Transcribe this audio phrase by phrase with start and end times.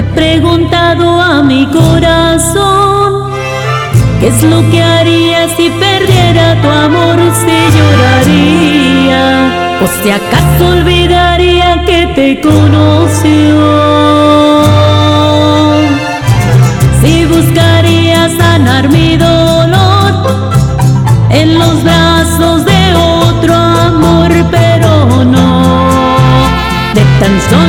[0.00, 3.30] he preguntado a mi corazón
[4.18, 9.24] qué es lo que haría si perdiera tu amor, si lloraría
[9.82, 13.60] o si acaso olvidaría que te conoció.
[17.02, 20.12] Si buscaría sanar mi dolor
[21.30, 25.50] en los brazos de otro amor, pero no
[26.94, 27.59] de tan solo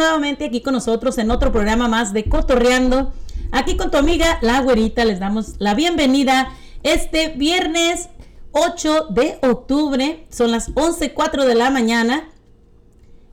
[0.00, 3.12] nuevamente aquí con nosotros en otro programa más de Cotorreando.
[3.52, 6.48] Aquí con tu amiga La Güerita les damos la bienvenida
[6.82, 8.08] este viernes
[8.52, 10.26] 8 de octubre.
[10.30, 12.30] Son las 11.04 de la mañana.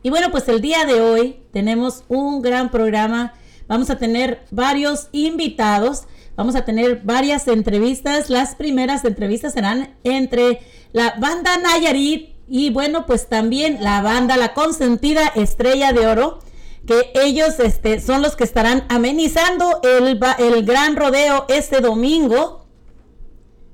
[0.04, 3.34] Y bueno, pues el día de hoy tenemos un gran programa.
[3.70, 6.04] Vamos a tener varios invitados.
[6.36, 8.30] Vamos a tener varias entrevistas.
[8.30, 10.60] Las primeras entrevistas serán entre
[10.92, 16.40] la banda Nayarit y bueno, pues también la banda La Consentida Estrella de Oro,
[16.88, 22.66] que ellos este, son los que estarán amenizando el, el gran rodeo este domingo.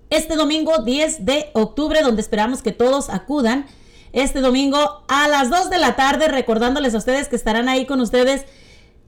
[0.10, 3.68] Este domingo 10 de octubre, donde esperamos que todos acudan.
[4.12, 8.02] Este domingo a las 2 de la tarde, recordándoles a ustedes que estarán ahí con
[8.02, 8.46] ustedes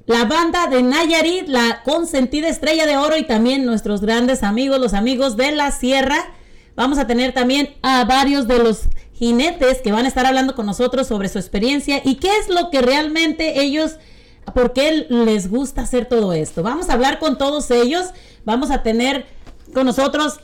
[0.08, 4.94] la banda de Nayarit, la consentida estrella de oro y también nuestros grandes amigos, los
[4.94, 6.18] amigos de la sierra.
[6.76, 8.84] Vamos a tener también a varios de los
[9.18, 12.70] jinetes que van a estar hablando con nosotros sobre su experiencia y qué es lo
[12.70, 13.98] que realmente ellos,
[14.54, 16.64] por qué les gusta hacer todo esto.
[16.64, 18.08] Vamos a hablar con todos ellos,
[18.44, 19.26] vamos a tener
[19.74, 20.40] con nosotros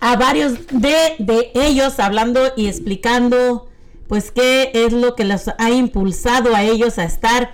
[0.00, 3.68] a varios de, de ellos hablando y explicando
[4.08, 7.52] pues qué es lo que los ha impulsado a ellos a estar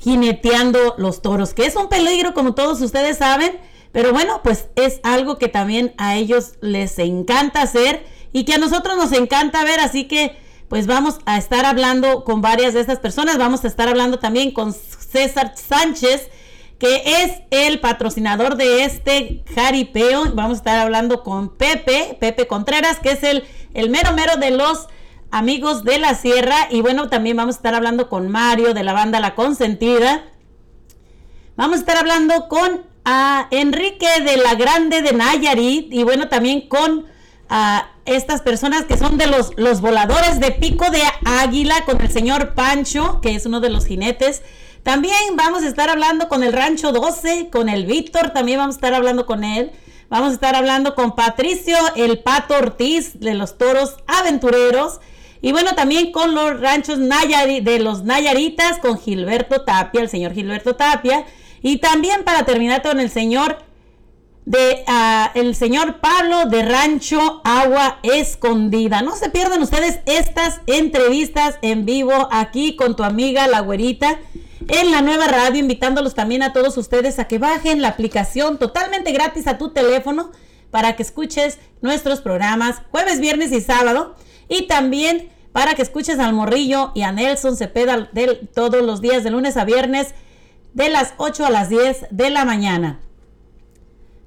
[0.00, 3.58] jineteando los toros, que es un peligro como todos ustedes saben,
[3.92, 8.04] pero bueno, pues es algo que también a ellos les encanta hacer
[8.36, 10.36] y que a nosotros nos encanta ver, así que
[10.68, 14.50] pues vamos a estar hablando con varias de estas personas, vamos a estar hablando también
[14.50, 16.28] con César Sánchez,
[16.78, 22.98] que es el patrocinador de este jaripeo, vamos a estar hablando con Pepe, Pepe Contreras,
[22.98, 24.86] que es el, el mero mero de los
[25.30, 26.68] amigos de la sierra.
[26.70, 30.26] Y bueno, también vamos a estar hablando con Mario de la banda La Consentida.
[31.56, 35.90] Vamos a estar hablando con a Enrique de la Grande de Nayarit.
[35.90, 37.15] Y bueno, también con
[37.48, 42.10] a estas personas que son de los, los voladores de pico de águila con el
[42.10, 44.42] señor Pancho, que es uno de los jinetes.
[44.82, 48.78] También vamos a estar hablando con el Rancho 12, con el Víctor, también vamos a
[48.78, 49.72] estar hablando con él.
[50.08, 55.00] Vamos a estar hablando con Patricio, el Pato Ortiz de los Toros Aventureros.
[55.42, 60.32] Y bueno, también con los ranchos Nayari, de los Nayaritas, con Gilberto Tapia, el señor
[60.32, 61.26] Gilberto Tapia.
[61.60, 63.65] Y también para terminar con el señor
[64.46, 69.02] de ah, el señor Pablo de Rancho Agua Escondida.
[69.02, 74.20] No se pierdan ustedes estas entrevistas en vivo aquí con tu amiga la güerita
[74.68, 79.12] en la nueva radio, invitándolos también a todos ustedes a que bajen la aplicación totalmente
[79.12, 80.30] gratis a tu teléfono
[80.70, 84.14] para que escuches nuestros programas jueves, viernes y sábado.
[84.48, 88.10] Y también para que escuches al Morrillo y a Nelson Cepeda
[88.54, 90.14] todos los días de lunes a viernes
[90.72, 93.00] de las 8 a las 10 de la mañana.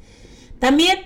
[0.59, 0.97] También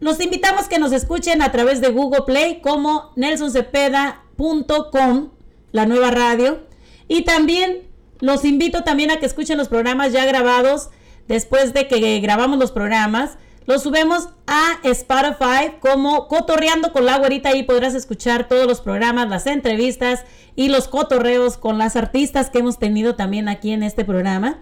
[0.00, 5.30] los invitamos que nos escuchen a través de Google Play como Nelson Cepeda .com,
[5.72, 6.66] la nueva radio.
[7.08, 7.82] Y también
[8.20, 10.90] los invito también a que escuchen los programas ya grabados
[11.28, 13.38] después de que grabamos los programas.
[13.66, 17.48] Los subimos a Spotify como Cotorreando con la güerita.
[17.48, 22.58] Ahí podrás escuchar todos los programas, las entrevistas y los cotorreos con las artistas que
[22.58, 24.60] hemos tenido también aquí en este programa.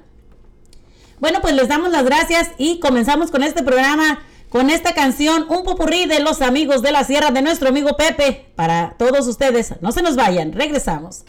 [1.21, 4.21] Bueno, pues les damos las gracias y comenzamos con este programa
[4.55, 8.53] con esta canción, un popurrí de los amigos de la sierra de nuestro amigo Pepe.
[8.55, 11.25] Para todos ustedes, no se nos vayan, regresamos.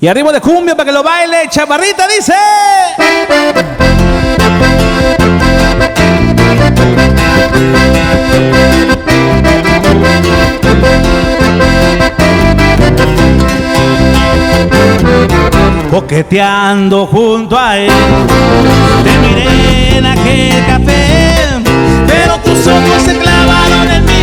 [0.00, 2.34] Y arriba de cumbia para que lo baile, chaparrita dice.
[15.90, 17.90] Coqueteando junto a él,
[19.02, 21.27] te miré en aquel café
[22.08, 24.18] pero tus ojos se clavaron en mí.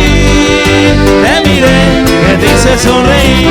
[1.22, 3.48] Te miré, que te hice sonreír.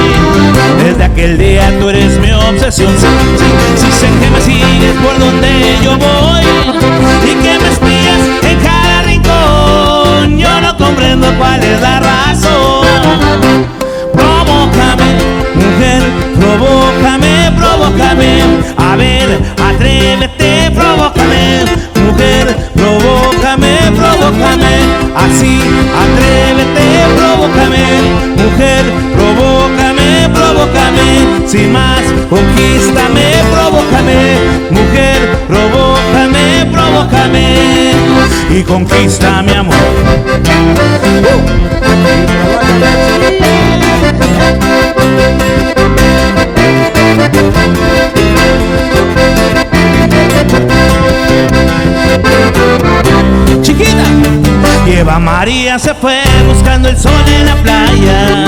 [0.83, 2.93] Desde aquel día tú eres mi obsesión.
[3.77, 6.43] Si, sé que me sigues por donde yo voy
[7.23, 13.84] y que me espías en cada rincón, yo no comprendo cuál es la razón.
[15.65, 16.03] Mujer,
[16.39, 18.43] provócame, provócame.
[18.77, 21.65] A ver, atrévete, provócame,
[22.05, 24.73] mujer, provócame, provócame,
[25.15, 25.59] así,
[26.03, 26.85] atrévete,
[27.17, 27.83] provócame,
[28.37, 28.83] mujer,
[29.15, 34.37] provócame, provócame, sin más, conquístame, provócame,
[34.69, 37.45] mujer, provócame, provócame,
[38.51, 39.75] y conquista mi amor.
[53.61, 54.03] Chiquita,
[54.85, 58.45] lleva María se fue buscando el sol en la playa.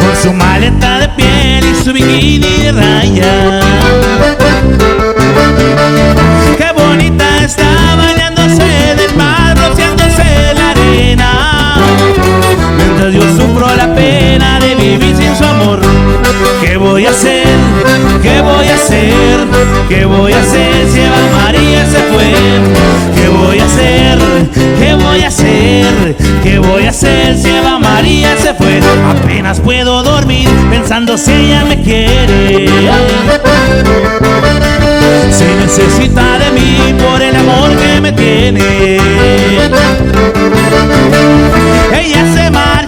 [0.00, 3.60] Con su maleta de piel y su bikini de raya.
[6.56, 11.57] Qué bonita está bañándose del mar, rociándose la arena.
[13.00, 15.80] Mientras yo sufro la pena de vivir sin su amor.
[16.60, 17.46] ¿Qué voy a hacer?
[18.22, 19.46] ¿Qué voy a hacer?
[19.88, 22.34] ¿Qué voy a hacer si Eva María se fue?
[23.14, 24.18] ¿Qué voy a hacer?
[24.80, 26.16] ¿Qué voy a hacer?
[26.42, 28.80] ¿Qué voy a hacer si Eva María se fue?
[29.08, 32.68] Apenas puedo dormir pensando si ella me quiere.
[35.30, 38.98] Se necesita de mí por el amor que me tiene.
[41.92, 42.87] Ella se marchó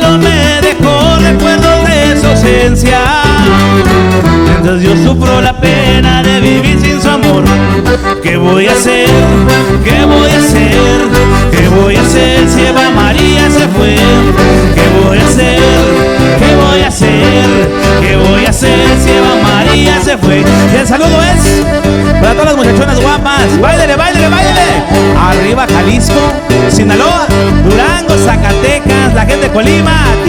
[0.00, 3.00] solo me dejó recuerdos de su ausencia.
[4.44, 7.44] Mientras yo sufro la pena de vivir sin su amor.
[8.22, 9.06] ¿Qué voy a hacer?
[9.84, 11.00] ¿Qué voy a hacer?
[11.50, 13.96] ¿Qué voy a hacer si Eva María se fue?
[14.74, 15.60] ¿Qué voy a hacer?
[16.38, 17.70] ¿Qué voy a hacer?
[18.00, 20.44] ¿Qué voy a hacer si Eva María se fue?
[20.72, 21.64] Y el saludo es
[22.20, 23.60] para todas las muchachonas guapas.
[23.60, 24.66] ¡Báilele, báilele, báilele!
[25.18, 26.32] Arriba Jalisco,
[26.70, 27.26] Sinaloa,
[29.56, 30.25] Colima,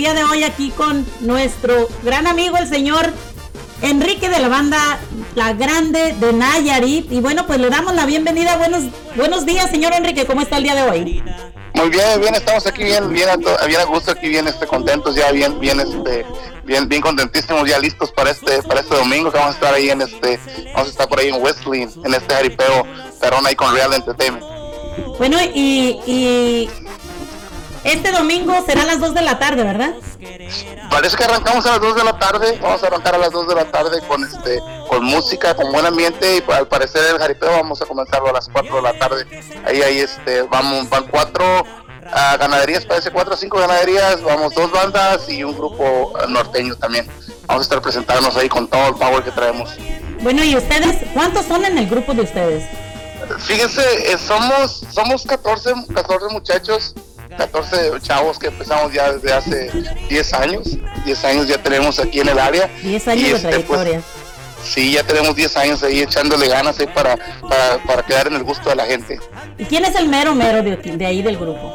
[0.00, 3.12] día de hoy aquí con nuestro gran amigo el señor
[3.82, 4.98] Enrique de la banda
[5.34, 7.12] La Grande de Nayarit.
[7.12, 8.56] Y bueno, pues le damos la bienvenida.
[8.56, 10.24] Buenos, buenos días, señor Enrique.
[10.24, 11.22] ¿Cómo está el día de hoy?
[11.74, 15.14] Muy bien, bien, estamos aquí bien, bien a, bien a gusto, aquí bien este, contentos,
[15.16, 16.24] ya bien, bien, este,
[16.64, 19.90] bien, bien contentísimos, ya listos para este, para este domingo que vamos a estar ahí
[19.90, 20.40] en este,
[20.72, 22.86] vamos a estar por ahí en Westley, en este jaripeo,
[23.20, 24.46] perrón ahí con Real Entertainment.
[25.18, 26.70] Bueno, y, y
[27.84, 29.94] este domingo será a las 2 de la tarde, ¿verdad?
[30.90, 33.48] Parece que arrancamos a las 2 de la tarde, vamos a arrancar a las 2
[33.48, 37.50] de la tarde con este, con música, con buen ambiente y al parecer el jaripeo
[37.50, 39.26] vamos a comenzarlo a las 4 de la tarde.
[39.64, 41.44] Ahí, ahí, este, vamos, van cuatro
[42.12, 47.06] ah, ganaderías, parece cuatro o cinco ganaderías, vamos dos bandas y un grupo norteño también.
[47.46, 49.70] Vamos a estar presentándonos ahí con todo el power que traemos.
[50.20, 50.98] Bueno, ¿y ustedes?
[51.14, 52.64] ¿Cuántos son en el grupo de ustedes?
[53.38, 56.94] Fíjense, eh, somos, somos 14, 14 muchachos,
[57.36, 59.70] 14 chavos que empezamos ya desde hace
[60.08, 60.68] 10 años.
[61.04, 62.68] 10 años ya tenemos aquí en el área.
[62.82, 64.02] 10 años Y, de este, pues, trayectoria.
[64.62, 67.16] Sí, ya tenemos 10 años ahí echándole ganas ahí para,
[67.48, 69.18] para, para quedar en el gusto de la gente.
[69.56, 71.74] ¿Y quién es el mero mero de, de ahí del grupo?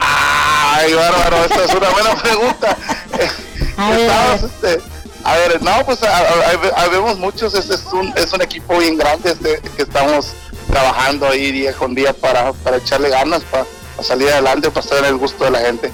[0.00, 2.76] Ay, bárbaro, esa es una buena pregunta.
[3.76, 4.80] A ver, Estamos, a este,
[5.24, 8.76] a ver, no, pues a- a- a- habemos muchos, este es un, es un equipo
[8.78, 10.34] bien grande este, que estamos
[10.70, 13.64] trabajando ahí día con día para, para echarle ganas, para,
[13.96, 15.92] para salir adelante, para estar en el gusto de la gente.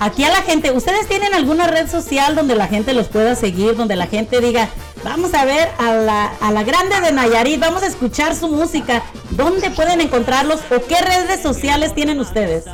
[0.00, 3.74] Aquí a la gente, ¿ustedes tienen alguna red social donde la gente los pueda seguir,
[3.74, 4.68] donde la gente diga,
[5.02, 9.02] vamos a ver a la, a la grande de Nayarit, vamos a escuchar su música?
[9.30, 12.64] ¿Dónde pueden encontrarlos o qué redes sociales tienen ustedes?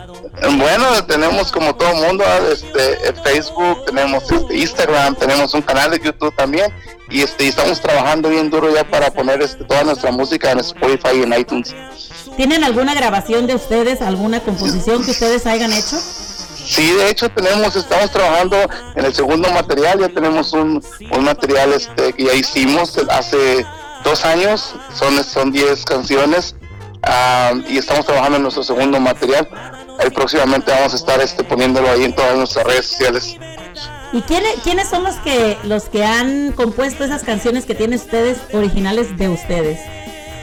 [0.59, 6.35] Bueno, tenemos como todo mundo este, Facebook, tenemos este, Instagram, tenemos un canal de YouTube
[6.37, 6.71] también
[7.09, 11.17] y este, estamos trabajando bien duro ya para poner este, toda nuestra música en Spotify
[11.21, 11.75] y en iTunes.
[12.37, 15.97] ¿Tienen alguna grabación de ustedes, alguna composición que ustedes hayan hecho?
[16.65, 18.57] Sí, de hecho tenemos, estamos trabajando
[18.97, 23.65] en el segundo material, ya tenemos un, un material este, que ya hicimos hace
[24.03, 26.57] dos años, son son 10 canciones
[27.03, 29.49] ah, y estamos trabajando en nuestro segundo material.
[30.01, 33.37] Ahí próximamente vamos a estar este, poniéndolo ahí en todas nuestras redes sociales.
[34.13, 38.39] ¿Y quiénes, quiénes son los que, los que han compuesto esas canciones que tienen ustedes
[38.53, 39.81] originales de ustedes?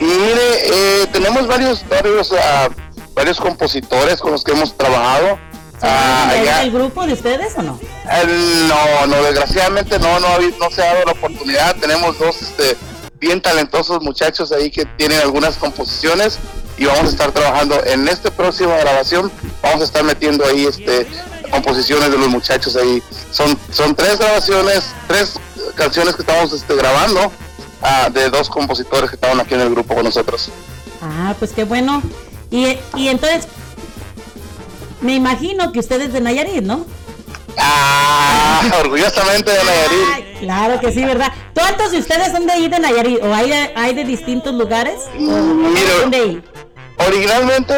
[0.02, 2.68] Y mire, eh, tenemos varios, varios, ah,
[3.14, 5.38] varios compositores con los que hemos trabajado.
[5.80, 7.78] Ah, ¿De ahí allá- del grupo de ustedes o no?
[8.10, 11.76] El- no, no, desgraciadamente no, no se ha dado la oportunidad.
[11.76, 12.76] Tenemos dos, este,
[13.20, 16.38] bien talentosos muchachos ahí que tienen algunas composiciones
[16.76, 19.30] y vamos a estar trabajando en esta próxima grabación,
[19.62, 21.06] vamos a estar metiendo ahí este
[21.50, 23.00] composiciones de los muchachos ahí.
[23.30, 25.34] Son, son tres grabaciones, tres
[25.76, 27.30] canciones que estamos este, grabando
[27.82, 30.48] ah, de dos compositores que estaban aquí en el grupo con nosotros.
[31.02, 32.02] Ah, pues qué bueno.
[32.50, 33.48] Y, y entonces,
[35.00, 36.86] me imagino que ustedes de Nayarit, ¿no?
[37.58, 40.06] Ah, orgullosamente de Nayarit.
[40.14, 41.32] Ay, claro que sí, ¿verdad?
[41.54, 43.22] ¿Cuántos de ustedes son de ahí de Nayarit?
[43.22, 44.94] ¿O hay de, hay de distintos lugares?
[45.14, 46.42] ¿O Mira, son de ahí?
[47.06, 47.74] originalmente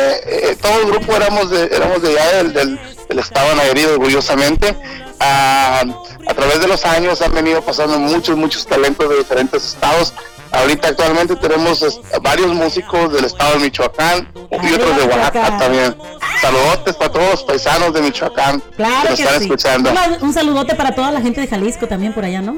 [0.50, 3.86] eh, todo el grupo éramos de, éramos de allá del, del, del estado de Nayarit,
[3.86, 4.76] orgullosamente.
[5.20, 5.82] Ah,
[6.26, 10.12] a través de los años han venido pasando muchos, muchos talentos de diferentes estados.
[10.52, 14.28] Ahorita actualmente tenemos varios músicos del estado de Michoacán
[14.62, 15.96] y otros de Oaxaca también.
[16.40, 19.44] Saludotes para todos los paisanos de Michoacán que nos que están sí.
[19.44, 19.90] escuchando.
[19.90, 22.54] Un, un saludote para toda la gente de Jalisco también por allá, ¿no?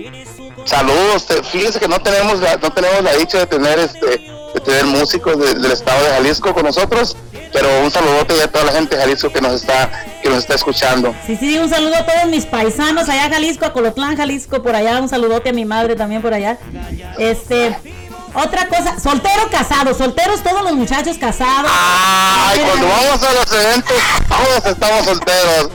[0.64, 4.07] Saludos, fíjense que no tenemos la, no tenemos la dicha de tener este
[4.55, 7.16] de tener músicos de- del estado de Jalisco con nosotros,
[7.53, 9.91] pero un saludote a toda la gente de Jalisco que nos está
[10.23, 11.15] que nos está escuchando.
[11.27, 14.99] Sí, sí, un saludo a todos mis paisanos allá Jalisco, a Colotlán, Jalisco, por allá,
[15.01, 16.59] un saludote a mi madre también por allá.
[17.19, 17.77] Este,
[18.35, 21.71] otra cosa, soltero casado, solteros todos los muchachos casados.
[21.73, 23.97] Ay, cuando vamos a los eventos
[24.29, 25.71] todos estamos solteros.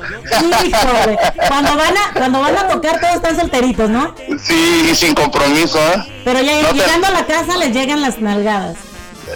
[0.65, 4.13] Híjole, cuando van a, cuando van a tocar todos están solteritos, ¿no?
[4.43, 6.21] Sí, y sin compromiso, ¿eh?
[6.23, 8.75] Pero ya No te- llegando a la casa les llegan las nalgadas.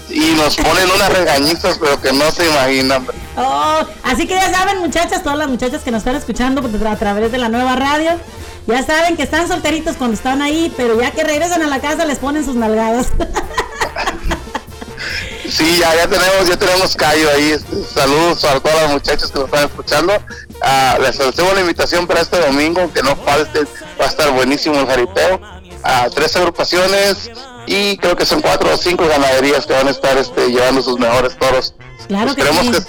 [0.09, 3.07] Y nos ponen unas regañizas, pero que no se imaginan.
[3.37, 6.95] Oh, así que ya saben, muchachas, todas las muchachas que nos están escuchando pues, a
[6.95, 8.11] través de la nueva radio,
[8.67, 12.05] ya saben que están solteritos cuando están ahí, pero ya que regresan a la casa
[12.05, 13.07] les ponen sus nalgadas.
[15.49, 17.55] Sí, ya, ya tenemos, ya tenemos callo ahí.
[17.93, 20.13] Saludos a todas las muchachas que nos están escuchando.
[20.61, 23.61] Ah, les hacemos la invitación para este domingo, que no falte,
[23.99, 25.39] va a estar buenísimo el jaripeo.
[25.83, 27.29] a tres agrupaciones
[27.67, 30.99] y creo que son cuatro o cinco ganaderías que van a estar este, llevando sus
[30.99, 31.73] mejores toros.
[32.07, 32.83] Claro que esperemos sí.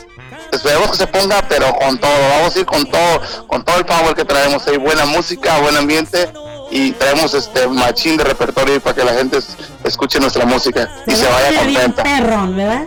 [0.50, 3.78] que esperemos que se ponga, pero con todo, vamos a ir con todo, con todo
[3.78, 6.30] el power que traemos ahí, buena música, buen ambiente
[6.70, 11.14] y traemos este machín de repertorio para que la gente es- escuche nuestra música y
[11.14, 12.02] se va a vaya contenta.
[12.02, 12.84] perrón, ¿verdad?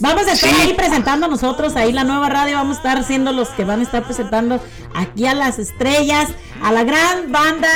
[0.00, 0.56] Vamos a estar Sí.
[0.62, 3.82] ahí presentando nosotros, ahí la nueva radio, vamos a estar siendo los que van a
[3.84, 4.58] estar presentando
[4.94, 6.28] aquí a las estrellas,
[6.62, 7.68] a la gran banda,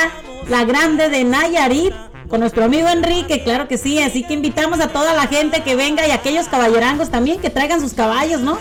[0.49, 1.93] la grande de Nayarit,
[2.29, 5.75] con nuestro amigo Enrique, claro que sí, así que invitamos a toda la gente que
[5.75, 8.57] venga y aquellos caballerangos también que traigan sus caballos, ¿no?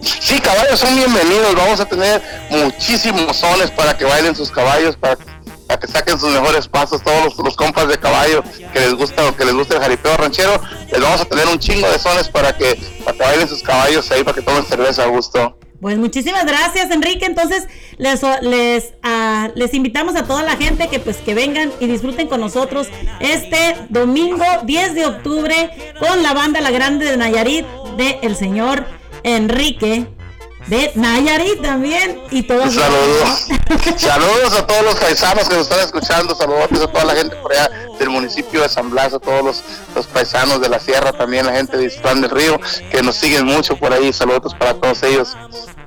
[0.00, 1.54] Sí, caballos son bienvenidos.
[1.54, 6.68] Vamos a tener muchísimos sones para que bailen sus caballos, para, que saquen sus mejores
[6.68, 7.02] pasos.
[7.02, 10.16] Todos los, los compas de caballo que les gusta o que les gusta el jaripeo
[10.16, 13.62] ranchero, les vamos a tener un chingo de sones para que, para que bailen sus
[13.62, 15.56] caballos ahí, para que tomen cerveza a gusto.
[15.84, 17.26] Pues muchísimas gracias, Enrique.
[17.26, 17.68] Entonces,
[17.98, 22.26] les, les, ah, les invitamos a toda la gente que pues que vengan y disfruten
[22.26, 22.88] con nosotros
[23.20, 27.66] este domingo 10 de octubre con la banda La Grande de Nayarit
[27.98, 28.86] de el señor
[29.24, 30.06] Enrique
[30.66, 33.48] de Nayarit también y todos Saludos.
[33.96, 36.34] Saludos a todos los paisanos que nos están escuchando.
[36.34, 39.62] Saludos a toda la gente por allá del municipio de San Blas, a todos los,
[39.94, 43.44] los paisanos de la sierra, también la gente de Islán del Río, que nos siguen
[43.46, 44.12] mucho por ahí.
[44.12, 45.36] Saludos para todos ellos.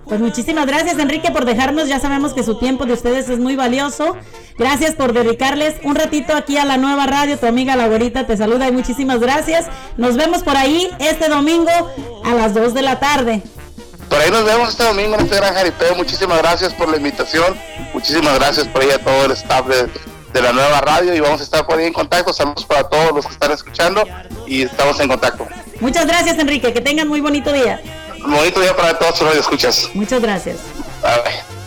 [0.06, 3.58] Pues muchísimas gracias Enrique por dejarnos, ya sabemos que su tiempo de ustedes es muy
[3.58, 4.16] valioso.
[4.58, 8.38] Gracias por dedicarles un ratito aquí a la nueva radio, tu amiga la güerita te
[8.38, 9.66] saluda y muchísimas gracias.
[9.98, 11.72] Nos vemos por ahí este domingo
[12.24, 13.44] a las 2 de la tarde.
[14.10, 15.96] Por ahí nos vemos este domingo en este gran jaripeo.
[15.96, 17.58] Muchísimas gracias por la invitación.
[17.94, 19.88] Muchísimas gracias por ahí a todo el staff de,
[20.34, 22.34] de la nueva radio y vamos a estar por ahí en contacto.
[22.34, 24.04] Saludos para todos los que están escuchando
[24.46, 25.48] y estamos en contacto.
[25.80, 27.82] Muchas gracias Enrique, que tengan muy bonito día.
[28.24, 29.90] Un bonito día para todos los que escuchas.
[29.94, 30.58] Muchas gracias.
[31.02, 31.58] Bye.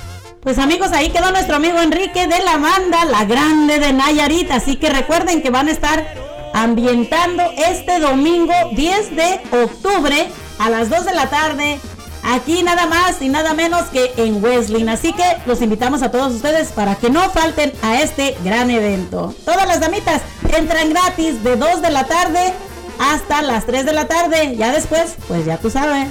[0.42, 4.50] Pues amigos, ahí quedó nuestro amigo Enrique de la banda La Grande de Nayarit.
[4.50, 6.14] Así que recuerden que van a estar
[6.55, 11.79] ambientando este domingo 10 de octubre a las 2 de la tarde.
[12.22, 14.88] Aquí nada más y nada menos que en Wesleyan.
[14.88, 19.35] Así que los invitamos a todos ustedes para que no falten a este gran evento.
[19.44, 20.22] Todas las damitas
[20.56, 22.52] entran gratis de 2 de la tarde
[22.98, 24.56] hasta las 3 de la tarde.
[24.56, 26.09] Ya después, pues ya tú sabes.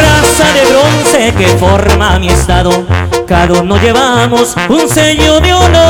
[0.00, 2.86] Raza de bronce que forma mi estado,
[3.28, 5.86] cada uno llevamos un sello de honor.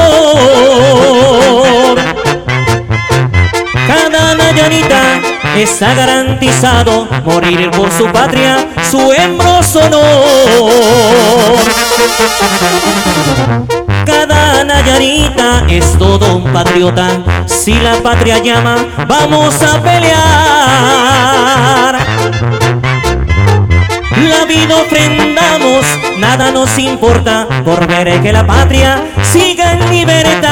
[3.87, 5.21] Cada nayarita
[5.57, 10.73] está garantizado morir por su patria, su hembroso honor.
[14.05, 17.23] Cada nayarita es todo un patriota.
[17.47, 21.19] Si la patria llama, vamos a pelear.
[24.27, 25.85] La vida ofrendamos,
[26.19, 30.49] nada nos importa por ver que la patria siga en libertad.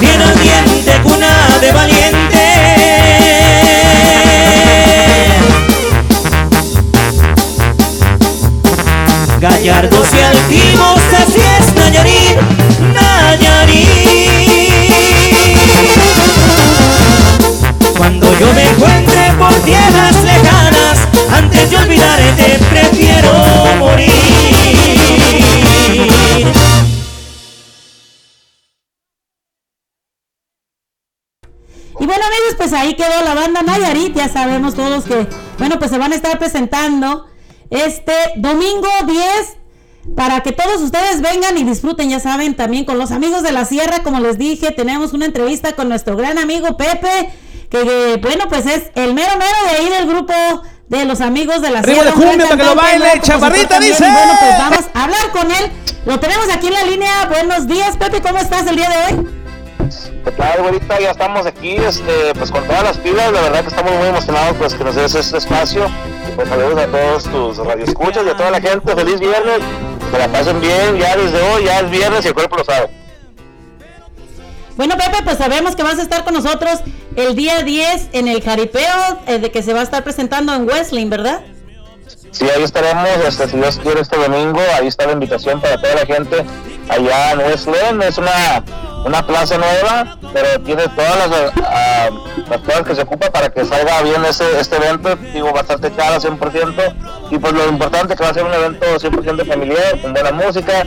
[0.00, 2.44] Tiene al diente cuna de valiente.
[9.40, 12.38] Gallardos y altivos, así es Nayarit,
[12.94, 14.04] Nayarit.
[17.96, 19.13] Cuando yo me encuentre
[19.44, 23.32] por tierras lejanas, antes de olvidarte prefiero
[23.78, 24.10] morir.
[32.00, 35.28] Y bueno amigos, pues ahí quedó la banda Nayarit, ya sabemos todos que,
[35.58, 37.26] bueno, pues se van a estar presentando
[37.70, 43.10] este domingo 10 para que todos ustedes vengan y disfruten, ya saben, también con los
[43.10, 47.30] amigos de la sierra, como les dije, tenemos una entrevista con nuestro gran amigo Pepe,
[47.70, 50.34] que bueno, pues es el mero mero de ahí del grupo
[50.88, 52.16] de los amigos de la Arriba sierra.
[52.18, 54.06] gran cumbia que lo baile, chaparrita, dice.
[54.06, 55.72] y Bueno, pues vamos a hablar con él.
[56.06, 57.26] Lo tenemos aquí en la línea.
[57.26, 59.28] Buenos días, Pepe, ¿cómo estás el día de hoy?
[60.24, 60.98] ¿Qué tal, güerita?
[61.00, 64.56] Ya estamos aquí, este, pues con todas las pilas, la verdad que estamos muy emocionados
[64.58, 65.86] pues que nos des este espacio.
[66.34, 69.58] Pues saludos a todos tus radioescuchas y a toda la gente, feliz viernes,
[70.10, 72.88] que la pasen bien, ya desde hoy, ya es viernes y el cuerpo lo sabe.
[74.76, 76.80] Bueno, Pepe, pues sabemos que vas a estar con nosotros
[77.14, 80.68] el día 10 en el jaripeo eh, de que se va a estar presentando en
[80.68, 81.40] Wesleyan, ¿verdad?
[82.32, 85.94] Sí, ahí estaremos, este, si Dios quiere, este domingo, ahí está la invitación para toda
[85.94, 86.44] la gente
[86.88, 88.64] allá en Westland, es una,
[89.04, 92.10] una plaza nueva, pero tiene todas las, ah,
[92.50, 96.20] las cosas que se ocupa para que salga bien ese, este evento, digo, bastante caro,
[96.20, 96.94] 100%,
[97.30, 100.84] y pues lo importante que va a ser un evento 100% familiar, con buena música,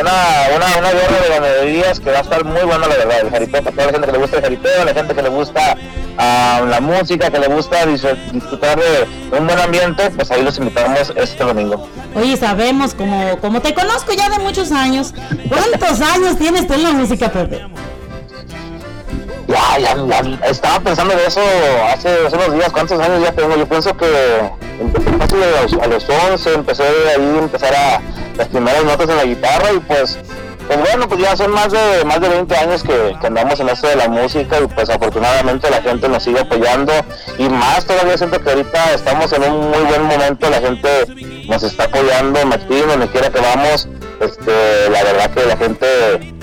[0.00, 0.12] una,
[0.54, 3.62] una, una guerra de ganaderías que va a estar muy buena, la verdad, el jaripeo,
[3.62, 5.76] para toda la gente que le gusta el jaripeo, la gente que le gusta
[6.18, 9.06] ah, la música, que le gusta dis- disfrutar de
[9.38, 11.88] un buen ambiente, pues ahí los invitamos este domingo.
[12.14, 15.14] Oye, sabemos, como, como te conozco ya de muchos años,
[15.48, 17.64] ¿cuántos años tienes tú en la música, Pepe?
[20.44, 21.40] Estaba pensando de eso
[21.92, 23.56] hace, hace unos días, ¿cuántos años ya tengo?
[23.56, 28.00] Yo pienso que empecé a los, a los 11, empecé ahí empezar a
[28.36, 30.18] las primeras notas en la guitarra y pues,
[30.66, 33.88] pues bueno, pues ya son más de, más de 20 años que, andamos en esto
[33.88, 36.92] de la música y pues afortunadamente la gente nos sigue apoyando
[37.38, 40.88] y más todavía siento que ahorita estamos en un muy buen momento, la gente
[41.48, 43.88] nos está apoyando, Martín, donde quiera que vamos,
[44.20, 45.86] este, la verdad que la gente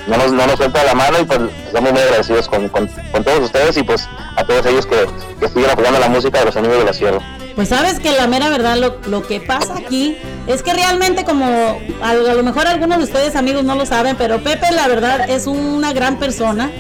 [0.08, 3.24] no nos, no nos suelta la mano y pues estamos muy agradecidos con, con, con
[3.24, 5.06] todos ustedes y pues a todos ellos que,
[5.40, 7.20] que siguen apoyando la música de los amigos de la sierra.
[7.56, 11.46] Pues sabes que la mera verdad lo, lo que pasa aquí es que realmente como
[12.02, 15.30] a, a lo mejor algunos de ustedes amigos no lo saben, pero Pepe la verdad
[15.30, 16.72] es una gran persona,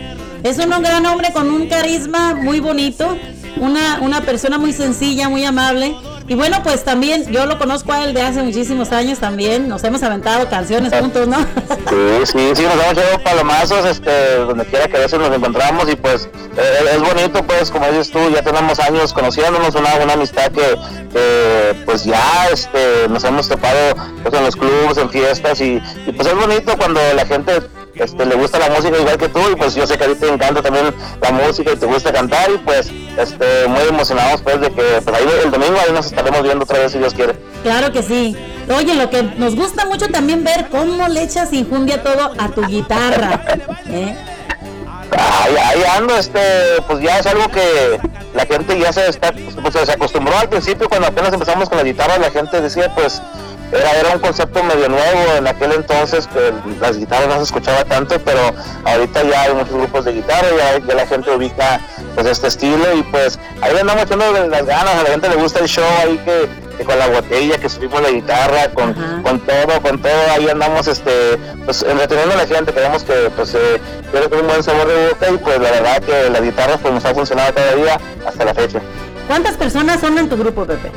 [0.43, 3.15] es un gran hombre con un carisma muy bonito,
[3.57, 5.95] una, una persona muy sencilla, muy amable.
[6.27, 9.83] Y bueno, pues también yo lo conozco a él de hace muchísimos años también, nos
[9.83, 11.37] hemos aventado canciones juntos, ¿no?
[11.37, 15.91] Sí, sí, sí, nos hemos echado palomazos, este, donde quiera que a veces nos encontramos
[15.91, 20.13] y pues eh, es bonito, pues como dices tú, ya tenemos años conociéndonos, una, una
[20.13, 25.81] amistad que, pues ya este, nos hemos topado pues, en los clubes, en fiestas y,
[26.15, 27.61] pues es bonito cuando la gente
[27.95, 30.15] este, le gusta la música igual que tú y pues yo sé que a ti
[30.15, 34.61] te encanta también la música y te gusta cantar y pues este, muy emocionados pues
[34.61, 37.35] de que pues, ahí el domingo ahí nos estaremos viendo otra vez si Dios quiere.
[37.63, 38.35] Claro que sí.
[38.75, 42.65] Oye, lo que nos gusta mucho también ver cómo le echas injundia todo a tu
[42.65, 43.41] guitarra.
[43.89, 44.15] ¿eh?
[45.11, 46.39] Ahí, ahí ando, este,
[46.87, 47.99] pues ya es algo que
[48.33, 51.83] la gente ya se está, pues, se acostumbró al principio cuando apenas empezamos con la
[51.83, 53.21] guitarra, la gente decía pues
[53.73, 57.83] era, era un concepto medio nuevo en aquel entonces que las guitarras no se escuchaba
[57.85, 58.39] tanto, pero
[58.85, 61.79] ahorita ya hay muchos grupos de guitarra, ya, ya la gente ubica
[62.15, 65.35] pues este estilo y pues ahí le andamos echando las ganas, a la gente le
[65.35, 69.39] gusta el show ahí que, que con la botella, que subimos la guitarra, con, con
[69.39, 73.81] todo, con todo, ahí andamos este, pues entreteniendo a la gente, queremos que pues eh,
[74.11, 77.05] tiene un buen sabor de boca y pues la verdad que la guitarra pues nos
[77.05, 78.79] ha funcionado cada día hasta la fecha.
[79.27, 80.91] ¿Cuántas personas son en tu grupo, Pepe?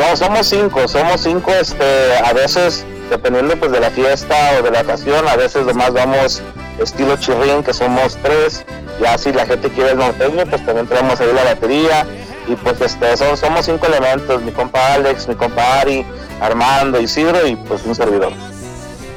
[0.00, 4.70] No, somos cinco, somos cinco, este, a veces, dependiendo pues de la fiesta o de
[4.70, 6.40] la ocasión, a veces nomás vamos
[6.78, 8.64] estilo chirrín, que somos tres,
[8.98, 12.06] ya si la gente quiere el norteño, pues también tenemos ahí la batería,
[12.48, 16.06] y pues este, son, somos cinco elementos, mi compa Alex, mi compa Ari,
[16.40, 18.32] Armando, Isidro y pues un servidor.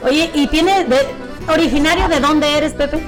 [0.03, 0.97] Oye, ¿y tiene de,
[1.47, 3.01] originario de dónde eres, Pepe?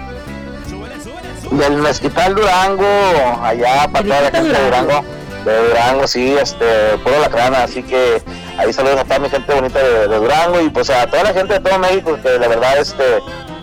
[1.52, 2.88] Del Mezquital Durango,
[3.44, 5.25] allá para toda la gente de Durango.
[5.46, 8.22] De Durango, sí, este, puro lacrana, así que
[8.58, 11.34] ahí saludos a toda mi gente bonita de, de Durango y pues a toda la
[11.34, 13.04] gente de todo México, que la verdad, este,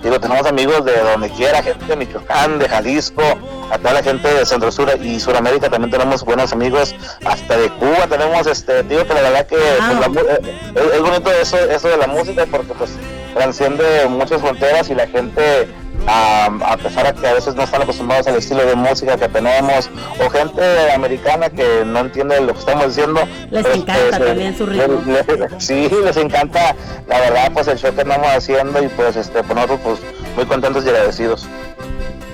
[0.03, 3.23] digo, tenemos amigos de donde quiera, gente de Michoacán, de Jalisco,
[3.71, 7.69] a toda la gente de Centro Sur y Suramérica también tenemos buenos amigos, hasta de
[7.71, 10.41] Cuba tenemos este tío que la verdad que pues, la mu- eh,
[10.77, 12.91] es, es bonito eso, eso de la música porque pues
[13.35, 15.69] transciende muchas fronteras y la gente
[16.07, 19.29] a, a pesar de que a veces no están acostumbrados al estilo de música que
[19.29, 19.89] tenemos
[20.25, 24.57] o gente americana que no entiende lo que estamos diciendo Les pues, encanta pues, también
[24.59, 25.03] su ritmo.
[25.07, 26.75] le- le- sí les encanta
[27.09, 30.01] la verdad pues el show que andamos haciendo y pues este por nosotros pues
[30.37, 31.47] muy contentos y agradecidos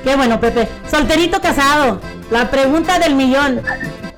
[0.04, 0.68] Qué bueno, Pepe.
[0.88, 2.00] Solterito casado.
[2.30, 3.60] La pregunta del millón.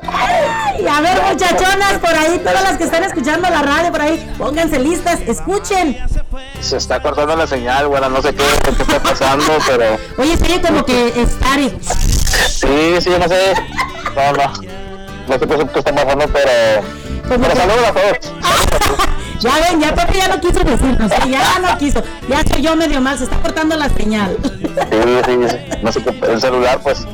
[0.06, 4.32] Ay, a ver, muchachonas, por ahí, todas las que están escuchando la radio, por ahí,
[4.38, 5.96] pónganse listas, escuchen.
[6.60, 8.44] se está cortando la señal bueno no sé qué,
[8.76, 13.54] qué está pasando pero Oye, oye como que estar y- sí sí no sé
[14.14, 14.52] no no
[15.28, 16.86] no sé qué, está pasando pero
[17.28, 18.32] Como pero saludos a todos
[19.40, 21.30] Ya ven, ya Pepe ya no quiso decirnos, ¿eh?
[21.30, 22.02] ya no quiso.
[22.28, 24.36] Ya soy yo medio mal, se está cortando la señal.
[24.44, 25.56] sí, sí, sí.
[25.82, 27.06] no sé qué el celular pues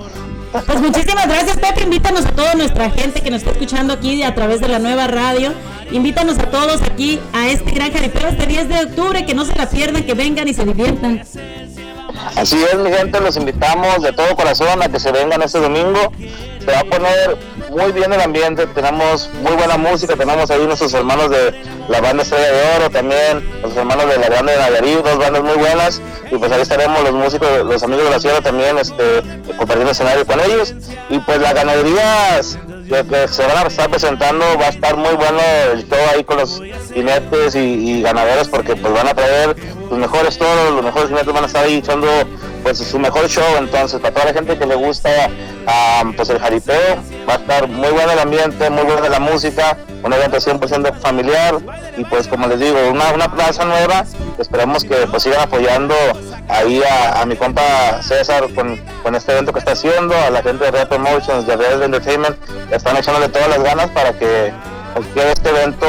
[0.64, 1.82] Pues muchísimas gracias, Pepe.
[1.82, 5.06] Invítanos a toda nuestra gente que nos está escuchando aquí a través de la nueva
[5.06, 5.52] radio.
[5.90, 9.26] Invítanos a todos aquí a este gran jaripeo este 10 de octubre.
[9.26, 11.22] Que no se la pierdan, que vengan y se diviertan.
[12.36, 16.12] Así es, mi gente, los invitamos de todo corazón a que se vengan este domingo.
[16.60, 17.38] Se va a poner
[17.70, 21.54] muy bien el ambiente, tenemos muy buena música, tenemos ahí nuestros hermanos de
[21.88, 25.42] la banda Estrella de Oro, también los hermanos de la banda de Nayarit, dos bandas
[25.42, 29.22] muy buenas, y pues ahí estaremos los músicos, los amigos de la sierra también, este,
[29.46, 30.74] compartiendo escenario con ellos,
[31.08, 35.38] y pues las ganaderías que, se van a estar presentando, va a estar muy bueno
[35.72, 36.60] el show ahí con los
[36.92, 39.56] jinetes y, y ganaderos, porque pues van a traer
[39.90, 42.08] los mejores toros, los mejores jinetes van a estar ahí echando
[42.62, 43.56] pues su mejor show.
[43.58, 45.10] Entonces para toda la gente que le gusta
[45.66, 46.96] ah, pues el jaripeo
[47.28, 51.56] va a estar muy bueno el ambiente muy buena la música un evento 100% familiar.
[51.96, 54.04] Y pues como les digo una, una plaza nueva
[54.38, 55.94] esperamos que pues sigan apoyando
[56.48, 60.64] ahí a, mi compa César con, con este evento que está haciendo a la gente
[60.64, 62.36] de Red Promotions de Red Entertainment
[62.68, 64.52] que están echándole todas las ganas para que
[64.96, 65.86] este evento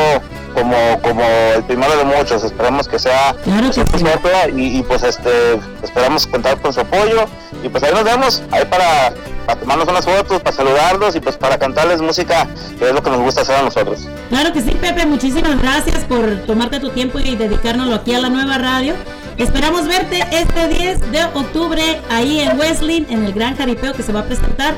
[0.58, 1.22] como, como
[1.56, 4.00] el primero de muchos esperemos que sea Claro que sí.
[4.00, 7.26] Soto, y, y, pues este esperamos contar con su apoyo
[7.63, 9.13] y pues ahí nos vemos ahí para,
[9.46, 12.48] para tomarnos unas fotos para saludarlos y pues para cantarles música
[12.80, 15.06] que es lo que nos gusta hacer a nosotros Claro que sí, Pepe.
[15.06, 18.93] Muchísimas gracias por tomarte tu tiempo y dedicárnoslo aquí a la nueva radio.
[19.38, 24.12] Esperamos verte este 10 de octubre ahí en Wesleyan, en el gran jaripeo que se
[24.12, 24.74] va a presentar.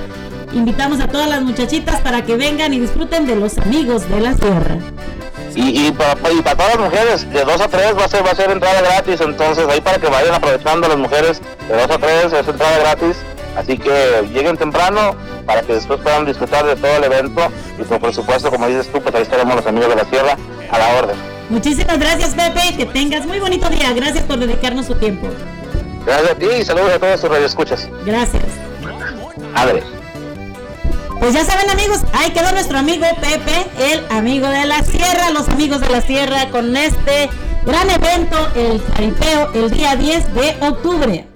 [0.51, 4.35] Invitamos a todas las muchachitas para que vengan y disfruten de los amigos de la
[4.35, 4.77] sierra.
[5.55, 8.25] Y, y, para, y para todas las mujeres de 2 a 3 va a ser
[8.25, 11.89] va a ser entrada gratis entonces ahí para que vayan aprovechando las mujeres de 2
[11.89, 13.17] a 3 es entrada gratis
[13.55, 17.41] así que lleguen temprano para que después puedan disfrutar de todo el evento
[17.79, 20.37] y pues, por supuesto como dices tú pues ahí estaremos los amigos de la sierra
[20.71, 22.77] a la orden Muchísimas gracias, Pepe.
[22.77, 23.91] Que tengas muy bonito día.
[23.93, 25.27] Gracias por dedicarnos su tiempo.
[26.05, 28.43] gracias a ti y saludos a todos tus radioescuchas Gracias.
[29.55, 29.98] Adre.
[31.19, 35.49] Pues ya saben amigos, ahí quedó nuestro amigo Pepe, el amigo de la sierra, los
[35.49, 37.29] amigos de la sierra con este
[37.65, 41.27] gran evento, el jaripeo, el día 10 de octubre.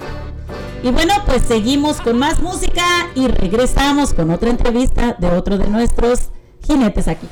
[0.84, 5.68] Y bueno, pues seguimos con más música y regresamos con otra entrevista de otro de
[5.68, 6.30] nuestros
[6.66, 7.28] jinetes aquí.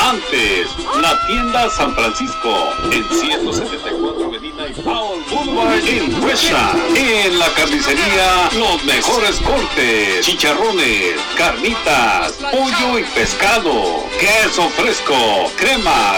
[0.00, 0.68] Antes,
[1.00, 6.72] la tienda San Francisco en 174 Avenida y Powell Boulevard en Huesa.
[6.96, 15.50] En la carnicería, los mejores cortes, chicharrones, carnitas, pollo y pescado, queso fresco,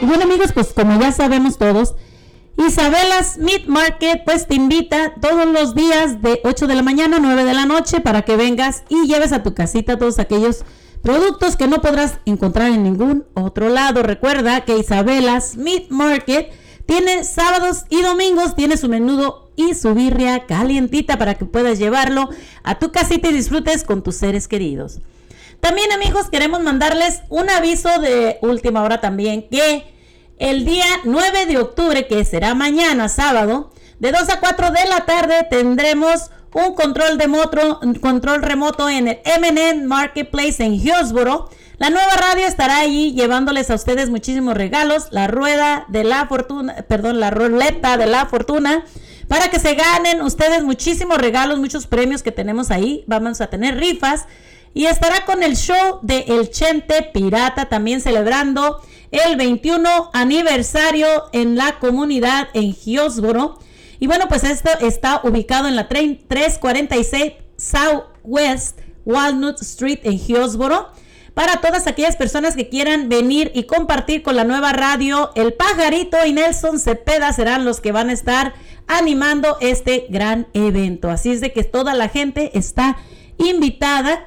[0.00, 1.94] Y bueno amigos, pues como ya sabemos todos,
[2.56, 7.20] Isabelas Meat Market pues te invita todos los días de 8 de la mañana a
[7.20, 10.64] 9 de la noche para que vengas y lleves a tu casita todos aquellos
[11.08, 14.02] productos que no podrás encontrar en ningún otro lado.
[14.02, 16.52] Recuerda que Isabelas Meat Market
[16.84, 22.28] tiene sábados y domingos, tiene su menudo y su birria calientita para que puedas llevarlo
[22.62, 24.98] a tu casita y disfrutes con tus seres queridos.
[25.60, 29.86] También amigos queremos mandarles un aviso de última hora también que
[30.38, 35.06] el día 9 de octubre, que será mañana sábado, de 2 a 4 de la
[35.06, 41.50] tarde tendremos un control, de moto, control remoto en el MN Marketplace en Hillsboro.
[41.78, 46.74] La nueva radio estará allí llevándoles a ustedes muchísimos regalos, la rueda de la fortuna,
[46.88, 48.84] perdón, la ruleta de la fortuna,
[49.28, 53.04] para que se ganen ustedes muchísimos regalos, muchos premios que tenemos ahí.
[53.06, 54.26] Vamos a tener rifas
[54.74, 58.80] y estará con el show de El Chente Pirata también celebrando
[59.10, 63.58] el 21 aniversario en la comunidad en Hillsboro.
[64.00, 70.88] Y bueno, pues esto está ubicado en la 346 Southwest Walnut Street en Hillsboro.
[71.34, 76.16] Para todas aquellas personas que quieran venir y compartir con la nueva radio, El Pajarito
[76.26, 78.54] y Nelson Cepeda serán los que van a estar
[78.88, 81.10] animando este gran evento.
[81.10, 82.96] Así es de que toda la gente está
[83.36, 84.26] invitada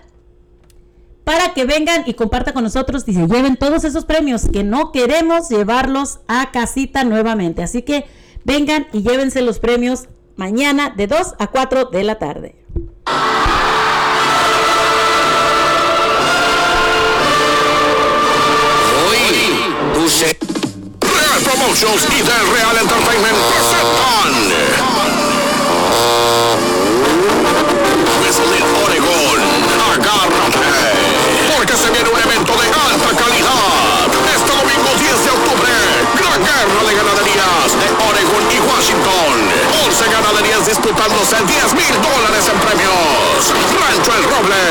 [1.23, 4.91] para que vengan y compartan con nosotros y se lleven todos esos premios que no
[4.91, 7.61] queremos llevarlos a casita nuevamente.
[7.61, 8.05] Así que
[8.43, 12.55] vengan y llévense los premios mañana de 2 a 4 de la tarde.
[20.11, 24.31] Real Promotions y The Real Entertainment presentan
[28.19, 29.39] Wrestling Oregon.
[29.93, 30.67] Agárrate,
[31.55, 32.50] porque se viene un evento
[40.43, 43.53] 11 ganaderías disputándose 10 mil dólares en premios.
[43.77, 44.63] Rancho El Roble,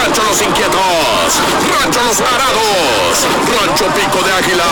[0.00, 1.28] Rancho Los Inquietos,
[1.76, 3.12] Rancho Los Arados,
[3.52, 4.64] Rancho Pico de Águila,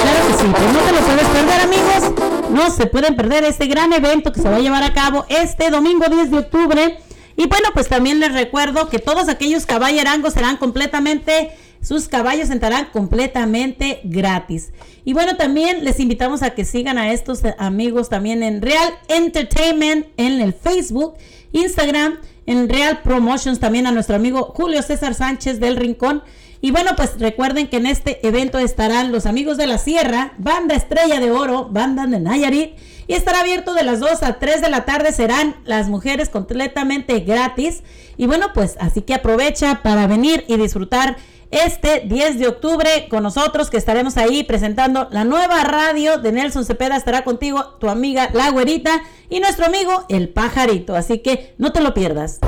[0.00, 2.08] Claro que sí, no te lo puedes perder amigos.
[2.48, 5.68] No se pueden perder este gran evento que se va a llevar a cabo este
[5.68, 6.98] domingo 10 de octubre.
[7.38, 12.86] Y bueno, pues también les recuerdo que todos aquellos caballerangos serán completamente, sus caballos entrarán
[12.92, 14.72] completamente gratis.
[15.04, 20.08] Y bueno, también les invitamos a que sigan a estos amigos también en Real Entertainment
[20.16, 21.14] en el Facebook,
[21.52, 26.24] Instagram, en Real Promotions, también a nuestro amigo Julio César Sánchez del Rincón.
[26.60, 30.74] Y bueno, pues recuerden que en este evento estarán los amigos de la Sierra, Banda
[30.74, 32.72] Estrella de Oro, Banda de Nayarit,
[33.08, 37.20] y estará abierto de las 2 a 3 de la tarde, serán las mujeres completamente
[37.20, 37.82] gratis.
[38.18, 41.16] Y bueno, pues así que aprovecha para venir y disfrutar
[41.50, 46.66] este 10 de octubre con nosotros que estaremos ahí presentando la nueva radio de Nelson
[46.66, 46.96] Cepeda.
[46.96, 50.94] Estará contigo tu amiga La Güerita y nuestro amigo El Pajarito.
[50.94, 52.40] Así que no te lo pierdas.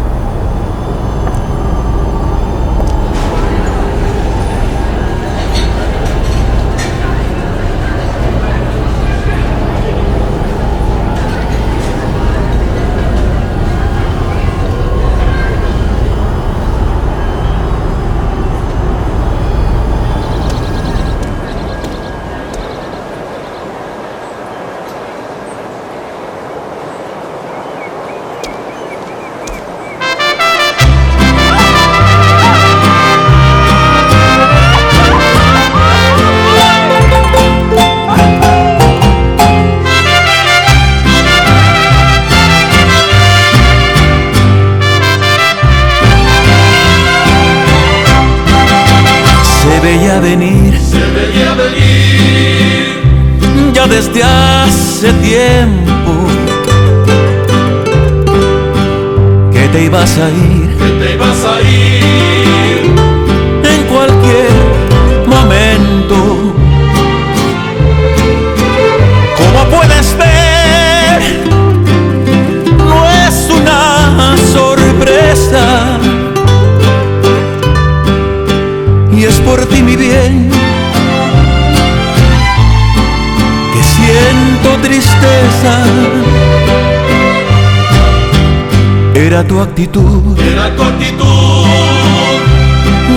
[89.41, 91.65] Era tu actitud Era tu actitud,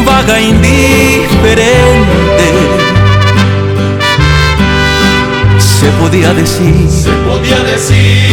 [0.06, 1.28] vaga indiferente.
[5.60, 8.32] Se podía decir se podía decir.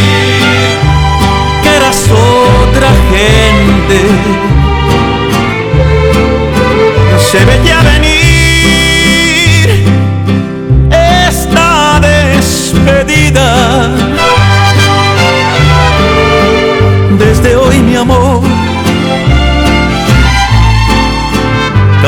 [1.63, 3.99] que eras otra gente.
[7.29, 9.67] Se veía venir
[11.27, 13.60] esta despedida.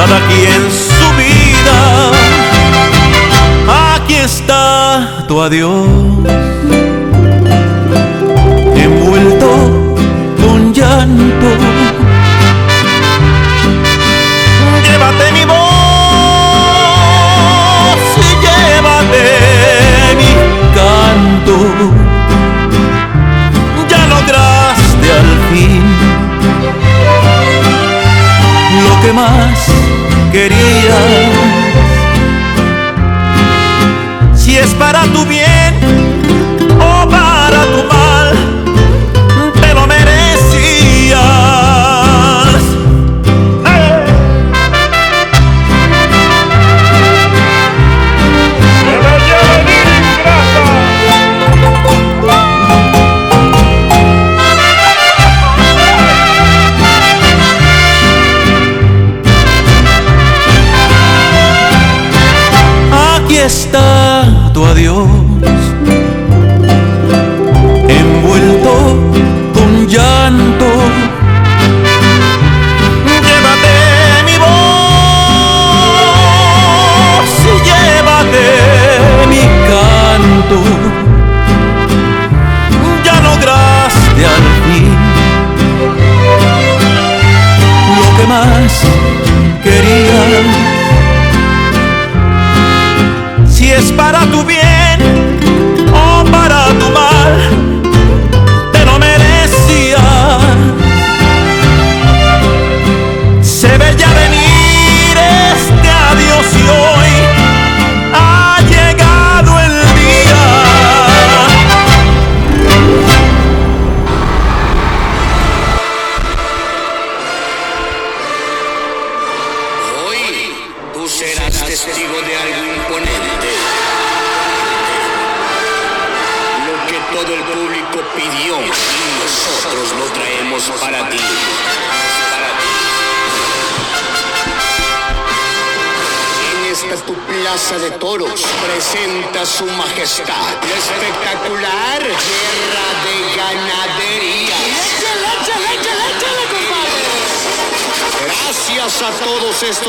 [0.05, 2.11] Cada quien su vida.
[3.95, 5.87] Aquí está tu adiós,
[8.75, 9.95] envuelto
[10.41, 11.72] con llanto.
[64.73, 65.22] Adiós,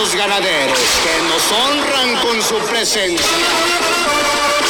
[0.05, 3.26] estos ganaderos que nos honran con su presencia.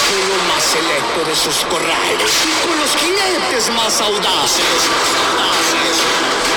[0.09, 2.31] Con lo más selecto de sus corrales
[2.65, 4.65] con los jinetes más audaces.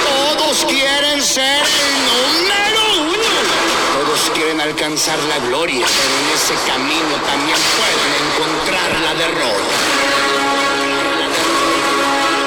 [0.06, 4.06] Todos quieren ser el número uno.
[4.06, 9.76] Todos quieren alcanzar la gloria, pero en ese camino también pueden encontrar la derrota.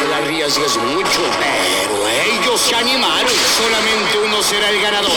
[0.05, 2.00] El arriesgue es mucho, pero
[2.61, 3.33] se animaron.
[3.57, 5.13] Solamente uno será el ganador.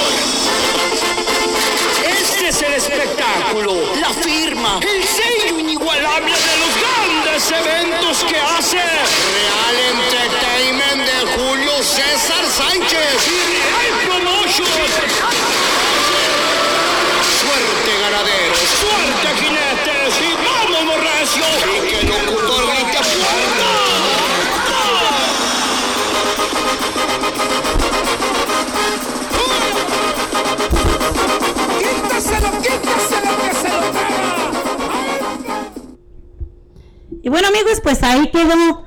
[2.08, 8.78] Este es el espectáculo, la firma, el sello inigualable de los grandes eventos que hace
[8.78, 14.70] Real Entertainment de Julio César Sánchez y Real Promotions.
[17.42, 22.13] Suerte ganaderos, suerte jinetes y vámonos recio.
[37.22, 38.84] Y bueno amigos, pues ahí quedó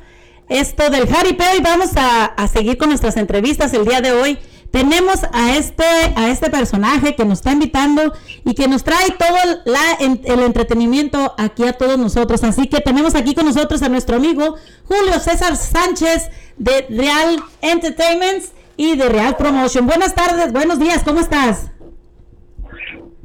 [0.48, 4.38] esto del jaripeo y vamos a, a seguir con nuestras entrevistas el día de hoy.
[4.70, 5.84] Tenemos a este,
[6.16, 8.12] a este personaje que nos está invitando
[8.44, 12.42] y que nos trae todo el- entretenimiento aquí a todos nosotros.
[12.44, 16.24] Así que tenemos aquí con nosotros a nuestro amigo Julio César Sánchez
[16.58, 19.86] de Real Entertainments y de Real Promotion.
[19.86, 21.70] Buenas tardes, buenos días, ¿cómo estás?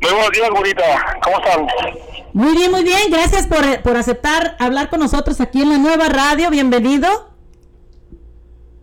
[0.01, 1.19] Muy buenos días, Gurita.
[1.21, 1.67] ¿Cómo están?
[2.33, 3.11] Muy bien, muy bien.
[3.11, 6.49] Gracias por, por aceptar hablar con nosotros aquí en la nueva radio.
[6.49, 7.29] Bienvenido.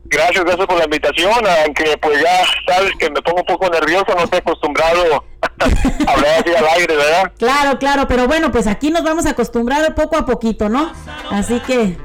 [0.05, 1.33] Gracias, gracias por la invitación,
[1.65, 6.41] aunque pues ya sabes que me pongo un poco nervioso, no estoy acostumbrado a hablar
[6.41, 7.33] así al aire, ¿verdad?
[7.39, 10.91] Claro, claro, pero bueno, pues aquí nos vamos a acostumbrar poco a poquito, ¿no?
[11.31, 11.99] Así que...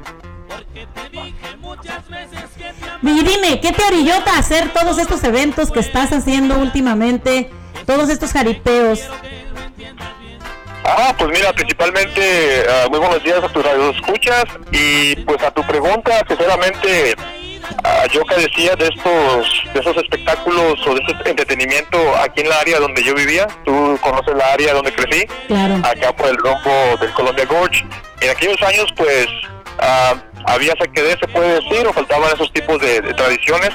[3.06, 7.50] Y dime, ¿qué te orilló a hacer todos estos eventos que estás haciendo últimamente?
[7.84, 9.00] Todos estos jaripeos.
[10.86, 15.62] Ah, pues mira, principalmente ah, muy buenos días a tus radioescuchas y pues a tu
[15.64, 17.14] pregunta, sinceramente,
[17.84, 22.58] ah, yo carecía de estos, de esos espectáculos o de ese entretenimiento aquí en la
[22.58, 23.46] área donde yo vivía.
[23.66, 25.74] Tú conoces la área donde crecí, Claro.
[25.76, 27.84] acá por el rumbo del Colombia Gorge.
[28.22, 29.26] En aquellos años, pues,
[29.78, 30.14] ah,
[30.46, 33.70] había sequedad, se puede decir, o faltaban esos tipos de, tradiciones.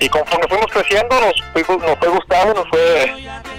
[0.00, 3.14] Y conforme fuimos creciendo, nos fue, nos fue gustando, nos fue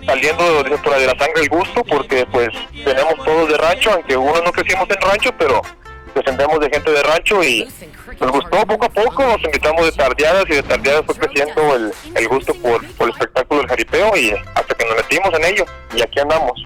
[0.06, 2.50] saliendo de, de la sangre el gusto, porque pues
[2.84, 5.62] tenemos todos de rancho, aunque uno no crecimos en rancho, pero
[6.14, 7.68] descendemos de gente de rancho y
[8.20, 11.94] nos gustó poco a poco, nos invitamos de tardeadas y de tardeadas fue creciendo el,
[12.16, 15.66] el gusto por, por el espectáculo del jaripeo y hasta que nos metimos en ello
[15.96, 16.66] y aquí andamos.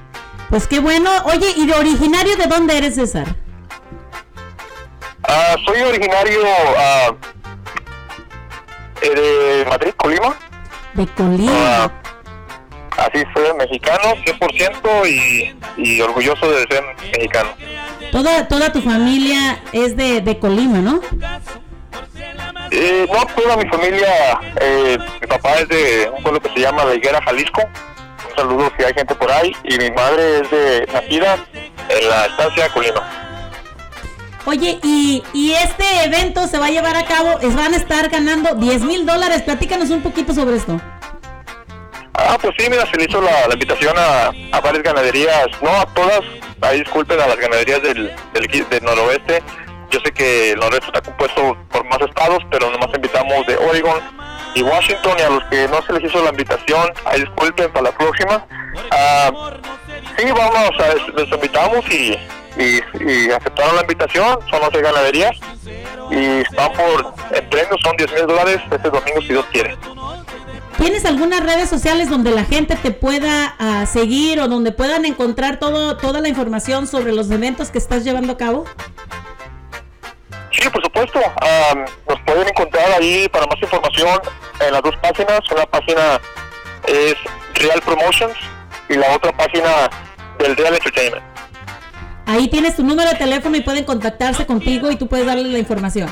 [0.49, 1.09] Pues qué bueno.
[1.25, 3.27] Oye, ¿y de originario de dónde eres, César?
[5.27, 6.41] Ah, soy originario
[9.01, 10.35] eh, de Madrid, Colima.
[10.93, 11.51] De Colima.
[11.85, 11.91] Ah,
[12.97, 17.49] así soy mexicano, 100% y, y orgulloso de ser mexicano.
[18.11, 21.01] Toda, toda tu familia es de, de Colima, ¿no?
[22.71, 26.85] Eh, no, toda mi familia, eh, mi papá es de un pueblo que se llama
[26.85, 27.61] La Higuera, Jalisco.
[28.29, 29.51] Un saludo si hay gente por ahí.
[29.63, 31.37] Y mi madre es de nacida
[31.89, 33.26] en la estancia de Colima.
[34.47, 38.07] Oye, y, y este evento se va a llevar a cabo, es, van a estar
[38.07, 39.41] ganando 10 mil dólares.
[39.41, 40.79] Platícanos un poquito sobre esto.
[42.13, 45.85] Ah, pues sí, mira, se le hizo la, invitación a, a varias ganaderías, no a
[45.87, 46.21] todas,
[46.61, 49.43] ahí disculpen a las ganaderías del, del noroeste.
[49.91, 53.99] Yo sé que el noroeste está compuesto por más estados, pero nomás invitamos de Oregon
[54.55, 57.91] y Washington, y a los que no se les hizo la invitación, ahí disculpen para
[57.91, 58.47] la próxima.
[58.91, 59.29] Ah,
[60.17, 62.17] sí, vamos, a, les invitamos y,
[62.57, 65.37] y, y aceptaron la invitación, son 11 ganaderías
[66.09, 69.77] y están por, el premio son 10 mil dólares este domingo si Dios quiere.
[70.77, 75.59] ¿Tienes algunas redes sociales donde la gente te pueda ah, seguir o donde puedan encontrar
[75.59, 78.65] todo, toda la información sobre los eventos que estás llevando a cabo?
[80.51, 81.19] Sí, por supuesto.
[81.19, 84.19] Am, nos pueden encontrar ahí para más información
[84.59, 85.39] en las dos páginas.
[85.51, 86.21] Una página
[86.87, 87.15] es
[87.55, 88.37] Real Promotions
[88.89, 89.89] y la otra página
[90.37, 91.26] del Real Entertainment.
[92.27, 95.59] Ahí tienes tu número de teléfono y pueden contactarse contigo y tú puedes darles la
[95.59, 96.09] información.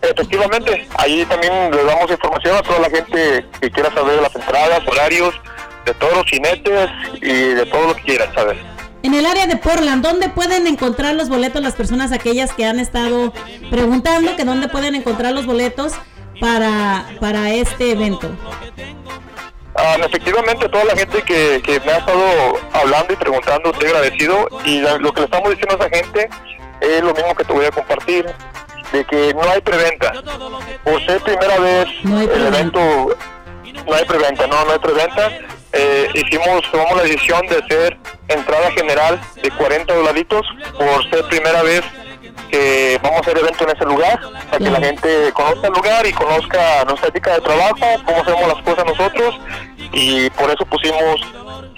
[0.00, 4.34] Efectivamente, ahí también les damos información a toda la gente que quiera saber de las
[4.36, 5.34] entradas, horarios,
[5.84, 8.56] de todos los jinetes y de todo lo que quieran saber.
[9.02, 12.78] en el área de Portland, ¿dónde pueden encontrar los boletos las personas aquellas que han
[12.78, 13.32] estado
[13.70, 15.92] preguntando que dónde pueden encontrar los boletos
[16.40, 18.30] para, para este evento?
[19.80, 24.48] Ah, efectivamente, toda la gente que, que me ha estado hablando y preguntando, estoy agradecido.
[24.64, 26.28] Y la- lo que le estamos diciendo a esa gente
[26.80, 28.26] es lo mismo que te voy a compartir,
[28.92, 30.12] de que no hay preventa.
[30.84, 32.80] Por ser primera vez el evento,
[33.86, 35.30] no hay preventa, no, no hay preventa.
[35.72, 37.96] Eh, hicimos, tomamos la decisión de hacer
[38.28, 40.46] entrada general de 40 dolaritos
[40.78, 41.82] por ser primera vez
[42.50, 46.06] que vamos a hacer evento en ese lugar, para que la gente conozca el lugar
[46.06, 47.76] y conozca nuestra ética de trabajo,
[48.06, 49.38] cómo hacemos las cosas nosotros,
[49.92, 51.20] y por eso pusimos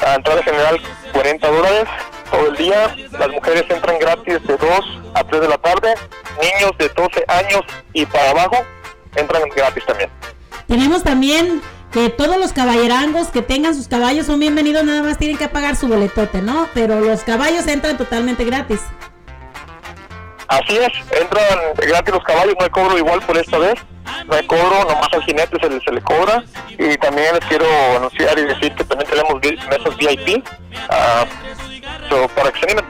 [0.01, 0.81] a entrada general
[1.13, 1.89] 40 dólares
[2.31, 4.61] todo el día, las mujeres entran gratis de 2
[5.15, 5.95] a 3 de la tarde,
[6.41, 8.65] niños de 12 años y para abajo
[9.17, 10.11] entran gratis también.
[10.69, 11.61] Tenemos también
[11.93, 15.75] que todos los caballerangos que tengan sus caballos son bienvenidos, nada más tienen que pagar
[15.75, 16.69] su boletote, ¿no?
[16.73, 18.81] Pero los caballos entran totalmente gratis.
[20.47, 21.45] Así es, entran
[21.77, 23.75] gratis los caballos, no hay cobro igual por esta vez,
[24.27, 26.43] no hay cobro, nomás al jinete se le, se le cobra.
[26.79, 30.45] Y también les quiero anunciar y decir que también tenemos mesas VIP
[30.89, 31.25] ah,
[32.09, 32.85] so, para que se animen.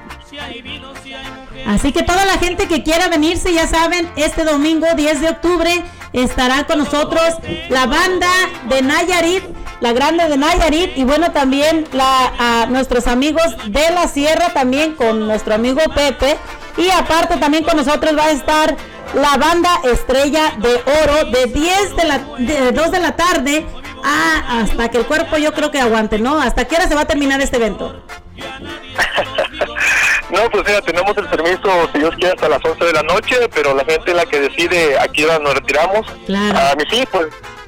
[1.71, 5.85] Así que toda la gente que quiera venirse, ya saben, este domingo 10 de octubre
[6.13, 7.23] estará con nosotros
[7.69, 8.29] la banda
[8.69, 9.45] de Nayarit,
[9.79, 15.29] la grande de Nayarit, y bueno, también a nuestros amigos de la Sierra, también con
[15.29, 16.37] nuestro amigo Pepe.
[16.77, 18.77] Y aparte también con nosotros va a estar
[19.15, 23.65] la banda Estrella de Oro de 10 de la de 2 de la tarde
[24.03, 26.41] a hasta que el cuerpo yo creo que aguante, ¿no?
[26.41, 28.05] ¿Hasta qué hora se va a terminar este evento?
[30.33, 33.37] No, pues mira, tenemos el permiso, si Dios quiere, hasta las 11 de la noche,
[33.55, 36.07] pero la gente es la que decide a qué hora nos retiramos.
[36.55, 37.27] A mí sí, pues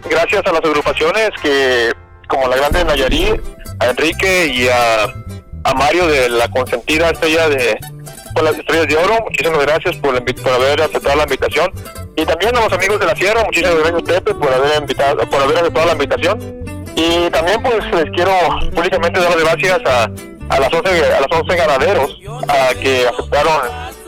[0.08, 1.92] gracias a las agrupaciones que,
[2.28, 3.40] como la Grande de Nayarit,
[3.80, 5.04] a Enrique y a,
[5.64, 7.78] a Mario de la consentida estrella de
[8.34, 11.70] por las estrellas de oro, muchísimas gracias por, por haber aceptado la invitación.
[12.16, 15.42] Y también a los amigos de la Sierra, muchísimas gracias Pepe por haber invitado, por
[15.42, 16.62] haber aceptado la invitación.
[16.94, 18.32] Y también pues les quiero
[18.74, 20.10] públicamente dar las gracias a,
[20.49, 23.53] a las 11 a los 11 ganaderos a que aceptaron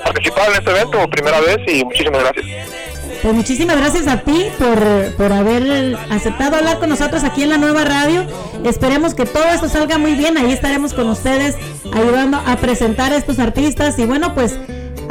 [0.05, 2.47] participar en este evento por primera vez y muchísimas gracias.
[3.23, 7.57] Pues muchísimas gracias a ti por, por haber aceptado hablar con nosotros aquí en la
[7.57, 8.27] nueva radio.
[8.65, 10.37] Esperemos que todo esto salga muy bien.
[10.37, 11.57] Ahí estaremos con ustedes
[11.95, 14.59] ayudando a presentar a estos artistas y bueno, pues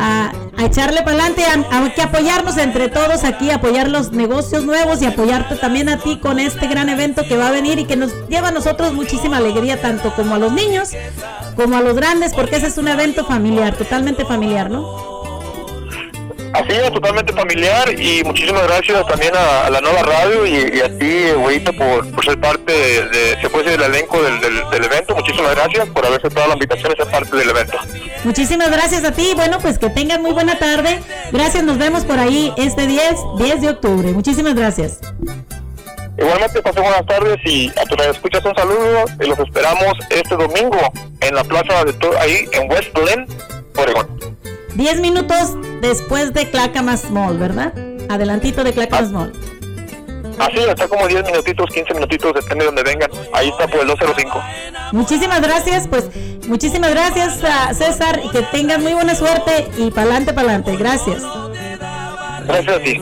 [0.03, 5.01] a, echarle para adelante, a, a que apoyarnos entre todos aquí, apoyar los negocios nuevos
[5.01, 7.95] y apoyarte también a ti con este gran evento que va a venir y que
[7.95, 10.89] nos lleva a nosotros muchísima alegría, tanto como a los niños
[11.55, 15.22] como a los grandes, porque ese es un evento familiar, totalmente familiar, ¿no?
[16.53, 20.81] Así es, totalmente familiar y muchísimas gracias también a, a la nueva radio y, y
[20.81, 24.39] a ti, güeyita, por, por ser parte de, de- se puede decir, del elenco del,
[24.39, 25.15] del, del evento.
[25.15, 27.77] Muchísimas gracias por haber aceptado la invitación a ser parte del evento.
[28.23, 29.31] Muchísimas gracias a ti.
[29.35, 31.01] Bueno, pues que tengan muy buena tarde.
[31.31, 34.09] Gracias, nos vemos por ahí este 10, 10 de octubre.
[34.11, 34.99] Muchísimas gracias.
[36.19, 40.77] Igualmente, pasen buenas tardes y a tu escuchas un saludo y los esperamos este domingo
[41.21, 43.25] en la plaza de ahí en West Glen,
[43.75, 44.32] Oregón.
[44.75, 47.73] 10 minutos después de Clackamas Mall, ¿verdad?
[48.09, 49.33] Adelantito de Clackamas Mall.
[50.39, 53.09] Así, está como 10 minutitos, 15 minutitos, depende de donde vengan.
[53.33, 54.43] Ahí está por el 205.
[54.91, 56.09] Muchísimas gracias, pues
[56.47, 60.75] muchísimas gracias a César y que tengan muy buena suerte y pa'lante, pa'lante.
[60.75, 61.23] Gracias.
[62.45, 63.01] Gracias a ti.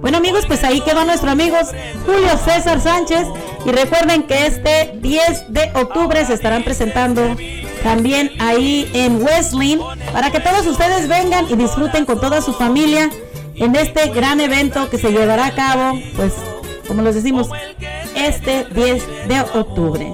[0.00, 1.56] Bueno amigos, pues ahí quedó nuestro amigo
[2.04, 3.26] Julio César Sánchez
[3.64, 7.34] y recuerden que este 10 de octubre se estarán presentando
[7.86, 9.78] también ahí en Wesleyan
[10.12, 13.08] para que todos ustedes vengan y disfruten con toda su familia
[13.54, 16.32] en este gran evento que se llevará a cabo, pues
[16.88, 17.48] como les decimos,
[18.16, 20.12] este 10 de octubre.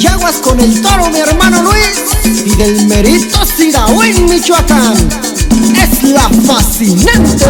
[0.00, 2.46] Yaguas con el toro, mi hermano Luis.
[2.46, 5.47] Y del merito Sirahuín, Michoacán.
[5.58, 7.44] Es la fascinante.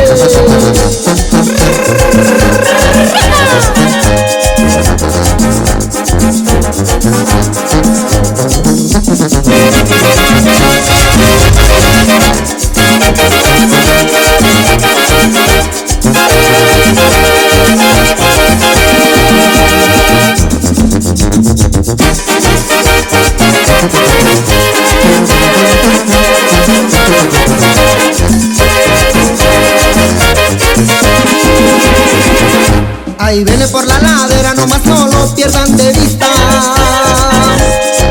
[33.29, 36.25] Ahí viene por la ladera, nomás no lo pierdan de vista.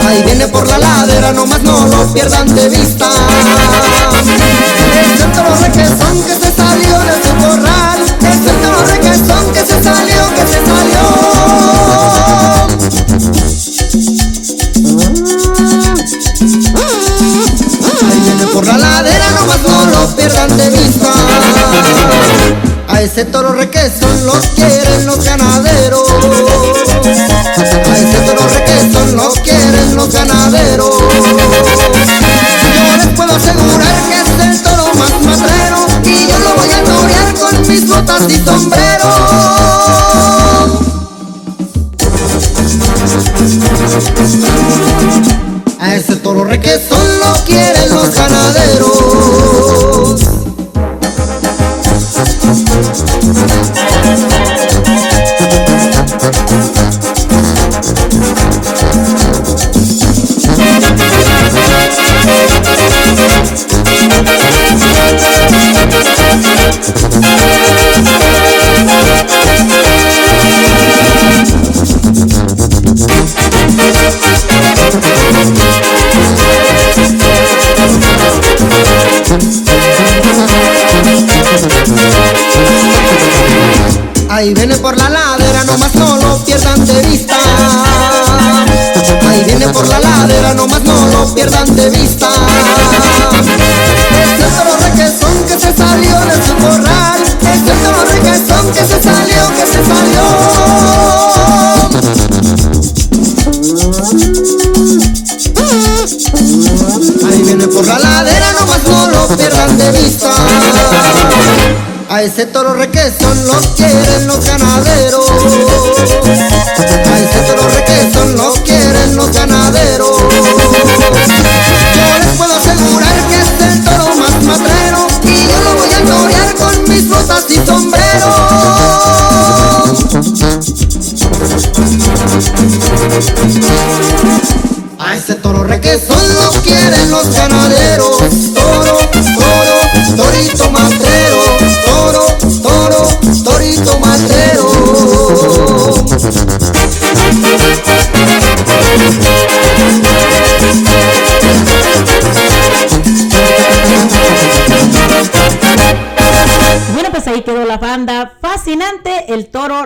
[0.07, 3.09] Ahí viene por la ladera, nomás no lo pierdan de vista.
[4.93, 7.99] El centro requesón que se salió de su corral.
[8.22, 11.01] El centro requesón que se salió, que se salió.
[18.05, 21.11] Ahí viene por la ladera, nomás no lo pierdan de vista
[23.01, 26.09] ese toro requesón lo quieren los ganaderos.
[26.09, 30.95] A ese toro requesón lo quieren los ganaderos.
[32.87, 36.83] Yo les puedo asegurar que es el toro más matrero y yo lo voy a
[36.83, 39.07] torear con mis botas y sombrero.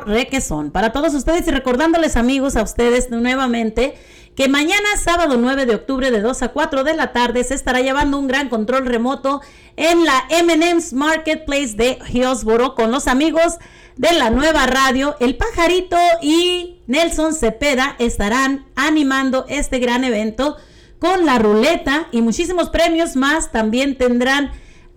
[0.06, 0.72] Requesón.
[0.72, 3.96] Para todos ustedes y recordándoles amigos a ustedes nuevamente
[4.36, 7.82] que mañana sábado 9 de octubre de 2 a 4 de la tarde se estará
[7.82, 9.42] llevando un gran control remoto
[9.76, 13.58] en la M&M's Marketplace de Hillsboro con los amigos
[13.98, 20.58] de la nueva radio El Pajarito y Nelson Cepeda estarán animando este gran evento
[20.98, 23.52] con la ruleta y muchísimos premios más.
[23.52, 24.52] También tendrán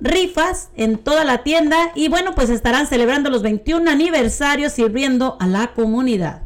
[0.04, 5.46] rifas en toda la tienda y bueno, pues estarán celebrando los 21 aniversarios sirviendo a
[5.46, 6.42] la comunidad.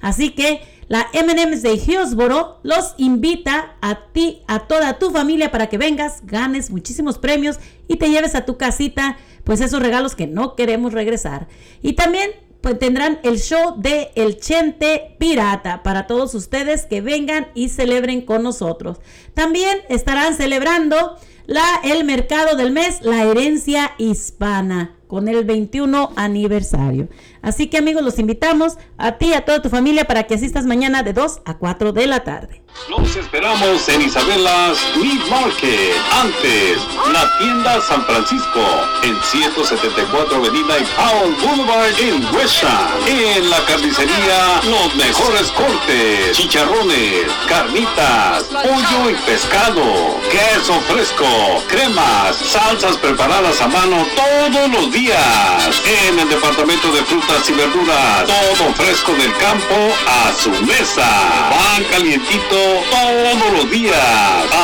[0.00, 5.68] Así que la M&M's de Hillsboro los invita a ti, a toda tu familia para
[5.68, 10.26] que vengas, ganes muchísimos premios y te lleves a tu casita pues esos regalos que
[10.26, 11.48] no queremos regresar.
[11.82, 12.30] Y también
[12.62, 18.22] pues tendrán el show de El Chente Pirata para todos ustedes que vengan y celebren
[18.22, 18.98] con nosotros.
[19.34, 27.06] También estarán celebrando la, el mercado del mes, la herencia hispana, con el 21 aniversario.
[27.42, 30.64] Así que amigos, los invitamos a ti y a toda tu familia para que asistas
[30.64, 32.62] mañana de 2 a 4 de la tarde.
[32.88, 35.92] Los esperamos en Isabelas Meat Market.
[36.18, 36.78] Antes,
[37.12, 38.60] la tienda San Francisco
[39.02, 42.88] en 174 Avenida y Powell Boulevard en Westham.
[43.06, 49.82] En la carnicería, los mejores cortes, chicharrones, carnitas, pollo y pescado,
[50.30, 51.26] queso fresco,
[51.68, 55.01] cremas, salsas preparadas a mano todos los días.
[55.04, 59.74] En el departamento de frutas y verduras, todo fresco del campo
[60.06, 61.04] a su mesa.
[61.50, 62.56] Pan calientito
[62.88, 63.96] todos los días.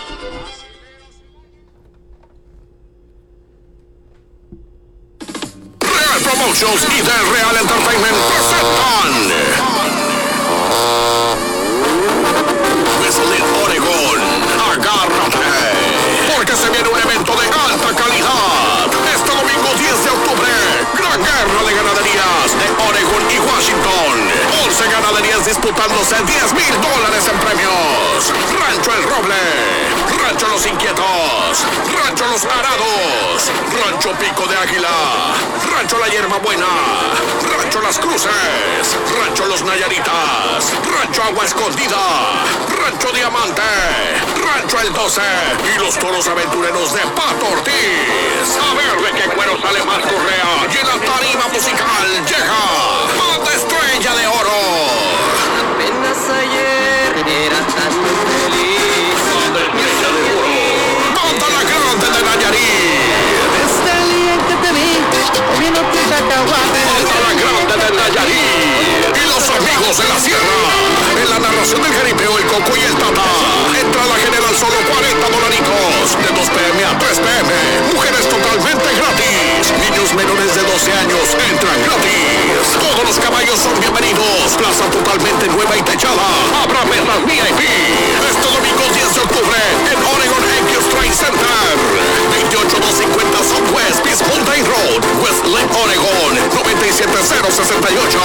[6.15, 9.33] Real Promotions y The Real Entertainment presentan
[13.01, 14.21] Wrestling Oregon.
[14.71, 15.45] Agárrate.
[16.33, 17.04] Porque se viene un
[24.77, 28.33] 11 ganaderías disputándose 10 mil dólares en premios.
[28.59, 29.41] Rancho El Roble,
[30.19, 31.63] Rancho Los Inquietos,
[31.95, 34.89] Rancho Los Arados, Rancho Pico de Águila,
[35.71, 36.67] Rancho La Hierba Buena,
[37.55, 42.43] Rancho Las Cruces, Rancho Los Nayaritas, Rancho Agua Escondida,
[42.77, 43.61] Rancho Diamante,
[44.43, 45.21] Rancho El 12
[45.73, 48.59] y los toros aventureros de Pato Ortiz.
[48.59, 52.59] A ver de qué cuero sale más correa y en la tarima musical llega
[53.17, 54.64] Banda Estrella de Oro.
[54.65, 59.17] Apenas ayer era tan feliz.
[59.35, 60.57] Banda Estrella de Oro.
[61.13, 63.45] Banda La Grande de Nayarit.
[63.55, 64.91] Desde el día que te vi,
[65.53, 66.81] comiendo tu cacahuate.
[66.89, 69.13] Banda La Grande de Nayarit.
[69.13, 70.59] Y los amigos de la sierra.
[71.21, 73.29] En la narración del jaripeo, el coco y el tata.
[73.79, 76.17] Entrada general solo 40 dolaricos.
[76.25, 77.51] De 2 pm a 3 pm.
[77.93, 79.14] Mujeres totalmente gratis.
[79.73, 82.77] Niños menores de 12 años entran gratis.
[82.77, 84.53] Todos los caballos son bienvenidos.
[84.57, 86.21] Plaza totalmente nueva y techada.
[86.61, 87.61] Habrá mesas VIP.
[88.29, 89.57] Este domingo 10 de octubre
[89.89, 91.51] en Oregon Acres Trade Center.
[92.31, 98.15] 28250 Southwest Peace Mountain Road, West Lake, Oregon, 97068.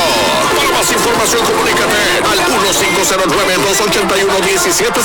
[0.55, 5.03] Para más información, comunícate al 1509-281-1700,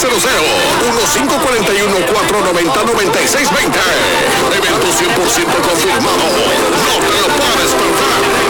[0.94, 3.82] 1541-490-9620.
[4.54, 6.22] Evento 100% confirmado.
[6.86, 8.46] No te lo puedes perder.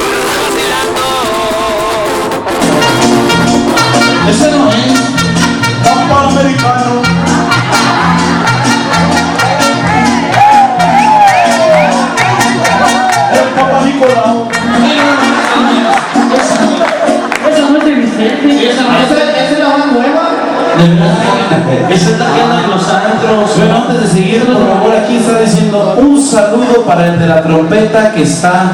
[28.26, 28.72] Está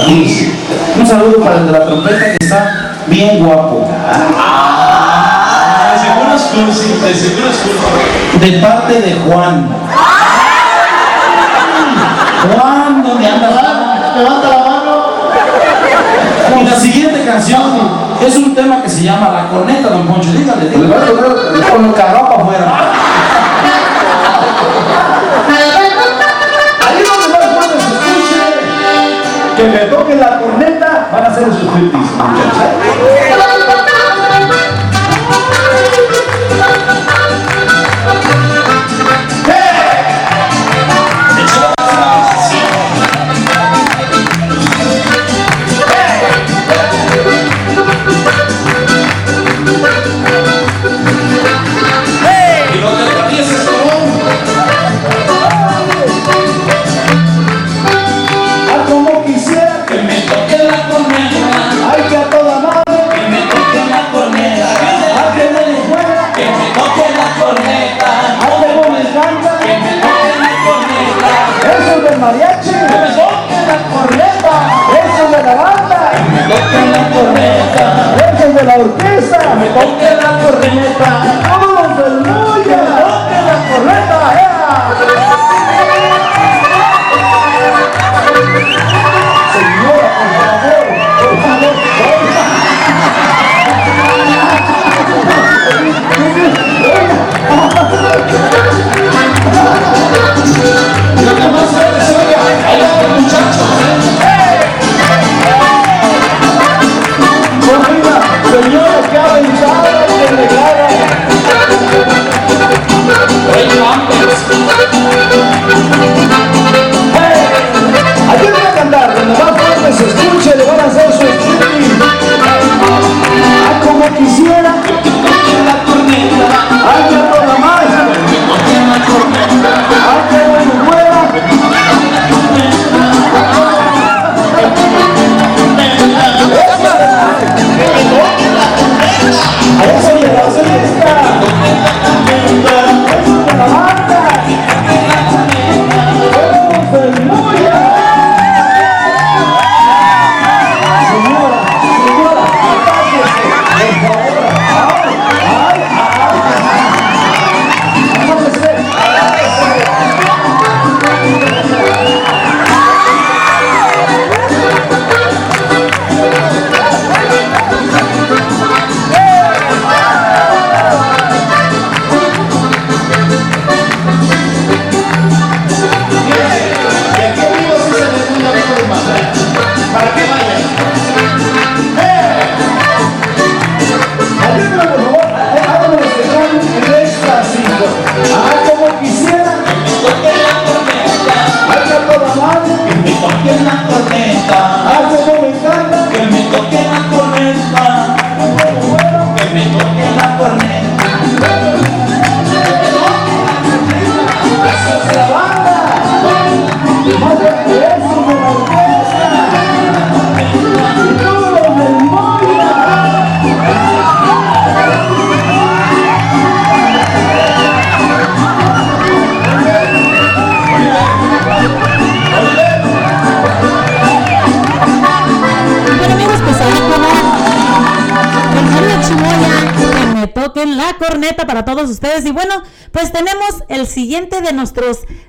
[0.00, 0.52] aquí.
[0.98, 3.88] Un saludo para el de la trompeta que está bien guapo.
[5.92, 8.38] De seguro es cursi, de seguro es cursi.
[8.38, 9.68] De parte de Juan.
[12.54, 14.18] Juan, ¿dónde anda Juan?
[14.18, 15.06] Levanta la mano.
[16.60, 17.62] Y la siguiente canción
[18.24, 20.32] es un tema que se llama La Corneta, don Poncho.
[20.32, 20.94] Dígale, dígale.
[21.70, 22.92] Con el carro para afuera.
[31.76, 32.75] Van a ser sus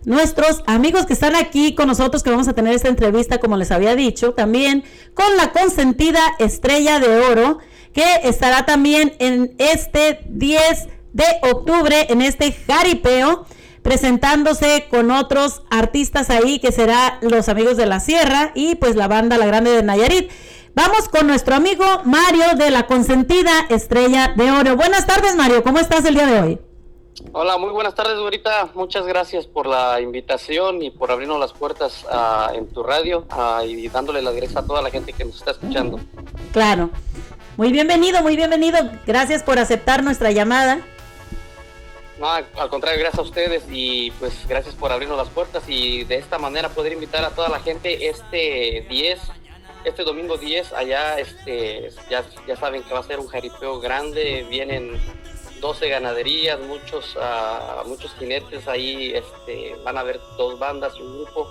[0.07, 3.71] nuestros, amigos que están aquí con nosotros, que vamos a tener esta entrevista, como les
[3.71, 7.59] había dicho, también con la consentida Estrella de Oro,
[7.91, 13.45] que estará también en este 10 de octubre, en este jaripeo
[13.81, 19.09] presentándose con otros artistas ahí que será los amigos de la Sierra y pues la
[19.09, 20.31] banda La Grande de Nayarit.
[20.73, 24.77] Vamos con nuestro amigo Mario de la consentida Estrella de Oro.
[24.77, 26.66] Buenas tardes Mario, ¿cómo estás el día de hoy?
[27.39, 28.71] Hola, muy buenas tardes, Güerita.
[28.73, 33.61] Muchas gracias por la invitación y por abrirnos las puertas ah, en tu radio ah,
[33.63, 35.99] y dándole las gracias a toda la gente que nos está escuchando.
[36.51, 36.89] Claro.
[37.55, 38.79] Muy bienvenido, muy bienvenido.
[39.05, 40.79] Gracias por aceptar nuestra llamada.
[42.19, 46.05] No, al al contrario, gracias a ustedes y pues gracias por abrirnos las puertas y
[46.05, 49.19] de esta manera poder invitar a toda la gente este 10,
[49.85, 54.43] este domingo 10, allá este ya, ya saben que va a ser un jaripeo grande,
[54.49, 54.99] vienen
[55.59, 61.47] 12 ganaderías, muchos ah, muchos jinetes ahí, este van a haber dos bandas un grupo.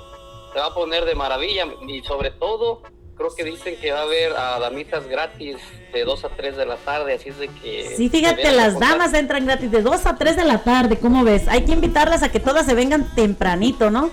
[0.52, 2.82] Se va a poner de maravilla y sobre todo
[3.16, 5.56] creo que dicen que va a haber a damitas gratis
[5.92, 9.14] de 2 a 3 de la tarde, así es de que Sí, fíjate, las damas
[9.14, 11.48] entran gratis de 2 a 3 de la tarde, ¿cómo ves?
[11.48, 14.10] Hay que invitarlas a que todas se vengan tempranito, ¿no?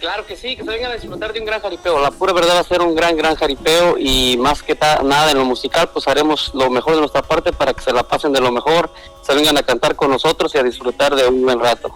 [0.00, 2.00] Claro que sí, que se vengan a disfrutar de un gran jaripeo.
[2.00, 5.38] La pura verdad va a ser un gran, gran jaripeo y más que nada en
[5.38, 8.40] lo musical, pues haremos lo mejor de nuestra parte para que se la pasen de
[8.40, 8.92] lo mejor,
[9.22, 11.92] se vengan a cantar con nosotros y a disfrutar de un buen rato.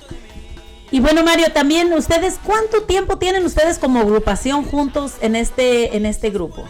[0.90, 6.06] Y bueno, Mario, también ustedes, ¿cuánto tiempo tienen ustedes como agrupación juntos en este, en
[6.06, 6.64] este grupo?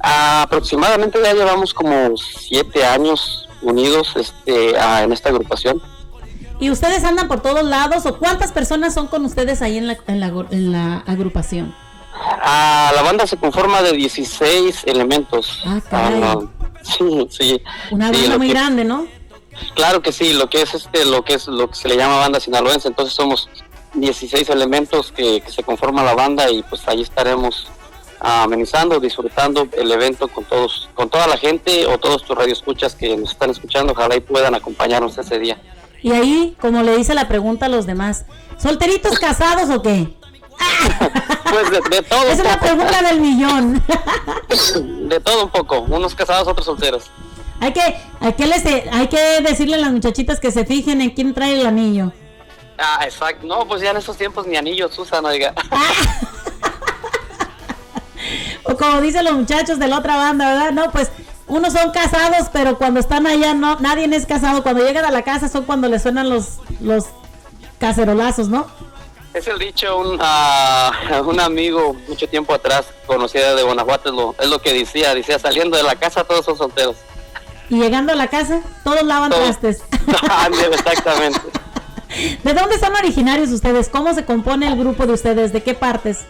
[0.00, 5.80] aproximadamente ya llevamos como siete años unidos este, ah, en esta agrupación.
[6.60, 9.98] ¿Y ustedes andan por todos lados o cuántas personas son con ustedes ahí en la,
[10.06, 11.74] en la, gru- en la agrupación?
[12.42, 15.60] Ah, la banda se conforma de 16 elementos.
[15.66, 16.20] Ah, caray.
[16.22, 16.38] Ah,
[16.82, 17.62] sí, sí.
[17.90, 19.06] Una banda muy que- grande, ¿no?
[19.74, 22.18] Claro que sí, lo que es este, lo que es lo que se le llama
[22.18, 23.48] banda sinaloense, entonces somos
[23.94, 27.68] 16 elementos que, que se conforman la banda y pues ahí estaremos
[28.20, 32.94] ah, amenizando, disfrutando el evento con todos, con toda la gente o todos tus radioescuchas
[32.96, 35.60] que nos están escuchando, ojalá y puedan acompañarnos ese día.
[36.04, 38.26] Y ahí, como le dice la pregunta a los demás,
[38.58, 40.14] ¿solteritos casados o qué?
[41.50, 43.82] Pues de, de todo Es poco, pregunta del millón.
[45.08, 47.04] de todo un poco, unos casados, otros solteros.
[47.60, 47.80] hay, que,
[48.20, 51.60] hay, que les- hay que decirle a las muchachitas que se fijen en quién trae
[51.60, 52.12] el anillo.
[52.76, 55.54] Ah, exacto, no, pues ya en estos tiempos ni anillos usan, oiga.
[58.64, 60.72] O como dicen los muchachos de la otra banda, ¿verdad?
[60.72, 61.10] No, pues
[61.46, 64.62] unos son casados, pero cuando están allá no, nadie es casado.
[64.62, 67.04] Cuando llegan a la casa son cuando les suenan los, los
[67.78, 68.66] cacerolazos, ¿no?
[69.34, 70.92] Es el dicho, un, ah,
[71.26, 75.38] un amigo mucho tiempo atrás, conocida de Guanajuato, es lo, es lo que decía, decía,
[75.40, 76.96] saliendo de la casa todos son solteros.
[77.68, 79.58] Y llegando a la casa, todos lavan Todos.
[79.58, 79.82] trastes.
[80.72, 81.40] Exactamente.
[82.44, 83.88] ¿De dónde son originarios ustedes?
[83.88, 85.52] ¿Cómo se compone el grupo de ustedes?
[85.52, 86.20] ¿De qué partes?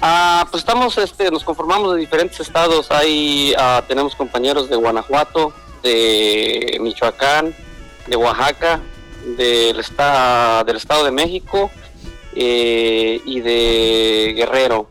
[0.00, 2.90] Ah, pues estamos, este, nos conformamos de diferentes estados.
[2.90, 5.52] Ahí ah, tenemos compañeros de Guanajuato,
[5.82, 7.54] de Michoacán,
[8.06, 8.80] de Oaxaca,
[9.36, 11.70] del, esta- del Estado de México
[12.34, 14.88] eh, y de Guerrero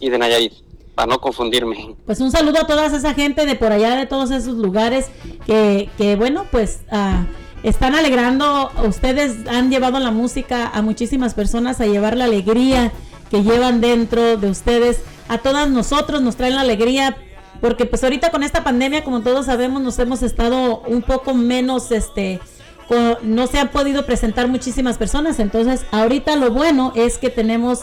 [0.00, 0.52] y de Nayarit,
[0.94, 1.94] para no confundirme.
[2.06, 5.06] Pues un saludo a toda esa gente de por allá, de todos esos lugares
[5.46, 7.24] que, que bueno, pues ah,
[7.62, 8.70] están alegrando.
[8.84, 12.90] Ustedes han llevado la música a muchísimas personas a llevar la alegría
[13.30, 15.00] que llevan dentro de ustedes.
[15.28, 17.16] A todas nosotros nos traen la alegría.
[17.60, 21.90] Porque pues ahorita con esta pandemia, como todos sabemos, nos hemos estado un poco menos,
[21.92, 22.40] este,
[22.88, 25.38] co- no se han podido presentar muchísimas personas.
[25.38, 27.80] Entonces, ahorita lo bueno es que tenemos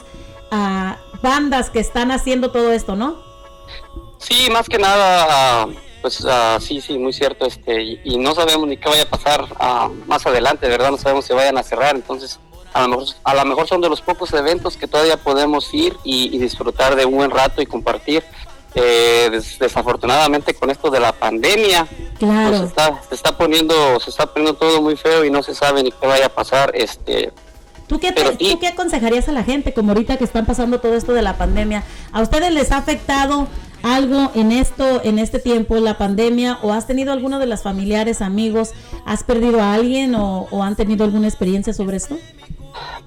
[0.49, 3.17] a bandas que están haciendo todo esto, ¿no?
[4.17, 5.67] Sí, más que nada,
[6.01, 9.09] pues ah, sí, sí, muy cierto, este, y, y no sabemos ni qué vaya a
[9.09, 10.89] pasar ah, más adelante, ¿verdad?
[10.89, 12.39] No sabemos si vayan a cerrar, entonces
[12.73, 15.95] a lo mejor, a lo mejor son de los pocos eventos que todavía podemos ir
[16.03, 18.23] y, y disfrutar de un buen rato y compartir.
[18.75, 21.87] Eh, des- desafortunadamente con esto de la pandemia,
[22.19, 22.49] Claro.
[22.49, 25.81] pues está, se está poniendo, se está poniendo todo muy feo y no se sabe
[25.81, 27.31] ni qué vaya a pasar, este,
[27.87, 30.93] ¿Tú qué, te- ¿Tú qué aconsejarías a la gente, como ahorita que están pasando todo
[30.95, 31.83] esto de la pandemia?
[32.11, 33.47] ¿A ustedes les ha afectado
[33.83, 36.59] algo en esto, en este tiempo, la pandemia?
[36.61, 38.71] ¿O has tenido alguno de las familiares, amigos?
[39.05, 42.17] ¿Has perdido a alguien o, han tenido alguna experiencia sobre esto?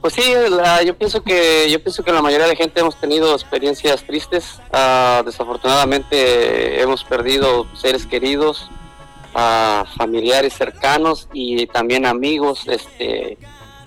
[0.01, 3.33] Pues sí, la- yo pienso que yo pienso que la mayoría de gente hemos tenido
[3.35, 4.59] experiencias tristes.
[4.73, 8.69] Ah, desafortunadamente hemos perdido seres queridos,
[9.35, 12.67] ah, familiares cercanos y también amigos.
[12.67, 13.33] Este,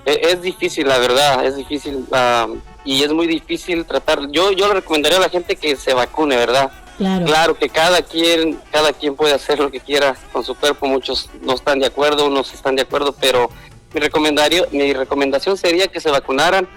[0.06, 2.48] e- es, difícil, la verdad, es difícil ah,
[2.86, 4.30] y es muy difícil tratar.
[4.32, 6.72] Yo yo le recomendaría a la gente que se vacune, ¿verdad?
[7.26, 7.58] Claro.
[7.58, 10.86] que cada quien, cada quien puede hacer lo que quiera con su cuerpo.
[10.86, 13.50] Muchos no están de acuerdo, unos están de acuerdo, pero
[13.94, 16.68] mi recomendario, mi recomendación sería que se vacunaran.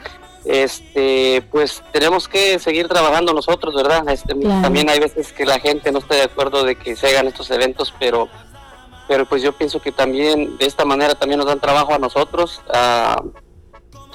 [0.45, 4.09] Este, pues tenemos que seguir trabajando nosotros, ¿verdad?
[4.09, 4.63] Este, Claro.
[4.63, 7.51] también hay veces que la gente no está de acuerdo de que se hagan estos
[7.51, 8.29] eventos, pero,
[9.09, 12.61] pero pues yo pienso que también de esta manera también nos dan trabajo a nosotros.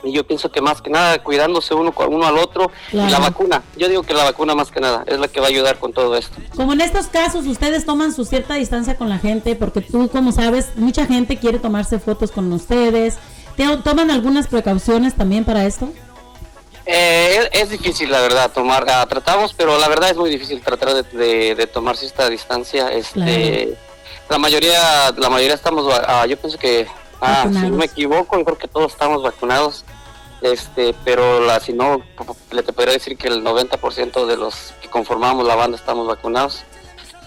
[0.03, 3.19] Y yo pienso que más que nada cuidándose uno con uno al otro y la
[3.19, 3.61] vacuna.
[3.77, 5.93] Yo digo que la vacuna más que nada es la que va a ayudar con
[5.93, 6.35] todo esto.
[6.55, 10.31] Como en estos casos, ustedes toman su cierta distancia con la gente, porque tú, como
[10.31, 13.15] sabes, mucha gente quiere tomarse fotos con ustedes.
[13.57, 15.91] ¿Te- ¿Toman algunas precauciones también para esto?
[16.85, 18.85] Eh, es, es difícil, la verdad, tomar.
[18.89, 22.91] ah, tratamos, pero la verdad es muy difícil tratar de, de, de tomarse esta distancia.
[22.91, 23.77] Este,
[24.29, 26.87] La mayoría, la mayoría estamos, ah, yo pienso que,
[27.21, 29.85] ah, si no me equivoco, creo que todos estamos vacunados.
[30.41, 32.01] Este, pero la, si no,
[32.51, 36.63] le te podría decir que el 90% de los que conformamos la banda estamos vacunados.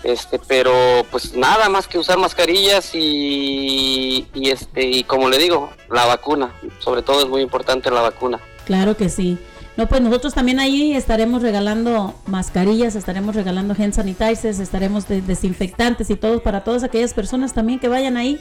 [0.03, 0.73] Este, pero
[1.11, 6.53] pues nada más que usar mascarillas y, y este, y como le digo, la vacuna,
[6.79, 8.39] sobre todo es muy importante la vacuna.
[8.67, 9.39] Claro que sí.
[9.77, 16.11] No, pues nosotros también ahí estaremos regalando mascarillas, estaremos regalando hand sanitizers, estaremos de- desinfectantes
[16.11, 18.39] y todo para todas aquellas personas también que vayan ahí.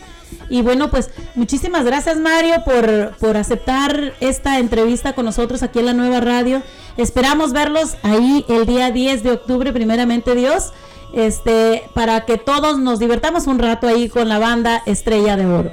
[0.49, 5.87] Y bueno, pues muchísimas gracias Mario por, por aceptar esta entrevista con nosotros aquí en
[5.87, 6.61] la nueva radio.
[6.97, 10.71] Esperamos verlos ahí el día 10 de octubre, primeramente Dios,
[11.15, 15.71] este, para que todos nos divertamos un rato ahí con la banda Estrella de Oro.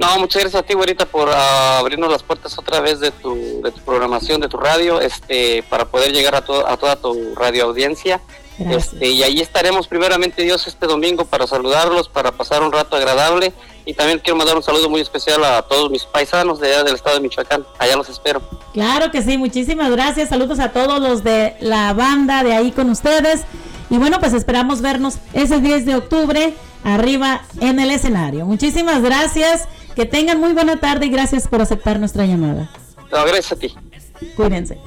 [0.00, 3.60] No, muchas gracias a ti, güerita, por ah, abrirnos las puertas otra vez de tu,
[3.62, 7.34] de tu programación, de tu radio, este, para poder llegar a, to- a toda tu
[7.34, 8.20] radio audiencia.
[8.58, 8.94] Gracias.
[8.94, 13.52] Este, y ahí estaremos primeramente Dios este domingo para saludarlos, para pasar un rato agradable.
[13.84, 16.94] Y también quiero mandar un saludo muy especial a todos mis paisanos de allá del
[16.94, 17.66] estado de Michoacán.
[17.78, 18.40] Allá los espero.
[18.72, 20.28] Claro que sí, muchísimas gracias.
[20.30, 23.42] Saludos a todos los de la banda de ahí con ustedes.
[23.88, 26.54] Y bueno, pues esperamos vernos ese 10 de octubre
[26.84, 28.46] arriba en el escenario.
[28.46, 29.66] Muchísimas gracias.
[29.94, 32.70] Que tengan muy buena tarde y gracias por aceptar nuestra llamada.
[33.10, 33.74] No, gracias a ti.
[34.36, 34.78] Cuídense.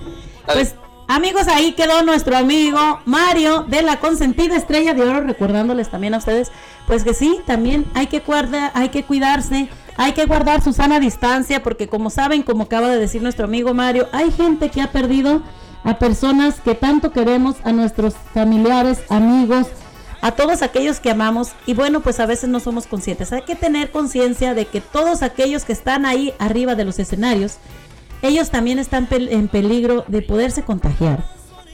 [0.46, 0.76] Pues
[1.08, 6.18] amigos, ahí quedó nuestro amigo Mario de la consentida estrella de oro, recordándoles también a
[6.18, 6.52] ustedes,
[6.88, 11.00] pues que sí, también hay que guardar, hay que cuidarse, hay que guardar su sana
[11.00, 14.92] distancia, porque como saben, como acaba de decir nuestro amigo Mario, hay gente que ha
[14.92, 15.42] perdido
[15.84, 19.68] a personas que tanto queremos, a nuestros familiares, amigos,
[20.24, 23.34] a todos aquellos que amamos y bueno, pues a veces no somos conscientes.
[23.34, 27.58] Hay que tener conciencia de que todos aquellos que están ahí arriba de los escenarios,
[28.22, 31.26] ellos también están en peligro de poderse contagiar.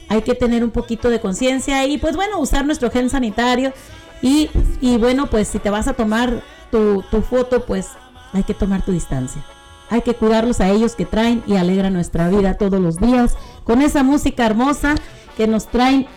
[0.08, 3.72] Hay que tener un poquito de conciencia y pues bueno, usar nuestro gel sanitario
[4.20, 4.50] y,
[4.80, 7.90] y bueno, pues si te vas a tomar tu, tu foto, pues
[8.32, 9.44] hay que tomar tu distancia.
[9.90, 13.80] Hay que cuidarlos a ellos que traen y alegran nuestra vida todos los días con
[13.80, 14.96] esa música hermosa
[15.36, 16.08] que nos traen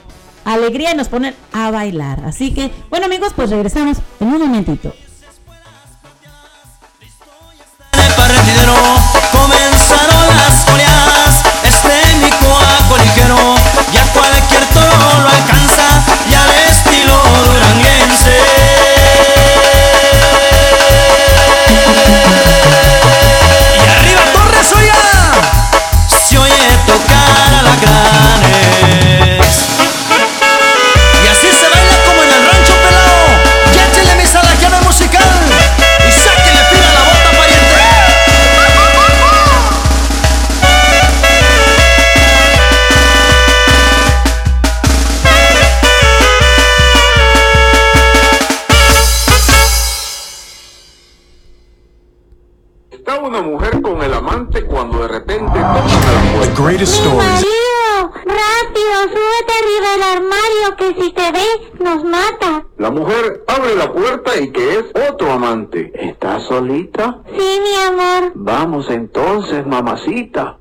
[0.45, 2.23] alegría y nos ponen a bailar.
[2.25, 4.93] Así que, bueno amigos, pues regresamos en un momentito.
[62.77, 65.91] La mujer abre la puerta y que es otro amante.
[65.95, 67.21] ¿Estás solita?
[67.37, 68.31] Sí, mi amor.
[68.35, 70.57] Vamos entonces, mamacita.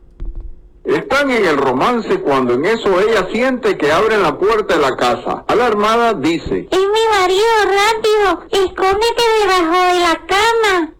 [0.84, 4.96] Están en el romance cuando en eso ella siente que abren la puerta de la
[4.96, 5.44] casa.
[5.46, 8.64] Alarmada dice, Es mi marido, rápido.
[8.64, 10.94] Escóndete debajo de la cama.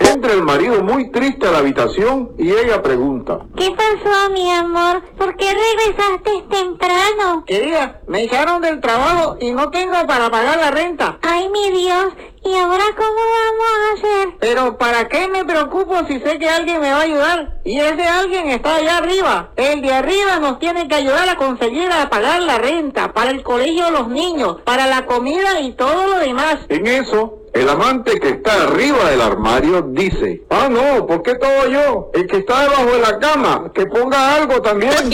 [0.00, 3.40] Entra el marido muy triste a la habitación y ella pregunta.
[3.56, 5.02] ¿Qué pasó, mi amor?
[5.16, 7.44] ¿Por qué regresaste temprano?
[7.46, 11.18] Querida, me echaron del trabajo y no tengo para pagar la renta.
[11.22, 12.12] Ay, mi Dios.
[12.44, 14.28] ¿Y ahora cómo vamos a hacer?
[14.38, 17.60] Pero ¿para qué me preocupo si sé que alguien me va a ayudar?
[17.64, 19.50] Y ese alguien está allá arriba.
[19.56, 23.42] El de arriba nos tiene que ayudar a conseguir a pagar la renta, para el
[23.42, 26.58] colegio de los niños, para la comida y todo lo demás.
[26.68, 31.68] En eso, el amante que está arriba del armario dice, ah, no, ¿por qué todo
[31.68, 32.10] yo?
[32.14, 34.92] El que está debajo de la cama, que ponga algo también.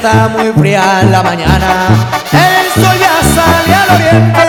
[0.05, 1.89] Está muy fría la mañana,
[2.31, 4.47] el sol ya sale al oriente,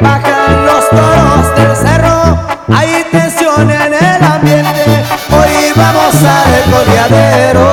[0.00, 2.38] bajan los toros del cerro,
[2.74, 7.66] hay tensión en el ambiente, hoy vamos al coleadero.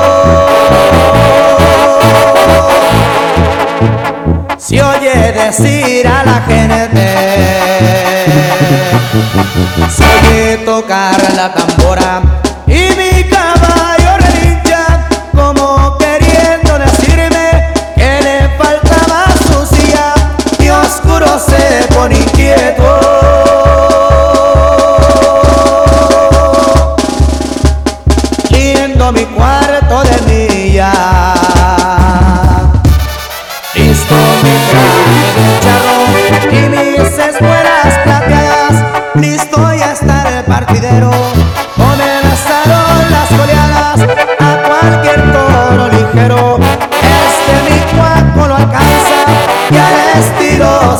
[4.58, 7.16] Se oye decir a la gente,
[9.90, 11.81] se oye tocar la tambora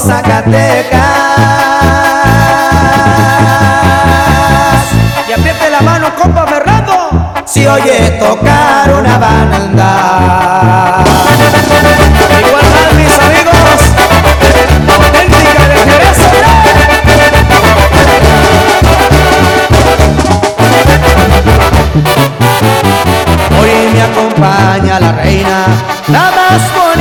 [0.02, 1.00] Zacatecas.
[5.30, 7.34] Y apriete la mano compa Fernando.
[7.46, 11.04] Si oye tocar una banda.
[12.40, 13.52] Igual a mis amigos.
[14.90, 16.20] Auténtica de Jerez
[23.60, 25.66] Hoy me acompaña la reina
[26.08, 27.01] La más bonita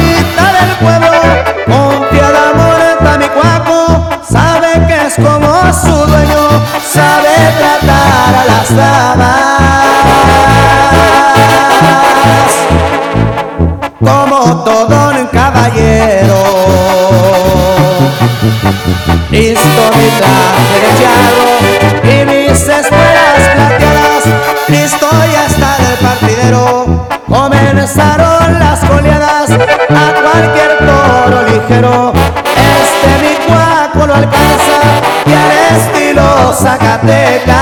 [19.30, 24.24] Traje de y mis espuelas plateadas,
[24.68, 27.08] listo ya está el partidero.
[27.28, 32.12] Comenzaron las goleadas a cualquier toro ligero.
[32.56, 34.78] Este mi cuaco lo alcanza
[35.26, 37.56] y al estilo Zacatecas.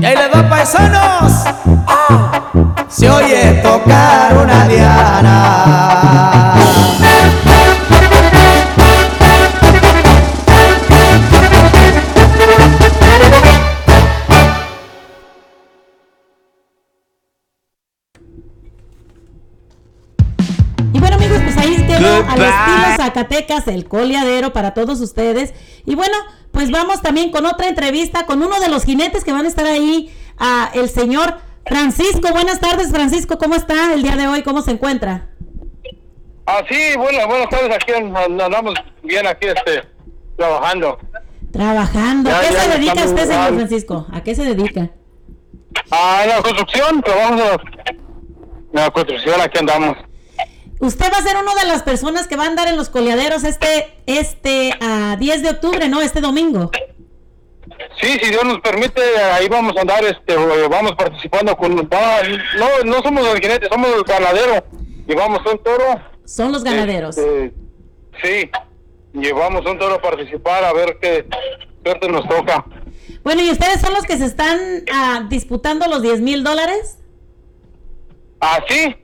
[0.00, 1.65] Y ahí les va paisanos.
[23.86, 25.54] El coleadero para todos ustedes.
[25.84, 26.16] Y bueno,
[26.50, 29.66] pues vamos también con otra entrevista con uno de los jinetes que van a estar
[29.66, 32.28] ahí, a el señor Francisco.
[32.32, 34.42] Buenas tardes Francisco, ¿cómo está el día de hoy?
[34.42, 35.28] ¿Cómo se encuentra?
[36.46, 39.82] Ah, sí, bueno, buenas tardes, aquí and- andamos bien aquí, este,
[40.36, 40.98] trabajando.
[41.52, 42.30] Trabajando.
[42.30, 43.54] ¿A qué ya se dedica usted, señor.
[43.54, 44.06] Francisco?
[44.12, 44.90] ¿A qué se dedica?
[45.90, 49.96] Ah, en la construcción, la, en la construcción, aquí andamos.
[50.78, 53.44] Usted va a ser una de las personas que va a andar en los coleaderos
[53.44, 56.02] este, este, a 10 de octubre, ¿no?
[56.02, 56.70] Este domingo.
[58.00, 59.00] Sí, si Dios nos permite,
[59.32, 63.90] ahí vamos a andar, este, eh, vamos participando con, no, no somos los jinetes, somos
[63.94, 64.64] el ganadero,
[65.06, 66.00] llevamos un toro.
[66.24, 67.16] Son los ganaderos.
[67.16, 67.54] este,
[68.22, 68.50] sí,
[69.14, 71.26] llevamos un toro a participar a ver qué
[71.82, 72.64] suerte nos toca.
[73.24, 74.58] Bueno, ¿y ustedes son los que se están
[74.92, 76.98] ah, disputando los 10 mil dólares?
[78.40, 78.94] Ah, sí,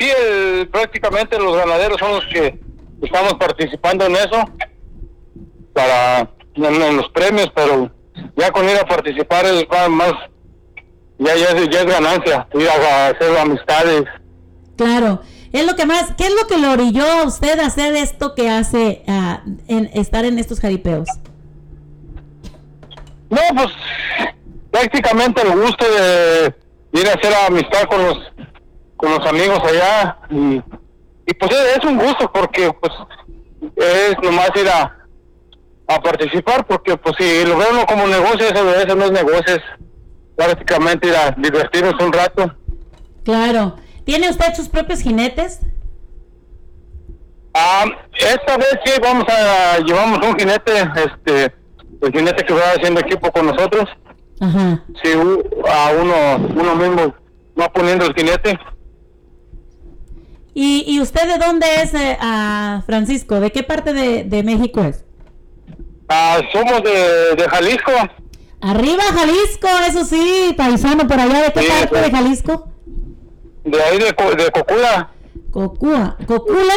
[0.00, 2.58] sí, el- prácticamente los ganaderos son los que
[3.02, 4.44] estamos participando en eso,
[5.72, 7.90] para, en, en los premios, pero
[8.36, 10.12] ya con ir a participar es más,
[11.18, 14.04] ya, ya, es- ya es ganancia, ir a, a hacer amistades.
[14.76, 15.20] Claro.
[15.52, 18.36] Es lo que más, ¿qué es lo que le orilló a usted a hacer esto
[18.36, 19.02] que hace
[19.66, 21.08] en estar en estos jaripeos?
[23.28, 23.68] No, pues
[24.70, 26.54] prácticamente el gusto de
[26.92, 28.18] ir a hacer amistad con los
[29.00, 30.56] con los amigos allá y,
[31.26, 32.92] y pues es, un gusto porque pues
[33.76, 34.96] es nomás ir a,
[35.88, 39.54] a participar porque pues si lo ve uno como negocio, eso, eso no es negocio,
[39.54, 39.62] es
[40.36, 42.54] prácticamente ir a divertirnos un rato.
[43.24, 43.76] Claro.
[44.04, 45.60] ¿Tiene usted sus propios jinetes?
[47.54, 47.84] Ah,
[48.18, 51.54] esta vez sí vamos a llevamos un jinete, este,
[52.02, 53.84] el jinete que va haciendo equipo con nosotros.
[54.40, 54.82] Ajá.
[55.02, 57.14] Sí, a uno, uno mismo
[57.60, 58.58] va poniendo el jinete.
[60.54, 63.40] ¿Y, y usted de dónde es, eh, ah, Francisco?
[63.40, 65.04] ¿De qué parte de, de México es?
[66.08, 67.92] Ah, somos de, de Jalisco.
[68.60, 71.42] Arriba Jalisco, eso sí, paisano por allá.
[71.44, 72.68] ¿De qué parte de Jalisco?
[73.64, 75.10] De ahí de, de Cocula.
[75.50, 76.16] Cocula.
[76.26, 76.74] ¿Cocula?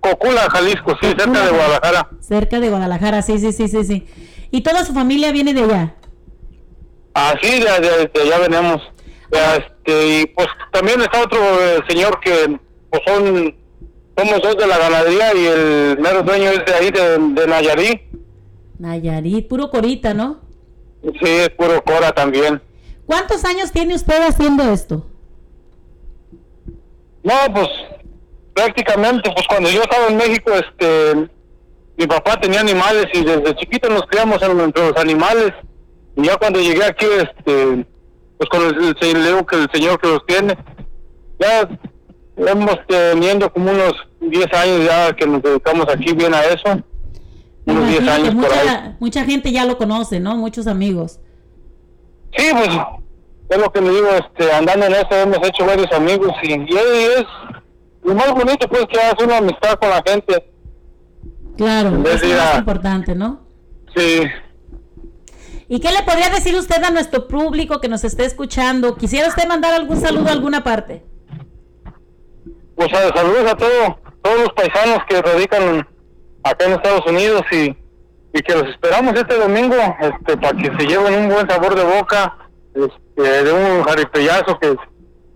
[0.00, 2.08] Cocula, Jalisco, sí, cerca de Guadalajara.
[2.20, 4.06] Cerca de Guadalajara, sí, sí, sí, sí, sí.
[4.50, 5.94] ¿Y toda su familia viene de allá?
[7.14, 8.82] Ah, sí, de, de- de allá venimos.
[9.84, 12.58] Este, y pues también está otro eh, señor que
[12.90, 13.54] pues son,
[14.16, 18.02] somos dos de la ganadería y el mero dueño es de ahí, de, de Nayarit.
[18.78, 20.40] Nayarit, puro corita, ¿no?
[21.02, 22.62] Sí, es puro Cora también.
[23.06, 25.06] ¿Cuántos años tiene usted haciendo esto?
[27.24, 27.68] No, pues
[28.54, 31.28] prácticamente, pues cuando yo estaba en México, este,
[31.96, 35.52] mi papá tenía animales y desde chiquito nos criamos en- entre los animales.
[36.16, 37.86] Y ya cuando llegué aquí, este,
[38.42, 40.56] pues con el, el, que el señor que los tiene,
[41.38, 41.68] ya
[42.36, 46.82] hemos teniendo como unos 10 años ya que nos dedicamos aquí bien a eso.
[47.64, 48.66] Me Unos 10 imagino que años por ahí.
[48.68, 50.36] mucha, mucha gente ya lo conoce, ¿no?
[50.36, 51.20] Muchos amigos.
[52.36, 52.68] Sí, pues
[53.50, 56.76] es lo que le digo, este, andando en eso hemos hecho varios amigos y, y
[56.76, 57.24] es
[58.02, 60.50] lo más bonito pues que hace una amistad con la gente.
[61.56, 63.40] Claro, eso es lo más a- importante, ¿no?
[63.94, 64.22] Sí,
[65.74, 68.94] ¿Y qué le podría decir usted a nuestro público que nos esté escuchando?
[68.94, 71.02] ¿Quisiera usted mandar algún saludo a alguna parte?
[72.76, 75.88] pues a- saludos a todos, todos los paisanos que radican
[76.44, 77.74] acá en Estados Unidos y,
[78.34, 81.84] y que los esperamos este domingo este, para que se lleven un buen sabor de
[81.84, 82.36] boca
[82.74, 84.76] este, de un jaripellazo que,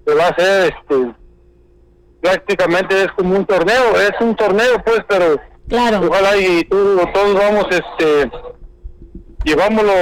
[0.06, 1.14] que va a ser este,
[2.20, 6.00] prácticamente es como un torneo, es un torneo pues, pero claro.
[6.06, 8.30] ojalá y todo- todos vamos este
[9.46, 9.92] llevámoslo,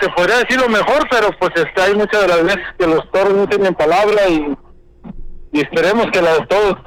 [0.00, 3.10] se podría decir lo mejor, pero pues este, hay muchas de las veces que los
[3.10, 4.56] toros no tienen palabra y,
[5.52, 6.78] esperemos que la, todo,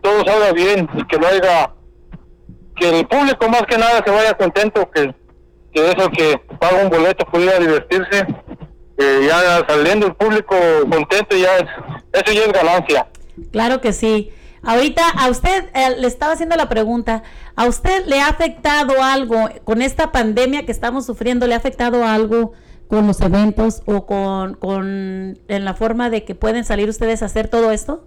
[0.00, 1.74] todo salga bien y que lo haga,
[2.76, 5.14] que el público más que nada se vaya contento, que,
[5.74, 8.26] eso que paga un boleto pudiera divertirse,
[8.96, 10.56] que ya saliendo el público
[10.90, 11.66] contento ya es,
[12.12, 13.06] eso ya es ganancia.
[13.52, 14.32] Claro que sí.
[14.68, 17.22] Ahorita a usted eh, le estaba haciendo la pregunta,
[17.56, 21.46] ¿a usted le ha afectado algo con esta pandemia que estamos sufriendo?
[21.46, 22.52] ¿Le ha afectado algo
[22.86, 27.26] con los eventos o con, con en la forma de que pueden salir ustedes a
[27.26, 28.06] hacer todo esto?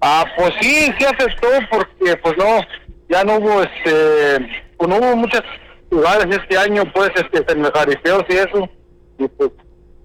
[0.00, 2.60] Ah, pues sí, sí afectó porque pues no,
[3.10, 4.48] ya no hubo este,
[4.78, 5.42] pues no hubo muchos
[5.90, 7.44] lugares este año pues este,
[7.74, 8.70] jaripeos y eso,
[9.18, 9.50] y pues,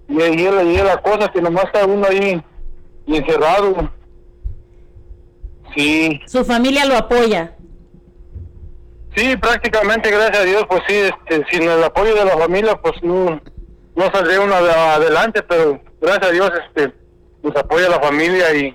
[0.08, 2.38] y y es la cosa que nomás está uno ahí
[3.06, 3.90] encerrado.
[5.74, 7.56] Sí, Su familia lo apoya.
[9.16, 12.94] sí, prácticamente gracias a Dios, pues sí, este, sin el apoyo de la familia pues
[13.02, 13.40] no,
[13.96, 16.92] no saldría uno ade- adelante, pero gracias a Dios este,
[17.42, 18.74] nos apoya la familia y,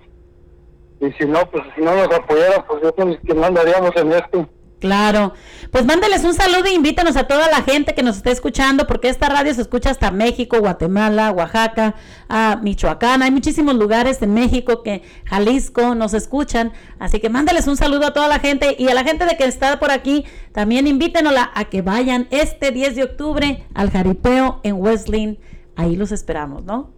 [1.01, 4.11] y si no, pues si no nos apoyara, pues yo creo que no andaríamos en
[4.13, 4.49] esto.
[4.79, 5.33] Claro.
[5.71, 9.09] Pues mándeles un saludo e invítanos a toda la gente que nos esté escuchando, porque
[9.09, 11.95] esta radio se escucha hasta México, Guatemala, Oaxaca,
[12.29, 13.21] a Michoacán.
[13.21, 16.71] Hay muchísimos lugares en México que Jalisco nos escuchan.
[16.97, 19.45] Así que mándeles un saludo a toda la gente y a la gente de que
[19.45, 24.75] está por aquí, también invítenosla a que vayan este 10 de octubre al jaripeo en
[24.75, 25.37] Wesleyan.
[25.75, 26.93] Ahí los esperamos, ¿no?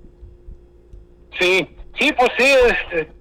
[1.40, 1.68] Sí,
[2.00, 3.12] sí, pues sí, este,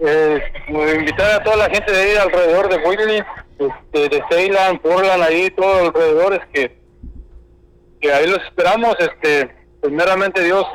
[0.00, 3.22] eh, invitar a toda la gente de ahí alrededor de Whitney,
[3.58, 10.66] este, de Ceylan, Portland, ahí, todos los alrededores, que, ahí los esperamos, este, primeramente Dios,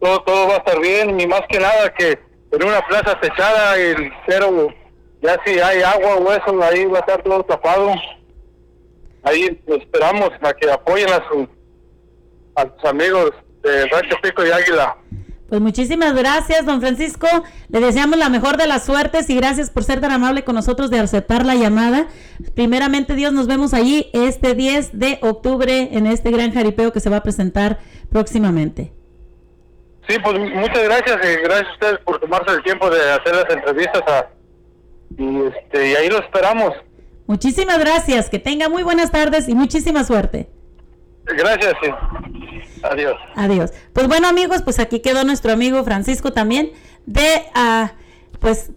[0.00, 2.18] todo, todo va a estar bien, y más que nada que
[2.52, 4.68] en una plaza techada, el cero,
[5.20, 7.92] ya si hay agua o eso, ahí va a estar todo tapado,
[9.24, 11.48] ahí los esperamos a que apoyen a, su,
[12.54, 13.32] a sus amigos
[13.62, 14.96] de Rancho Pico y Águila.
[15.48, 17.28] Pues muchísimas gracias, don Francisco.
[17.68, 20.90] Le deseamos la mejor de las suertes y gracias por ser tan amable con nosotros
[20.90, 22.08] de aceptar la llamada.
[22.54, 27.10] Primeramente, Dios, nos vemos allí este 10 de octubre en este gran jaripeo que se
[27.10, 27.78] va a presentar
[28.10, 28.92] próximamente.
[30.08, 33.50] Sí, pues muchas gracias y gracias a ustedes por tomarse el tiempo de hacer las
[33.50, 34.26] entrevistas a-
[35.16, 36.72] y, este, y ahí lo esperamos.
[37.28, 40.48] Muchísimas gracias, que tenga muy buenas tardes y muchísima suerte.
[41.24, 41.72] Gracias.
[41.82, 41.90] sí.
[42.82, 43.16] Adiós.
[43.34, 43.72] Adiós.
[43.92, 46.72] Pues bueno, amigos, pues aquí quedó nuestro amigo Francisco también
[47.06, 47.92] de ah,
[48.40, 48.70] pues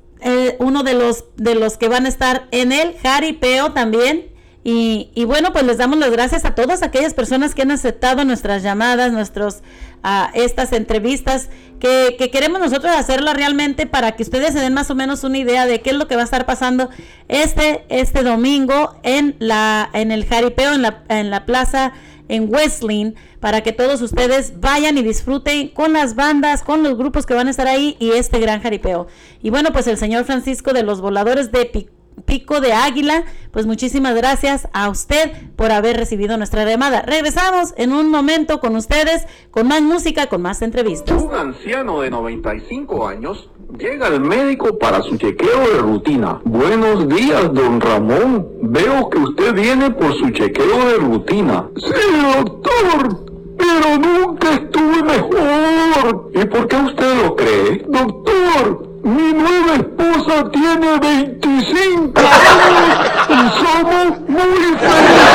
[0.59, 4.27] uno de los de los que van a estar en el jaripeo también.
[4.61, 8.25] Y, y bueno, pues les damos las gracias a todas aquellas personas que han aceptado
[8.25, 9.63] nuestras llamadas, nuestros
[10.03, 11.49] a estas entrevistas
[11.79, 15.37] que, que queremos nosotros hacerlo realmente para que ustedes se den más o menos una
[15.37, 16.89] idea de qué es lo que va a estar pasando
[17.27, 21.93] este este domingo en la en el jaripeo en la en la plaza
[22.29, 27.25] en Westling para que todos ustedes vayan y disfruten con las bandas, con los grupos
[27.25, 29.07] que van a estar ahí y este gran jaripeo.
[29.41, 31.89] Y bueno, pues el señor Francisco de los voladores de Pi-
[32.25, 37.01] Pico de Águila, pues muchísimas gracias a usted por haber recibido nuestra llamada.
[37.01, 41.21] Regresamos en un momento con ustedes, con más música, con más entrevistas.
[41.23, 46.39] Un anciano de 95 años llega al médico para su chequeo de rutina.
[46.43, 48.47] Buenos días, don Ramón.
[48.61, 51.67] Veo que usted viene por su chequeo de rutina.
[51.75, 51.91] Sí,
[52.35, 53.25] doctor.
[53.57, 56.31] Pero nunca estuve mejor.
[56.33, 57.85] ¿Y por qué usted lo cree?
[57.87, 65.29] Doctor, mi nueva esposa tiene 25 años y somos muy felices.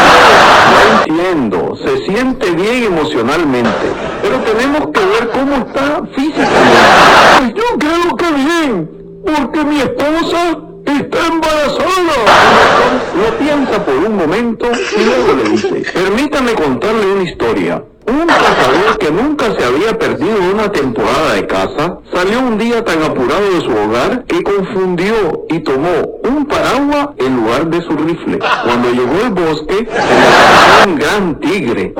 [0.74, 3.86] Lo entiendo, se siente bien emocionalmente,
[4.23, 6.78] pero tenemos que ver cómo está físicamente.
[7.39, 8.91] Pues yo creo que bien,
[9.24, 12.16] porque mi esposa está embarazada.
[13.16, 14.66] Lo piensa por un momento
[14.99, 17.82] y luego le dice, permítame contarle una historia.
[18.06, 23.02] Un cazador que nunca se había perdido una temporada de caza, salió un día tan
[23.02, 28.39] apurado de su hogar que confundió y tomó un paraguas en lugar de su rifle.
[28.39, 31.94] Cuando llegó al bosque, se le un gran tigre.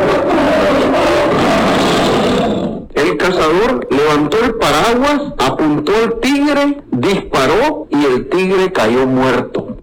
[2.94, 9.78] El cazador levantó el paraguas, apuntó al tigre, disparó y el tigre cayó muerto.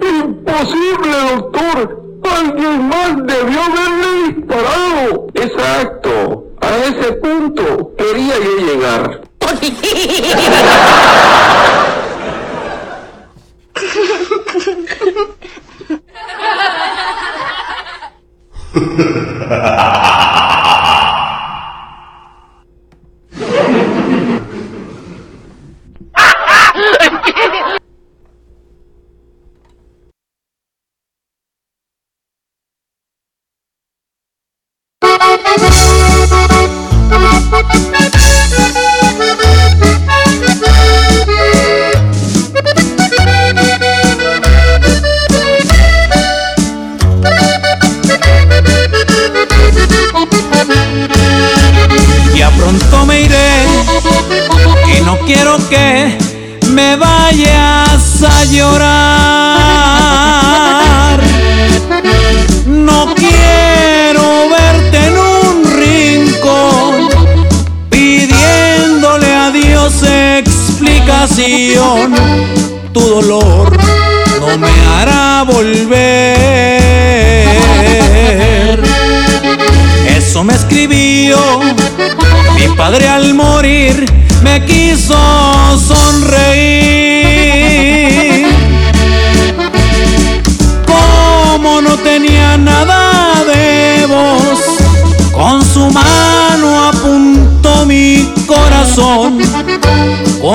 [0.00, 2.05] ¡Imposible, doctor!
[2.38, 5.26] ¡Alguien más debió haberle disparado!
[5.34, 6.44] Exacto.
[6.60, 9.22] A ese punto quería yo llegar.
[35.18, 35.65] Ya
[71.46, 73.70] Tu dolor
[74.40, 76.66] no me hará volver.
[80.08, 81.38] Eso me escribió
[82.56, 84.12] mi padre al morir,
[84.42, 85.14] me quiso
[85.78, 86.45] sonreír.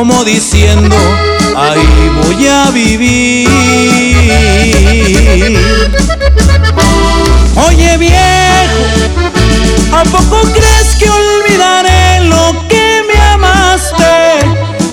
[0.02, 0.95] Como diciendo,
[1.56, 3.48] ahí voy a vivir.
[7.68, 8.82] Oye viejo,
[9.94, 14.40] ¿A poco crees que olvidaré lo que me amaste?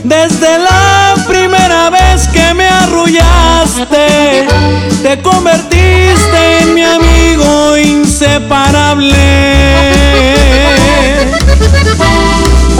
[0.05, 4.47] Desde la primera vez que me arrullaste,
[5.03, 9.17] te convertiste en mi amigo inseparable.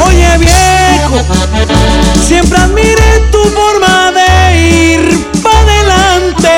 [0.07, 0.78] Oye viejo,
[2.27, 6.51] siempre admiré tu forma de ir para adelante.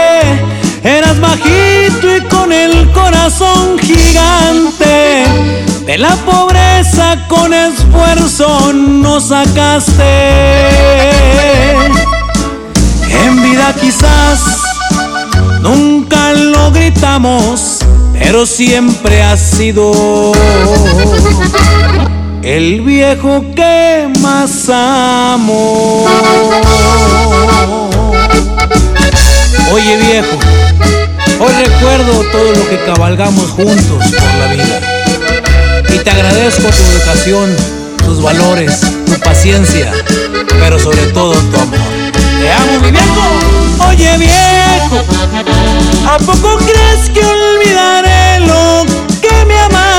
[0.83, 5.25] Eras bajito y con el corazón gigante.
[5.87, 10.03] De la pobreza con esfuerzo nos sacaste.
[13.09, 14.41] En vida quizás
[15.63, 17.79] nunca lo gritamos,
[18.13, 20.33] pero siempre has sido
[22.43, 26.07] el viejo que más amo.
[29.73, 30.39] Oye viejo,
[31.41, 34.81] hoy recuerdo todo lo que cabalgamos juntos por la vida.
[35.89, 37.57] Y te agradezco tu educación,
[38.05, 39.93] tus valores, tu paciencia,
[40.61, 41.79] pero sobre todo tu amor.
[42.13, 43.89] Te amo, mi viejo.
[43.89, 45.03] Oye viejo,
[46.09, 48.85] ¿a poco crees que olvidaré lo
[49.21, 49.91] que me amaste?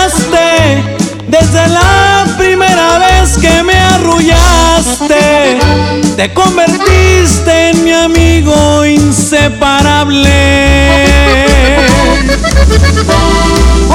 [6.16, 10.30] Te convertiste en mi amigo inseparable.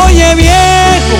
[0.05, 1.17] Oye viejo,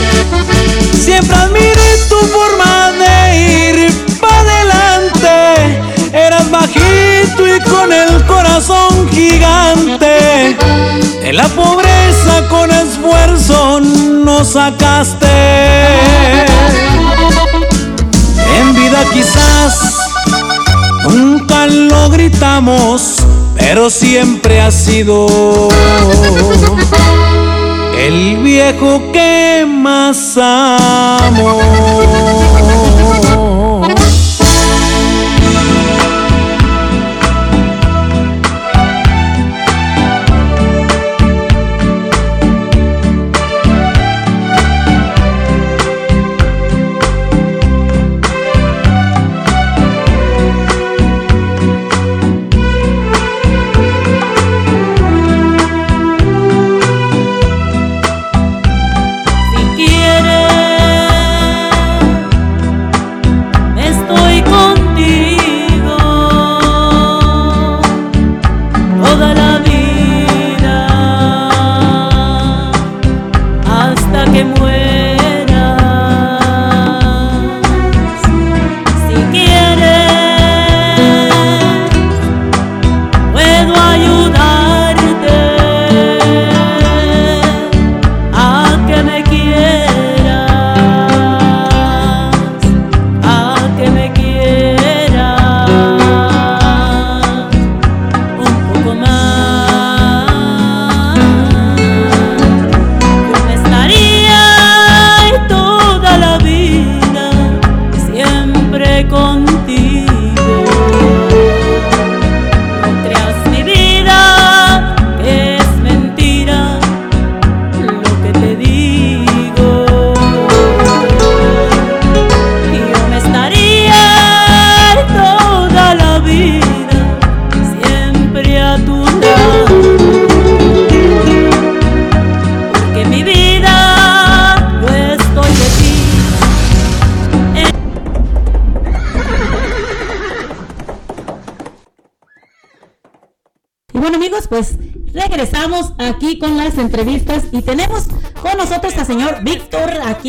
[1.01, 5.81] siempre admiré tu forma de ir para adelante.
[6.13, 10.57] Eras bajito y con el corazón gigante.
[11.21, 15.56] De la pobreza con esfuerzo nos sacaste.
[19.13, 19.97] Quizás
[21.09, 23.17] nunca lo gritamos,
[23.57, 25.69] pero siempre ha sido
[27.99, 31.61] el viejo que más amo.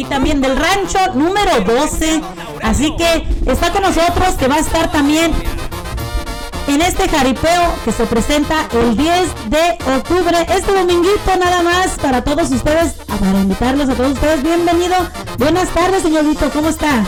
[0.09, 2.21] También del rancho número 12.
[2.63, 5.33] Así que está con nosotros, que va a estar también
[6.67, 12.23] en este jaripeo que se presenta el 10 de octubre, este dominguito nada más para
[12.23, 14.43] todos ustedes, para invitarlos a todos ustedes.
[14.43, 14.95] Bienvenido,
[15.37, 17.05] buenas tardes señor Víctor, ¿cómo está?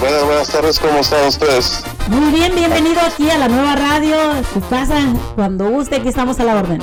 [0.00, 1.84] Buenas, buenas tardes, ¿cómo están ustedes?
[2.08, 4.16] Muy bien, bienvenido aquí a la nueva radio,
[4.52, 4.98] su casa,
[5.34, 6.82] cuando guste, aquí estamos a la orden.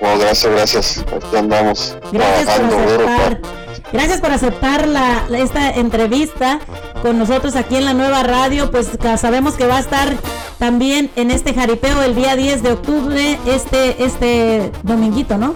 [0.00, 0.98] Bueno, gracias, gracias.
[0.98, 3.53] Aquí andamos Gracias por trabajando duro.
[3.94, 6.60] Gracias por aceptar la, la- esta entrevista
[7.00, 8.70] con nosotros aquí en la nueva radio.
[8.70, 8.88] Pues
[9.18, 10.14] sabemos que va a estar
[10.58, 15.54] también en este jaripeo el día 10 de octubre, este, este dominguito, ¿no?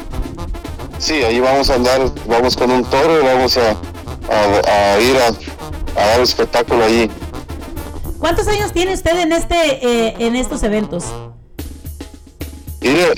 [0.98, 5.16] Sí, ahí vamos a andar, vamos con un toro y vamos a, a- a ir
[5.16, 5.28] a,
[6.01, 7.10] a dar espectáculo allí.
[8.19, 9.55] ¿Cuántos años tiene usted en este,
[9.86, 11.05] eh, en estos eventos?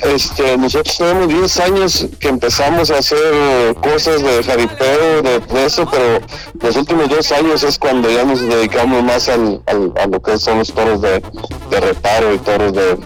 [0.02, 5.86] Este, nosotros tenemos 10 años que empezamos a hacer eh, cosas de jaripeo, de eso,
[5.90, 6.20] pero
[6.60, 10.39] los últimos dos años es cuando ya nos dedicamos más al, al- a lo que
[10.39, 11.22] son los toros de,
[11.70, 12.97] de reparo y toros de,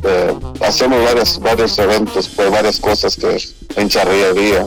[0.00, 0.36] de-
[0.66, 3.38] hacemos varias, varios eventos, pues varias cosas que
[3.76, 4.66] en charrería.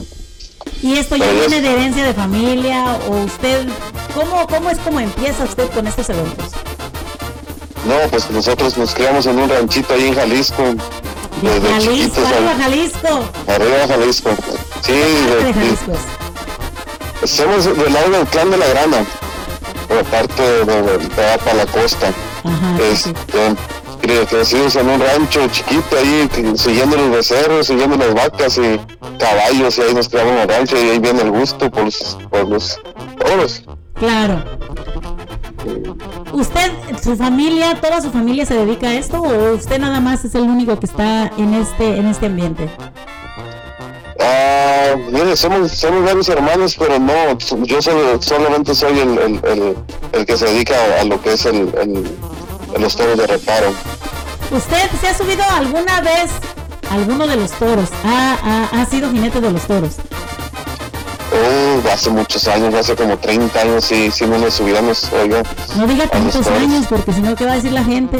[0.82, 3.66] ¿Y esto ya viene de herencia de familia o usted,
[4.14, 6.46] cómo, cómo es como empieza usted con estos eventos?
[7.86, 10.62] No, pues nosotros nos criamos en un ranchito ahí en Jalisco,
[11.44, 12.24] desde Jalisco, chiquitos.
[12.32, 13.08] arriba Jalisco.
[13.48, 14.30] Arriba Jalisco.
[14.82, 15.92] Sí, de- de Jalisco
[17.22, 17.30] es.
[17.30, 19.04] somos del lado del clan de la grana,
[19.88, 22.12] por parte de, de, de- la costa.
[22.92, 23.14] este,
[24.02, 28.78] cre- crecidos en un rancho chiquito ahí, siguiendo los becerros, siguiendo las vacas y
[29.18, 32.18] caballos, y ahí nos criamos en el rancho y ahí viene el gusto por los,
[32.30, 32.78] por los
[33.18, 33.62] toros.
[33.94, 34.44] Claro.
[36.34, 40.34] ¿Usted, su familia, toda su familia se dedica a esto o usted nada más es
[40.34, 42.68] el único que está en este, en este ambiente?
[44.20, 49.76] Ah, mire, somos, somos varios hermanos, pero no, yo solo- solamente soy el, el, el-
[50.12, 52.16] el que se dedica a lo que es el, el-
[52.74, 53.72] el- los toros de reparo.
[54.50, 56.30] ¿Usted se ha subido alguna vez
[56.90, 57.88] a alguno de los toros?
[58.04, 58.38] ¿Ha,
[58.72, 59.96] ha, ha sido jinete de los toros?
[61.34, 65.42] Oh, hace muchos años, hace como 30 años, sí, sí no nos subíamos, oiga.
[65.76, 68.18] No diga tantos años, porque si no, ¿qué va a decir la gente?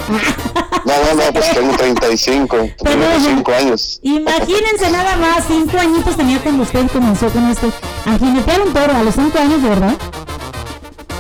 [0.84, 4.00] No, no, no, pues tengo 35, 35 años.
[4.02, 7.72] Imagínense nada más, cinco añitos tenía cuando usted comenzó con esto.
[8.06, 9.94] A jinetear un toro a los cinco años, de verdad.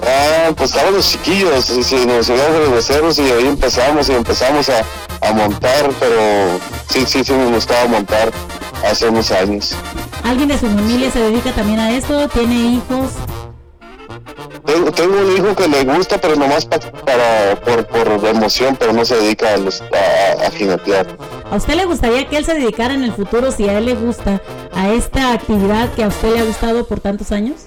[0.02, 4.12] Ah, pues estábamos chiquillos, y sí, nos subíamos a los becerros y ahí empezamos y
[4.12, 4.84] empezamos a,
[5.26, 6.58] a montar, pero
[6.90, 8.32] sí, sí, sí nos gustaba montar
[8.84, 9.74] hace unos años.
[10.24, 12.28] ¿Alguien de su familia se dedica también a esto?
[12.28, 13.10] ¿Tiene hijos?
[14.64, 18.92] Tengo, tengo un hijo que le gusta, pero nomás pa- para, por, por emoción, pero
[18.94, 21.06] no se dedica a, los- a, a jinetear.
[21.50, 23.94] ¿A usted le gustaría que él se dedicara en el futuro, si a él le
[23.94, 24.40] gusta,
[24.74, 27.62] a esta actividad que a usted le ha gustado por tantos años?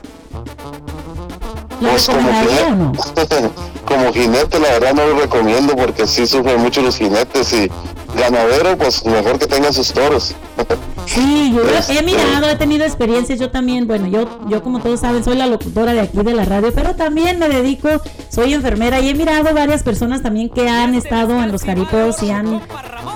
[1.79, 2.91] ¿Lo Pues como recomendaría o no?
[2.93, 3.49] jinete,
[3.85, 7.69] como jinete, la verdad no lo recomiendo porque sí sufren mucho los jinetes y
[8.19, 10.34] ganadero, pues mejor que tenga sus toros.
[11.07, 11.61] Sí, yo
[11.93, 15.47] he mirado, he tenido experiencias, yo también, bueno, yo, yo como todos saben, soy la
[15.47, 17.89] locutora de aquí de la radio, pero también me dedico,
[18.29, 22.31] soy enfermera y he mirado varias personas también que han estado en los jaripeos y
[22.31, 22.61] han,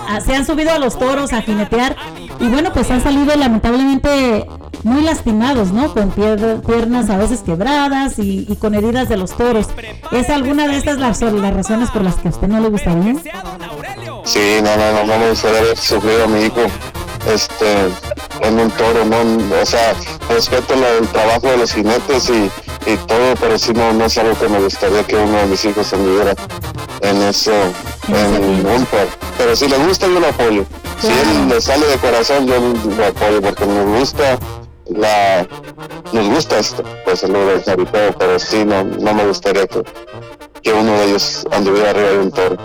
[0.08, 1.94] a- se han subido a los toros a jinetear
[2.40, 4.46] y bueno, pues han salido lamentablemente
[4.84, 5.92] muy lastimados, ¿no?
[5.92, 9.66] Con pier- piernas a veces quebradas y, y con heridas de los toros.
[10.10, 13.14] ¿Es alguna de estas las, las razones por las que a usted no le gustaría?
[14.24, 16.62] Sí, no, no, no, no me gustaría haber sufrido a mi hijo
[17.26, 17.88] este,
[18.40, 19.16] en un toro, no,
[19.60, 19.94] o sea,
[20.28, 22.50] respeto el trabajo de los jinetes y,
[22.90, 25.64] y todo, pero sí no, no es algo que me gustaría que uno de mis
[25.64, 26.34] hijos se viviera
[27.00, 27.52] en eso,
[28.08, 29.08] en un toro.
[29.38, 30.64] Pero si le gusta, yo lo apoyo.
[31.00, 32.60] Si él le sale de corazón, yo
[32.96, 34.38] lo apoyo porque me gusta
[34.86, 35.46] la
[36.12, 39.82] nos gusta esto, pues el del jaripeo, pero sí no, no me gustaría que,
[40.62, 42.56] que uno de ellos anduviera arriba de un toro.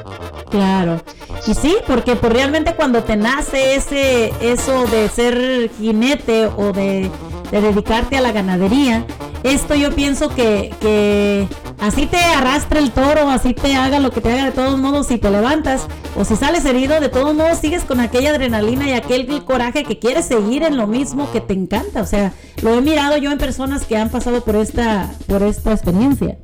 [0.49, 1.01] Claro.
[1.45, 7.11] Y sí, porque pues realmente cuando te nace ese eso de ser jinete o de,
[7.51, 9.05] de dedicarte a la ganadería,
[9.43, 11.47] esto yo pienso que, que
[11.79, 15.07] así te arrastra el toro, así te haga lo que te haga de todos modos,
[15.07, 15.87] si te levantas
[16.17, 19.99] o si sales herido, de todos modos sigues con aquella adrenalina y aquel coraje que
[19.99, 22.01] quieres seguir en lo mismo que te encanta.
[22.01, 25.73] O sea, lo he mirado yo en personas que han pasado por esta, por esta
[25.73, 26.37] experiencia.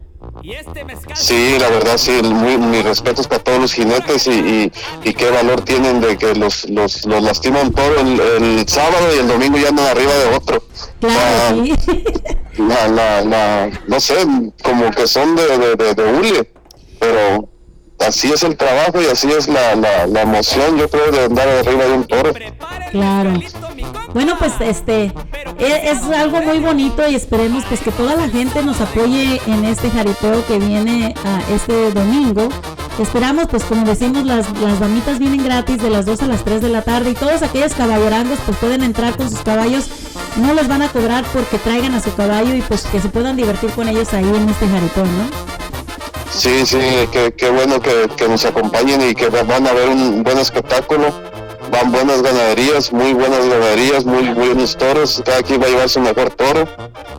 [1.15, 4.71] Sí, la verdad sí, muy, mis respetos para todos los jinetes y, y,
[5.03, 9.19] y qué valor tienen de que los, los, los lastiman todo el, el sábado y
[9.19, 10.63] el domingo ya andan arriba de otro.
[10.99, 11.73] Claro, sí.
[12.57, 14.15] La, la, la, no sé,
[14.63, 16.51] como que son de, de, de, de hule,
[16.99, 17.49] pero
[18.07, 21.47] así es el trabajo y así es la, la, la emoción, yo creo, de andar
[21.47, 22.33] arriba de un toro.
[22.91, 23.33] Claro.
[24.13, 25.11] Bueno, pues este
[25.57, 29.65] e- es, algo muy bonito y esperemos pues que toda la gente nos apoye en
[29.65, 32.49] este jaripeo que viene a este domingo.
[32.99, 36.61] Esperamos pues como decimos las, las damitas vienen gratis de las 2 a las 3
[36.61, 39.87] de la tarde y todos aquellos caballerangos pues pueden entrar con sus caballos,
[40.37, 43.35] no les van a cobrar porque traigan a su caballo y pues que se puedan
[43.35, 45.62] divertir con ellos ahí en este jaripeo, ¿no?
[46.35, 46.77] Sí, sí,
[47.37, 51.13] qué, bueno que, que nos acompañen y que van a ver un buen espectáculo.
[51.71, 55.21] Van buenas ganaderías, muy buenas ganaderías, muy buenos toros.
[55.25, 56.67] Cada quien va a llevar su mejor toro.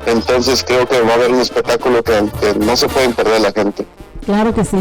[0.06, 2.22] Entonces creo que va a haber un espectáculo que,
[2.58, 3.86] no se pueden perder la gente.
[4.26, 4.78] Claro que sí.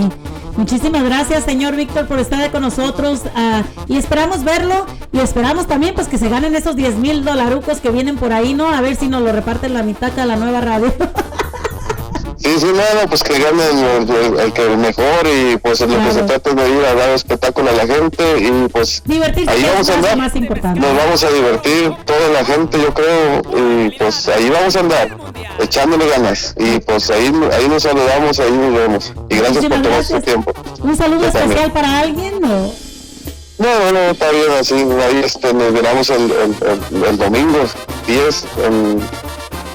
[0.57, 5.95] Muchísimas gracias, señor Víctor, por estar con nosotros ah, y esperamos verlo y esperamos también
[5.95, 8.67] pues que se ganen esos 10 mil dolarucos que vienen por ahí, ¿no?
[8.67, 10.93] A ver si nos lo reparten la mitad a la nueva radio.
[12.43, 16.05] Sí, sí, nada, pues que gane el, el- el que mejor y pues en lo
[16.05, 19.49] que se trata es de ir a dar espectáculo a la gente y pues Divertirse
[19.49, 20.17] ahí que vamos a andar.
[20.17, 20.79] más importante.
[20.81, 23.41] Nos vamos a divertir, toda la gente yo creo,
[23.85, 25.17] y pues ahí vamos a andar,
[25.59, 26.53] echándole ganas.
[26.57, 29.13] Y pues ahí, ahí nos saludamos, ahí nos vemos.
[29.29, 30.53] Y gracias por tomar su tiempo.
[30.81, 31.49] ¿Un saludo Yo también.
[31.51, 32.43] especial para alguien?
[32.43, 32.73] o?
[33.59, 36.55] No, no, no, está bien así, ahí este, nos veremos el, el,
[36.97, 37.59] el- el domingo
[38.07, 39.01] 10, en-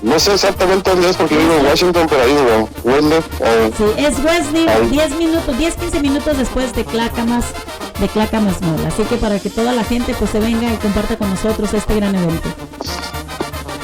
[0.03, 2.71] no sé exactamente dónde es porque vivo en Washington, pero ahí vemos.
[2.85, 4.87] Wednesday, eh, Sí, es Wesley, Ahí.
[4.89, 7.47] 10 minutos, 10, 15 minutos después de Clacamas,
[7.99, 8.87] de Clacamas Mall.
[8.87, 11.95] Así que para que toda la gente pues se venga y comparta con nosotros este
[11.97, 12.49] gran evento.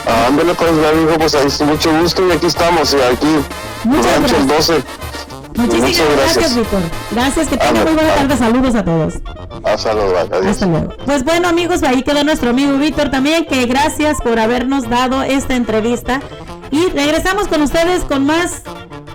[0.07, 3.45] Ah, Ándale, pues, ya dijo, pues ahí mucho gusto y aquí estamos, y aquí,
[3.85, 4.83] Muchas 12.
[5.57, 6.57] Muchísimas Muchas gracias, gracias.
[6.57, 6.81] Víctor.
[7.13, 8.37] Gracias, que tenga muy buena tarde.
[8.37, 9.15] Saludos a todos.
[9.65, 10.47] Hasta luego, adiós.
[10.47, 10.89] Hasta luego.
[11.05, 15.55] Pues bueno, amigos, ahí quedó nuestro amigo Víctor también, que gracias por habernos dado esta
[15.55, 16.21] entrevista.
[16.71, 18.63] Y regresamos con ustedes con más,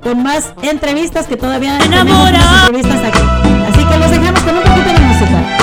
[0.02, 3.20] con más entrevistas que todavía tenemos más entrevistas aquí.
[3.70, 5.59] Así que los dejamos con un poquito de música.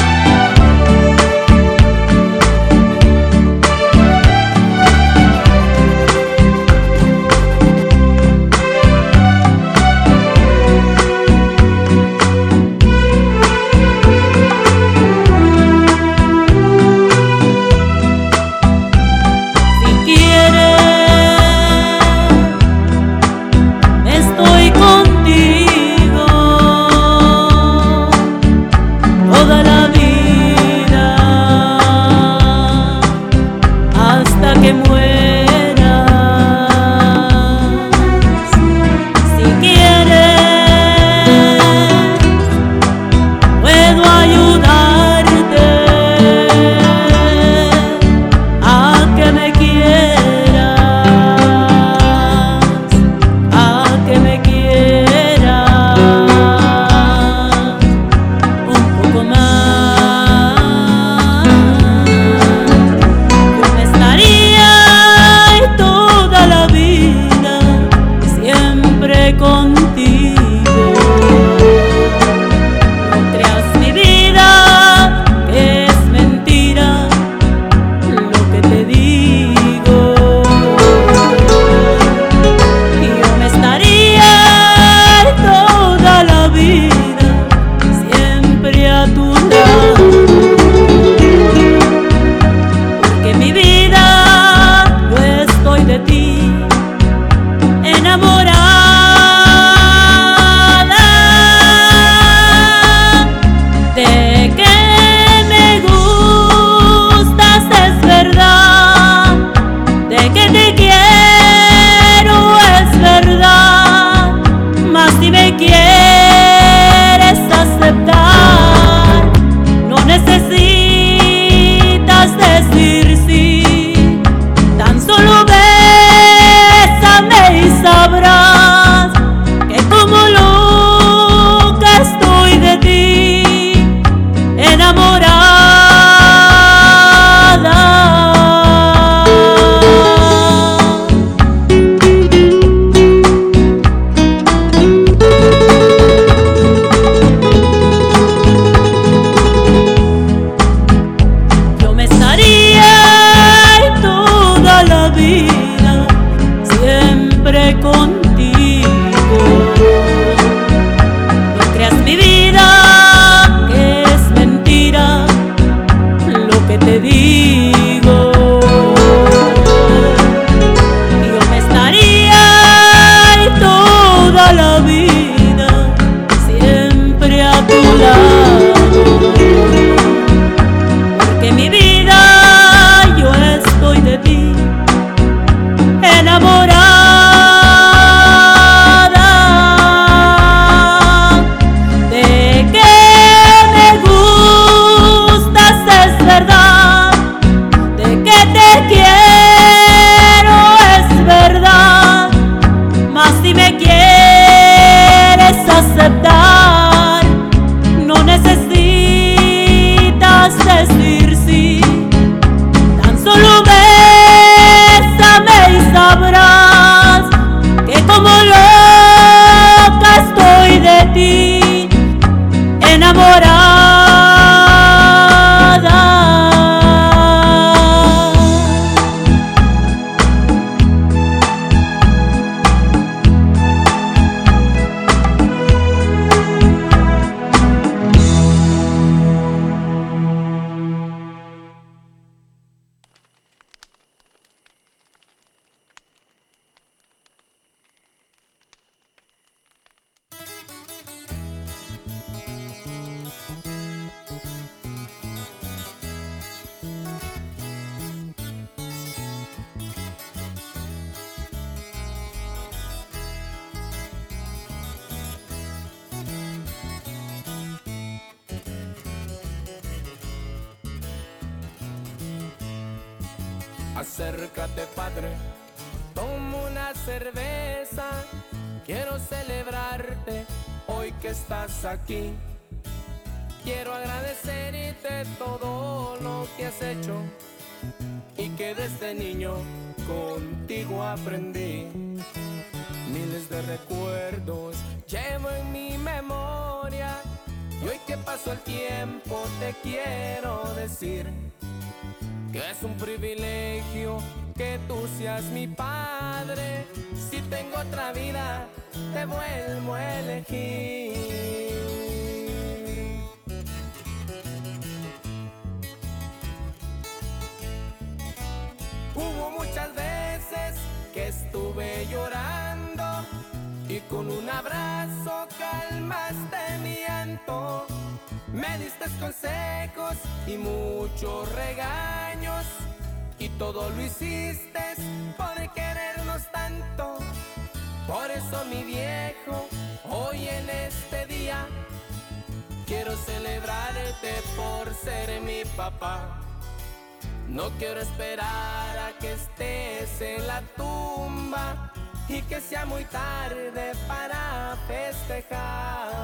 [347.48, 351.92] No quiero esperar a que estés en la tumba
[352.28, 356.16] y que sea muy tarde para festejar.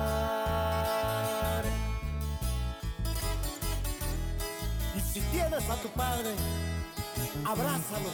[4.96, 6.34] Y si tienes a tu padre,
[7.44, 8.10] abrázalo,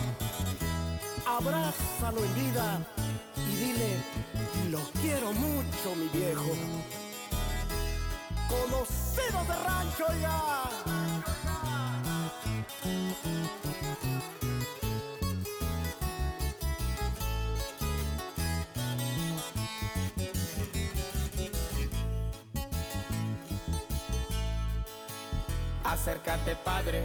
[1.26, 2.78] abrázalo en vida
[3.36, 3.96] y dile,
[4.70, 6.44] lo quiero mucho, mi viejo.
[8.48, 10.68] Conocido de rancho ya.
[25.84, 27.04] Acércate, padre,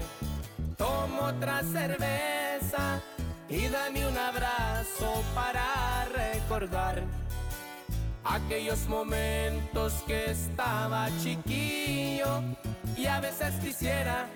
[0.77, 3.02] toma otra cerveza
[3.49, 7.02] y dame un abrazo para recordar
[8.24, 12.41] aquellos momentos que estaba chiquillo
[12.95, 14.28] y a veces quisiera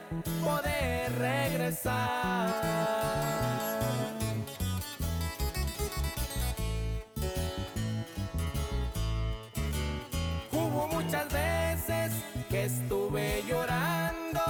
[0.43, 2.53] poder regresar.
[10.51, 12.11] Hubo muchas veces
[12.49, 14.41] que estuve llorando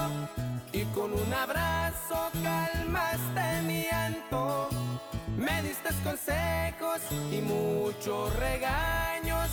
[0.71, 4.76] y con un abrazo calmaste mi llanto.
[6.07, 7.01] Consejos
[7.33, 9.49] y muchos regaños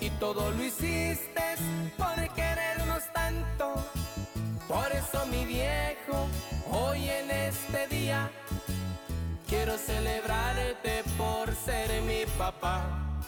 [0.00, 1.42] y todo lo hiciste
[1.98, 3.74] por querernos tanto.
[4.66, 6.26] Por eso mi viejo,
[6.70, 8.30] hoy en este día,
[9.46, 13.20] quiero celebrarte por ser mi papá.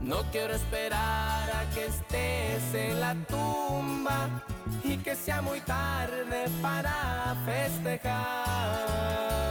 [0.00, 4.30] No quiero esperar a que estés en la tumba
[4.82, 9.45] y que sea muy tarde para festejar.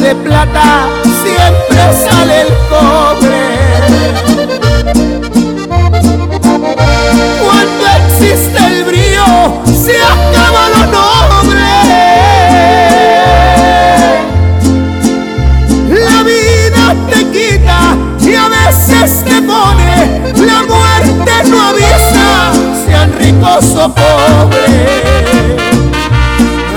[0.00, 0.88] De plata
[1.22, 3.44] siempre sale el cobre.
[7.44, 9.96] Cuando existe el brío, se
[23.64, 25.24] ricos o pobres.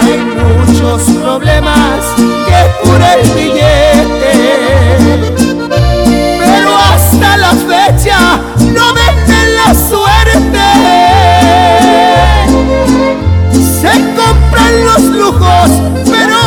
[0.01, 2.05] Hay muchos problemas
[2.45, 4.35] que cura el billete
[6.39, 10.67] Pero hasta la fecha no venden la suerte
[13.81, 15.69] Se compran los lujos
[16.09, 16.37] pero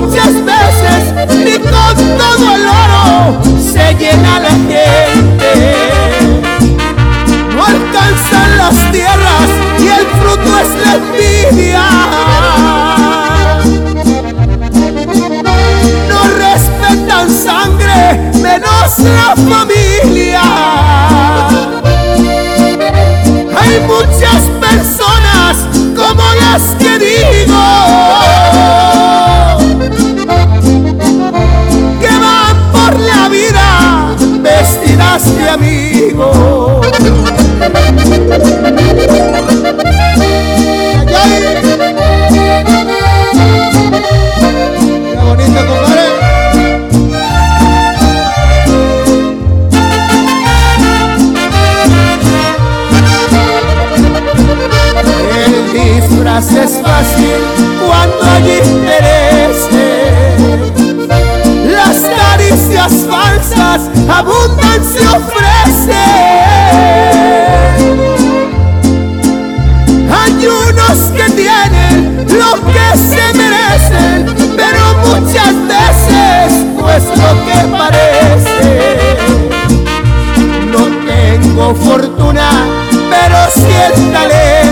[0.00, 1.02] muchas veces
[1.44, 3.38] ni con todo el oro
[3.72, 4.47] se llena la
[18.96, 20.40] la familia.
[23.60, 25.56] Hay muchas personas
[25.94, 28.07] como las que digo
[56.38, 57.42] es fácil
[57.84, 59.68] cuando hay interés.
[61.66, 65.96] Las caricias falsas abundan se ofrecen.
[70.12, 77.58] Hay unos que tienen lo que se merecen, pero muchas veces no es lo que
[77.76, 79.16] parece.
[80.70, 82.48] No tengo fortuna,
[83.10, 84.67] pero sí el talento.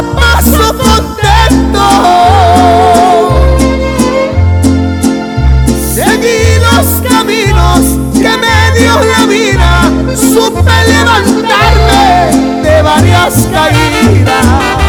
[0.00, 1.86] Paso contento.
[5.94, 7.80] Seguí los caminos
[8.14, 14.81] que me dio la vida, supe levantarme de varias caídas.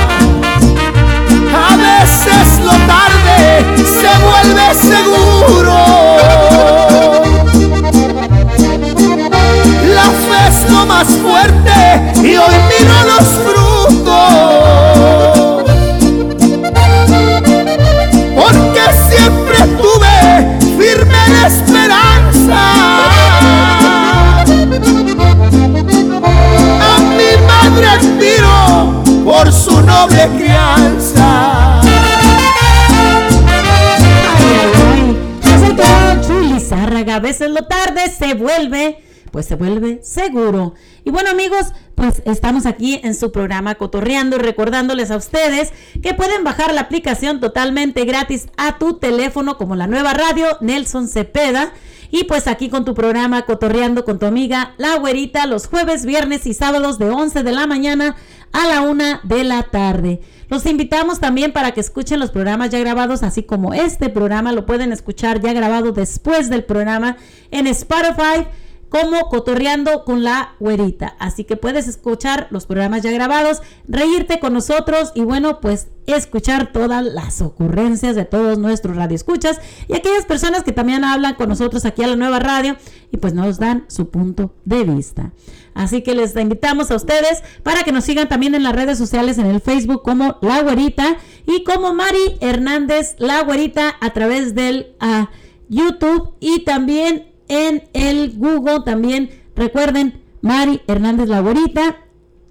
[39.34, 40.76] Pues se vuelve seguro.
[41.04, 45.74] Y bueno amigos, pues estamos aquí en su programa Cotorreando, recordándoles a ustedes
[46.04, 51.08] que pueden bajar la aplicación totalmente gratis a tu teléfono como la nueva radio Nelson
[51.08, 51.74] Cepeda.
[52.12, 56.46] Y pues aquí con tu programa Cotorreando con tu amiga La Güerita los jueves, viernes
[56.46, 58.16] y sábados de 11 de la mañana
[58.52, 60.22] a la 1 de la tarde.
[60.48, 64.68] Los invitamos también para que escuchen los programas ya grabados, así como este programa lo
[64.68, 67.18] pueden escuchar ya grabado después del programa
[67.50, 68.46] en Spotify
[68.94, 71.16] como Cotorreando con la Güerita.
[71.18, 76.72] Así que puedes escuchar los programas ya grabados, reírte con nosotros y bueno, pues escuchar
[76.72, 81.86] todas las ocurrencias de todos nuestros radioescuchas y aquellas personas que también hablan con nosotros
[81.86, 82.78] aquí a la nueva radio
[83.12, 85.32] y pues nos dan su punto de vista.
[85.74, 89.40] Así que les invitamos a ustedes para que nos sigan también en las redes sociales,
[89.40, 91.18] en el Facebook como La Güerita
[91.48, 95.32] y como Mari Hernández La Güerita a través del ah,
[95.68, 99.30] YouTube y también en el Google también.
[99.56, 101.98] Recuerden, Mari Hernández Laborita,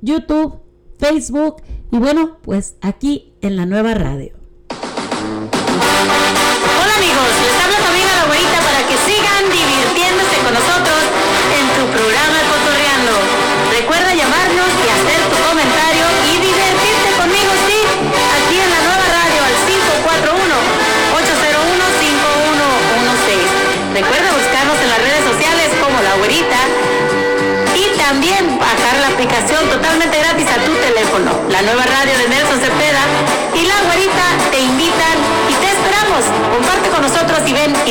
[0.01, 0.61] YouTube,
[0.99, 1.57] Facebook
[1.91, 4.42] y bueno, pues aquí en la nueva radio.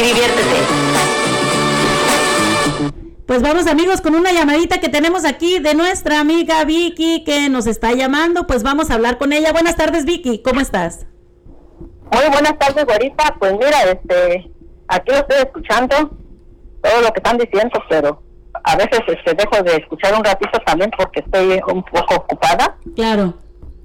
[0.01, 0.57] Y diviértete.
[3.25, 7.65] Pues vamos amigos con una llamadita que tenemos aquí de nuestra amiga Vicky que nos
[7.67, 8.45] está llamando.
[8.45, 9.53] Pues vamos a hablar con ella.
[9.53, 11.05] Buenas tardes Vicky, ¿cómo estás?
[12.11, 13.35] Muy buenas tardes, güerita.
[13.39, 14.51] Pues mira, este,
[14.87, 15.95] aquí lo estoy escuchando,
[16.81, 18.21] todo lo que están diciendo, pero
[18.65, 22.75] a veces este, dejo de escuchar un ratito también porque estoy un poco ocupada.
[22.95, 23.35] Claro.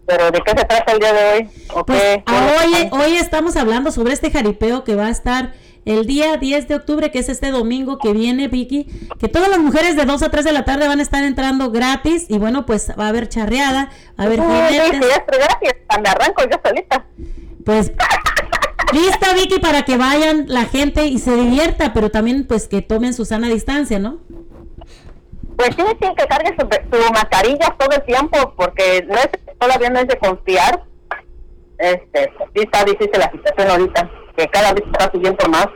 [0.08, 1.48] Pero ¿de qué se trata el día de hoy?
[1.72, 2.22] ¿O Pues qué?
[2.26, 5.52] ah, hoy, hoy estamos hablando sobre este jaripeo que va a estar
[5.86, 8.84] el día 10 de octubre, que es este domingo que viene, Vicky,
[9.18, 11.70] que todas las mujeres de 2 a 3 de la tarde van a estar entrando
[11.70, 15.00] gratis y bueno, pues va a haber charreada, va a haber jinetes.
[15.00, 15.72] gratis,
[16.02, 17.06] me arranco yo solita.
[17.64, 17.92] Pues
[18.92, 23.14] lista Vicky para que vayan la gente y se divierta, pero también pues que tomen
[23.14, 24.18] su sana distancia, ¿no?
[25.56, 29.90] Pues sí, sí, que cargue su, su mascarilla todo el tiempo porque no es, todavía
[29.90, 30.84] no es de confiar.
[31.78, 35.68] Este, sí está difícil la situación ahorita, que cada vez está subiendo más,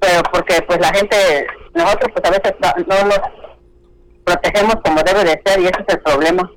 [0.00, 3.20] pero porque pues la gente, nosotros pues a veces no, no nos
[4.24, 6.50] protegemos como debe de ser y ese es el problema.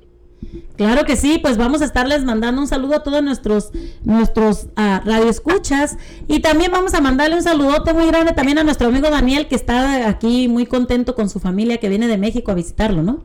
[0.76, 3.70] Claro que sí, pues vamos a estarles mandando un saludo a todos nuestros
[4.04, 5.96] nuestros ah, radioescuchas
[6.28, 9.54] y también vamos a mandarle un saludote muy grande también a nuestro amigo Daniel que
[9.54, 13.24] está aquí muy contento con su familia que viene de México a visitarlo, ¿no?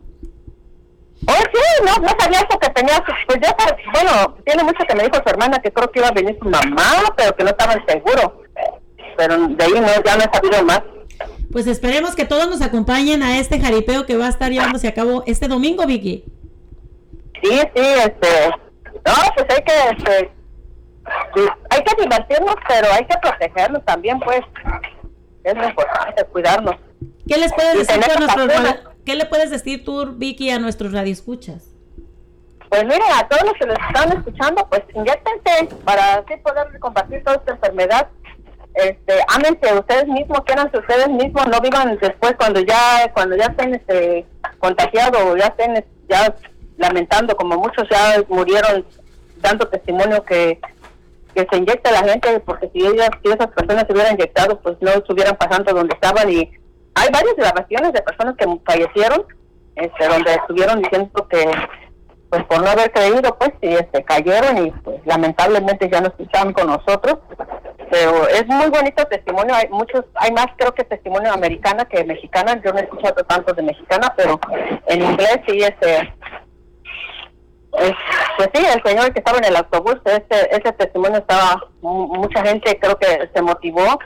[1.28, 3.56] Oh, sí, no, no sabía eso que tenía, pues ya,
[3.94, 6.50] bueno, tiene mucho que me dijo su hermana que creo que iba a venir su
[6.50, 8.32] mamá, pero que no estaban seguros.
[9.18, 10.82] Pero de ahí no, ya no he sabido más.
[11.52, 14.94] Pues esperemos que todos nos acompañen a este jaripeo que va a estar llevándose a
[14.94, 16.24] cabo este domingo, Vicky.
[17.44, 18.50] Sí, sí, este,
[19.06, 20.32] no, pues hay que, este,
[21.70, 24.42] hay que divertirnos, pero hay que protegernos también, pues.
[25.44, 26.76] Es lo importante, cuidarnos.
[27.28, 28.48] ¿Qué les puedes Y decir a nuestros
[29.06, 31.72] ¿Qué le puedes decir tú, Vicky, a nuestros radioescuchas?
[32.70, 37.24] Pues miren, a todos los que nos están escuchando, pues inyectense para así poder combatir
[37.24, 38.08] toda esta enfermedad.
[38.76, 43.76] Este, ámense ustedes mismos, quédense ustedes mismos, no vivan después cuando ya cuando ya estén
[43.76, 44.26] este,
[44.60, 46.34] contagiados o ya estén ya
[46.78, 48.86] lamentando, como muchos ya murieron
[49.42, 50.62] dando testimonio que,
[51.36, 54.78] que se inyecta la gente, porque si ellas, si esas personas se hubieran inyectado, pues
[54.80, 56.50] no estuvieran pasando donde estaban y
[56.96, 59.26] hay varias grabaciones de personas que fallecieron,
[59.76, 61.50] este, donde estuvieron diciendo que
[62.30, 66.54] pues por no haber creído pues y este cayeron y pues lamentablemente ya no están
[66.54, 67.18] con nosotros.
[67.90, 69.54] Pero es muy bonito testimonio.
[69.54, 72.62] Hay muchos hay más creo que testimonio americana que mexicana.
[72.64, 74.40] Yo no he escuchado tanto de mexicana pero
[74.88, 75.98] en inglés sí este
[77.80, 77.96] es-
[78.44, 82.44] pues sí el señor que estaba en el autobús ese ese testimonio estaba mu- mucha
[82.44, 84.00] gente creo que se motivó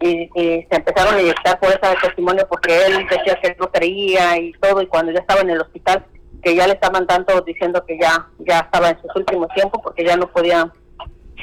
[0.00, 4.38] y, se empezaron a inyectar por ese testimonio porque él decía que él no creía
[4.38, 6.04] y todo y cuando ya estaba en el hospital
[6.42, 10.04] que ya le estaban dando diciendo que ya ya estaba en sus últimos tiempos porque
[10.04, 10.66] ya no podía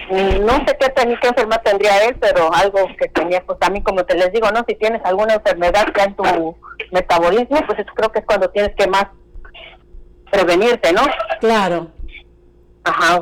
[0.10, 3.84] mm, no sé qué, ten- qué enfermedad tendría él pero algo que tenía pues también
[3.84, 6.56] como te les digo no si tienes alguna enfermedad ya en tu
[6.92, 9.06] metabolismo pues eso creo que es cuando tienes que más
[10.32, 11.02] prevenirte no
[11.40, 11.88] claro
[12.88, 13.20] ajá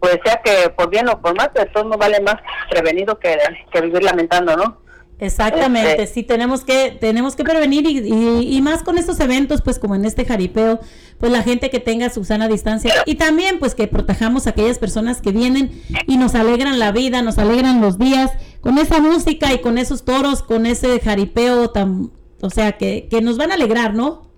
[0.00, 2.36] pues sea que por bien o por mal de todo no vale más
[2.70, 3.36] prevenido que,
[3.72, 4.82] que vivir lamentando no
[5.18, 9.62] Exactamente, Este, sí tenemos que tenemos que prevenir y, y- y más con estos eventos,
[9.62, 10.80] pues como en este jaripeo,
[11.18, 14.80] pues la gente que tenga su sana distancia y también pues que protejamos a aquellas
[14.80, 19.52] personas que vienen y nos alegran la vida, nos alegran los días con esa música
[19.52, 22.10] y con esos toros, con ese jaripeo tan,
[22.40, 24.31] o sea que, que nos van a alegrar, ¿no?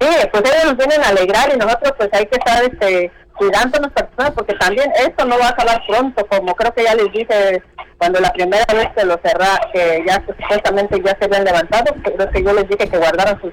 [0.00, 3.78] Sí, pues ellos nos vienen a alegrar y nosotros pues hay que estar este, cuidando
[3.78, 6.94] a nuestras personas porque también esto no va a acabar pronto, como creo que ya
[6.94, 7.62] les dije
[7.96, 11.94] cuando la primera vez que lo cerra, que ya pues, supuestamente ya se habían levantado,
[12.02, 13.52] creo que yo les dije que guardaran sus...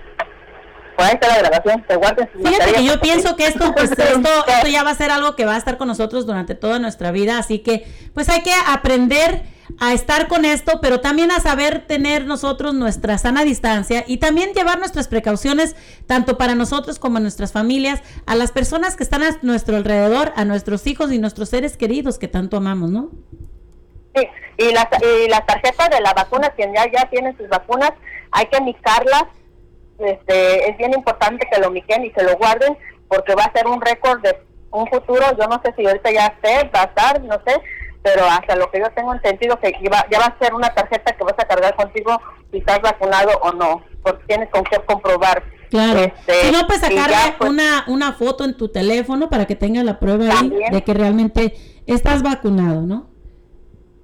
[0.95, 3.91] Pues ahí está la grabación, que guarden sus Fíjate que yo pienso que esto, pues,
[3.97, 6.79] esto, esto ya va a ser algo que va a estar con nosotros durante toda
[6.79, 9.43] nuestra vida, así que pues hay que aprender
[9.79, 14.53] a estar con esto, pero también a saber tener nosotros nuestra sana distancia y también
[14.53, 15.75] llevar nuestras precauciones,
[16.07, 20.33] tanto para nosotros como a nuestras familias, a las personas que están a nuestro alrededor,
[20.35, 23.09] a nuestros hijos y nuestros seres queridos que tanto amamos, ¿no?
[24.15, 24.27] Sí,
[24.57, 27.91] y las, y las tarjetas de la vacuna, quien ya, ya tienen sus vacunas,
[28.31, 29.25] hay que micarlas.
[29.99, 32.77] Este, es bien importante que lo miquen y se lo guarden
[33.07, 34.37] porque va a ser un récord de
[34.71, 35.25] un futuro.
[35.39, 37.61] Yo no sé si ahorita ya esté, va a estar, no sé,
[38.05, 41.13] pero hasta lo que yo tengo entendido que iba- ya va a ser una tarjeta
[41.13, 42.21] que vas a cargar contigo
[42.51, 45.41] si estás vacunado o no, porque tienes con qué comprobar.
[45.71, 46.01] Claro.
[46.01, 49.55] Este, si no, pues sacarle ya, pues, una, una foto en tu teléfono para que
[49.55, 51.55] tengas la prueba ahí de que realmente
[51.87, 53.07] estás vacunado, ¿no?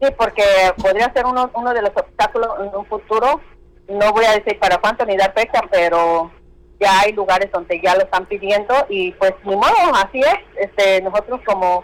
[0.02, 0.44] Sí, porque
[0.82, 3.40] podría ser uno, uno de los obstáculos en un futuro.
[3.88, 6.32] No voy a decir para cuánto ni dar fecha, pero
[6.80, 10.40] ya hay lugares donde ya lo están pidiendo y pues ni modo, así es.
[10.70, 11.84] Este, nosotros como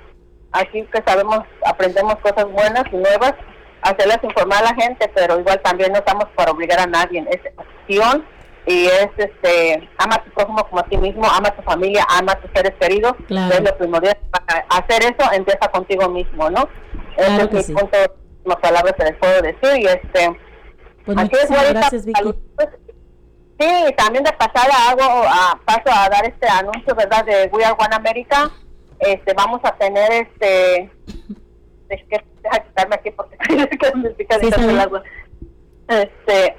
[0.60, 3.34] aquí que sabemos, aprendemos cosas buenas y nuevas,
[3.82, 7.26] hacerlas informar a la gente, pero igual también no estamos para obligar a nadie.
[7.30, 8.26] Es acción
[8.66, 12.06] y es este ama a tu prójimo como a ti mismo, ama a tu familia,
[12.10, 13.54] ama a tus seres queridos, Claro.
[13.56, 14.18] es lo primordial.
[14.32, 16.68] Para hacer eso empieza contigo mismo, ¿no?
[17.16, 17.74] Claro Ese es sí.
[17.74, 17.98] mi punto,
[18.38, 20.40] últimas palabras que les puedo decir y este
[21.06, 22.34] Pues así es, gracias, Vicky.
[23.60, 27.24] sí, también de pasada hago a, paso a dar este anuncio, ¿verdad?
[27.26, 28.50] De We Are One America.
[29.00, 30.92] Este, vamos a tener este
[31.90, 33.38] es que deja quitarme aquí porque
[34.18, 35.04] Sí, tanto el agua.
[35.88, 36.56] Este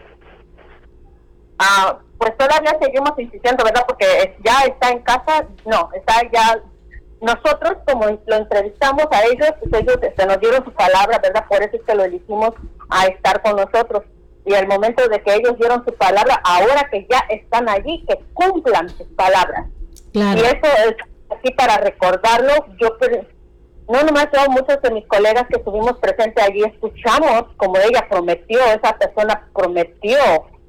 [1.59, 3.85] ah, pues todavía seguimos insistiendo, ¿verdad?
[3.87, 6.63] Porque ya está en casa, no, está ya
[7.21, 11.45] nosotros como lo entrevistamos a ellos, pues ellos este, nos dieron su palabra, ¿verdad?
[11.49, 12.51] Por eso es que lo elegimos
[12.89, 14.05] a estar con nosotros.
[14.45, 18.19] Y al momento de que ellos dieron su palabra, ahora que ya están allí, que
[18.33, 19.67] cumplan sus palabras.
[20.13, 20.41] Claro.
[20.41, 20.97] Y eso es
[21.31, 22.53] así para recordarlo.
[22.81, 23.11] Yo, pues,
[23.89, 28.59] no nomás yo, muchos de mis colegas que estuvimos presentes allí escuchamos como ella prometió,
[28.65, 30.19] esa persona prometió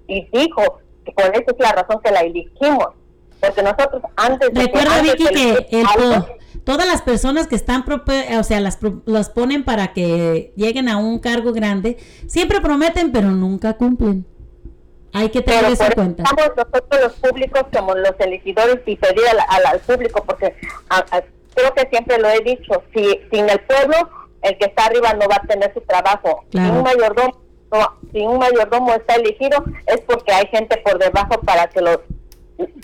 [0.07, 2.90] y dijo que por eso es la razón que la elegimos.
[3.40, 6.27] Porque nosotros antes de Recuerda, antes Vicky, de que el algo,
[6.65, 11.19] todas las personas que están, o sea, las, las ponen para que lleguen a un
[11.19, 14.26] cargo grande, siempre prometen, pero nunca cumplen.
[15.14, 16.23] Hay que tener pero eso en cuenta.
[16.23, 20.56] estamos nosotros los públicos como los elegidores y pedir al, al- al público porque
[20.90, 21.23] a- a-
[21.56, 23.95] creo que siempre lo he dicho si sin el pueblo
[24.44, 26.73] el que está arriba no va a tener su trabajo Claro.
[26.73, 27.41] un mayordomo
[27.72, 32.02] no, si un mayordomo está elegido es porque hay gente por debajo para que lo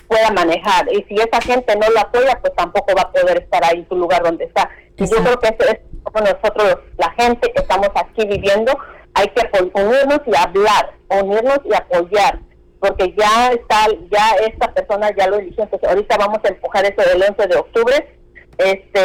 [0.08, 3.64] pueda manejar y si esa gente no lo apoya pues tampoco va a poder estar
[3.64, 7.10] ahí en su lugar donde está y yo creo que eso es como nosotros la
[7.12, 8.76] gente que estamos aquí viviendo
[9.16, 12.40] hay que unirnos y hablar unirnos y apoyar
[12.80, 17.08] porque ya está ya esta persona ya lo eligió entonces ahorita vamos a empujar eso
[17.08, 18.18] del 11 de octubre
[18.58, 19.00] este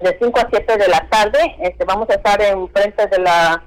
[0.00, 3.62] de 5 a 7 de la tarde este vamos a estar en frente de la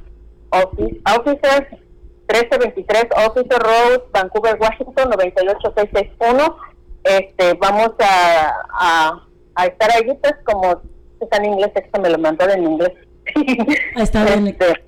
[0.49, 1.79] Office, Officer
[2.27, 6.57] 1323 Officer Road, Vancouver, Washington 98661.
[7.03, 10.81] Este, vamos a, a, a estar allí, pues, como
[11.19, 12.93] está en inglés, es que me lo mandó en inglés.
[13.97, 14.47] Está bien.
[14.59, 14.83] Este,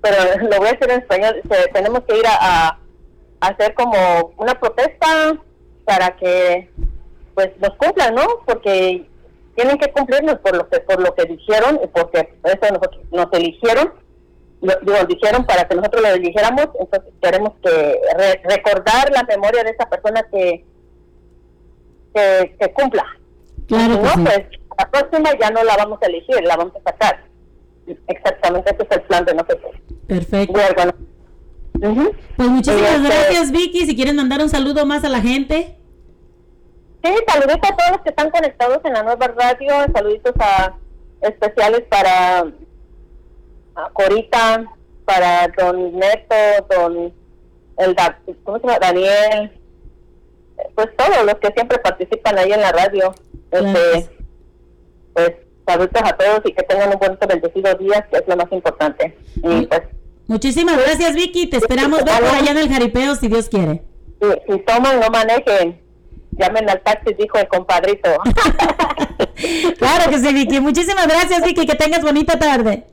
[0.00, 0.16] pero
[0.50, 1.40] lo voy a decir en español.
[1.42, 2.78] este, tenemos que ir a,
[3.40, 5.36] hacer como una protesta
[5.84, 6.70] para que,
[7.34, 8.26] pues, nos cumplan, ¿no?
[8.46, 9.06] Porque
[9.54, 13.32] tienen que cumplirnos por lo que por lo que dijeron y porque eso nosotros nos
[13.32, 13.92] eligieron
[14.62, 19.62] lo, digo, dijeron para que nosotros lo eligiéramos, entonces queremos que re- recordar la memoria
[19.64, 20.64] de esa persona que
[22.14, 23.04] que, que cumpla.
[23.68, 24.20] Claro Si no, sí.
[24.24, 24.40] pues
[24.78, 27.24] la próxima ya no la vamos a elegir, la vamos a sacar.
[28.08, 29.74] Exactamente, ese es el plan de nosotros.
[30.06, 30.60] Perfecto.
[30.74, 30.92] Bueno.
[32.36, 33.86] Pues muchísimas este- gracias, Vicky.
[33.86, 35.78] Si quieren mandar un saludo más a la gente.
[37.02, 40.74] Sí, saluditos a todos los que están conectados en la nueva radio, saluditos a
[41.20, 42.40] especiales para
[43.76, 44.64] a Corita,
[45.04, 46.34] para don Neto,
[46.70, 47.12] don
[47.78, 47.96] el
[48.42, 48.78] ¿cómo se llama?
[48.78, 49.60] Daniel,
[50.74, 53.14] pues todos los que siempre participan ahí en la radio.
[53.50, 54.10] Este,
[55.14, 55.32] pues
[55.66, 59.16] saludos a todos y que tengan un buen bendecido día, que es lo más importante.
[59.36, 59.82] Y pues
[60.28, 61.46] Muchísimas gracias, Vicky.
[61.46, 63.82] Te esperamos ver por allá en el jaripeo, si Dios quiere.
[64.20, 65.80] Si, si toman, no manejen.
[66.32, 68.10] Llamen al taxi, dijo el compadrito.
[69.78, 70.60] Claro que sí, Vicky.
[70.60, 71.66] Muchísimas gracias, Vicky.
[71.66, 72.86] Que tengas bonita tarde.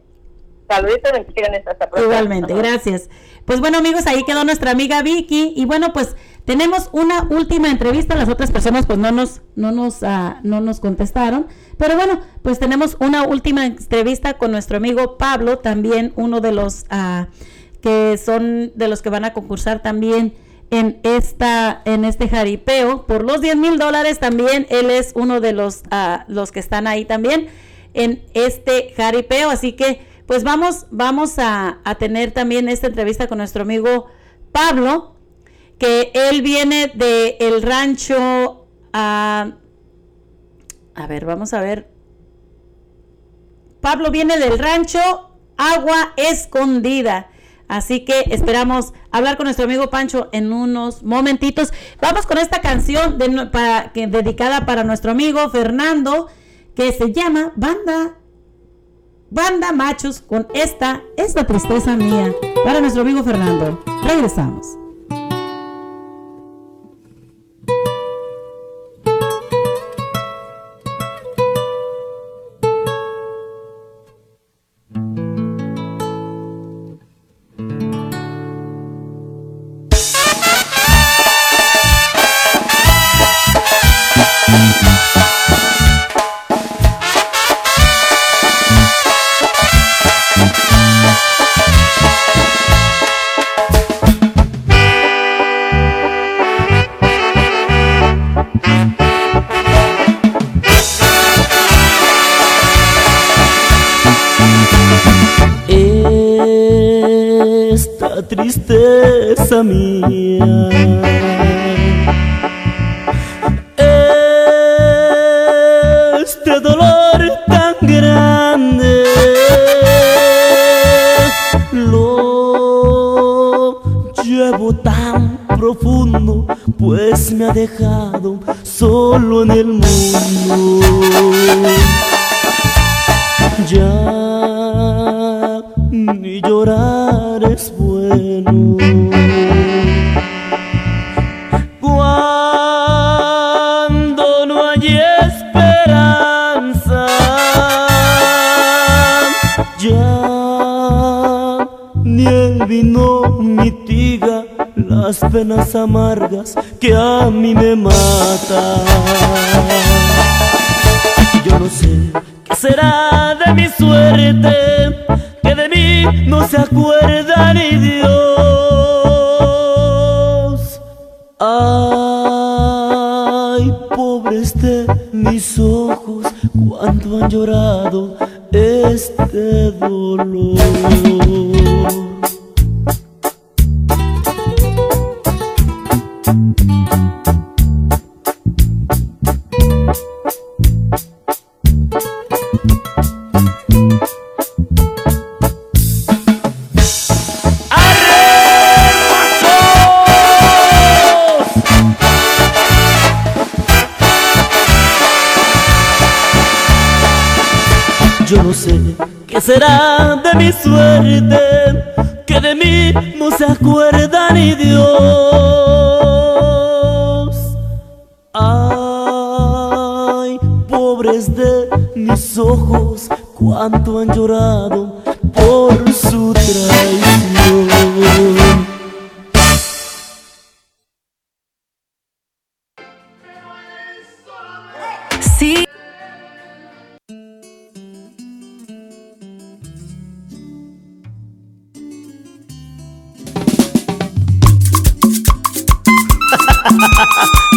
[0.69, 1.68] Saluditos, bendiciones.
[1.68, 2.06] Hasta pronto.
[2.07, 3.10] Igualmente, gracias.
[3.45, 5.53] Pues bueno, amigos, ahí quedó nuestra amiga Vicky.
[5.56, 6.15] Y bueno, pues
[6.45, 8.15] tenemos una última entrevista.
[8.15, 11.48] Las otras personas, pues no nos, no nos, ah, no nos contestaron.
[11.77, 16.85] Pero bueno, pues tenemos una última entrevista con nuestro amigo Pablo, también uno de los
[16.90, 17.27] ah,
[17.81, 20.34] que son de los que van a concursar también
[20.72, 25.52] en esta en este jaripeo por los 10 mil dólares también él es uno de
[25.52, 27.49] los ah, los que están ahí también
[27.94, 33.64] en este jaripeo así que pues vamos vamos a, tener también esta entrevista con nuestro
[33.64, 34.08] amigo
[34.52, 35.16] Pablo
[35.78, 39.58] que él viene de el rancho a
[40.95, 41.90] a ver vamos a ver
[43.82, 45.00] Pablo viene del rancho
[45.58, 47.30] Agua Escondida
[47.68, 51.74] Así que esperamos hablar con nuestro amigo Pancho en unos momentitos.
[52.00, 56.28] Vamos con esta canción dedicada para nuestro amigo Fernando,
[56.76, 58.18] que se llama Banda
[59.34, 62.31] Banda Machos con esta, esta tristeza mía.
[62.64, 63.84] Para nuestro amigo Fernando.
[64.03, 64.82] Regresamos.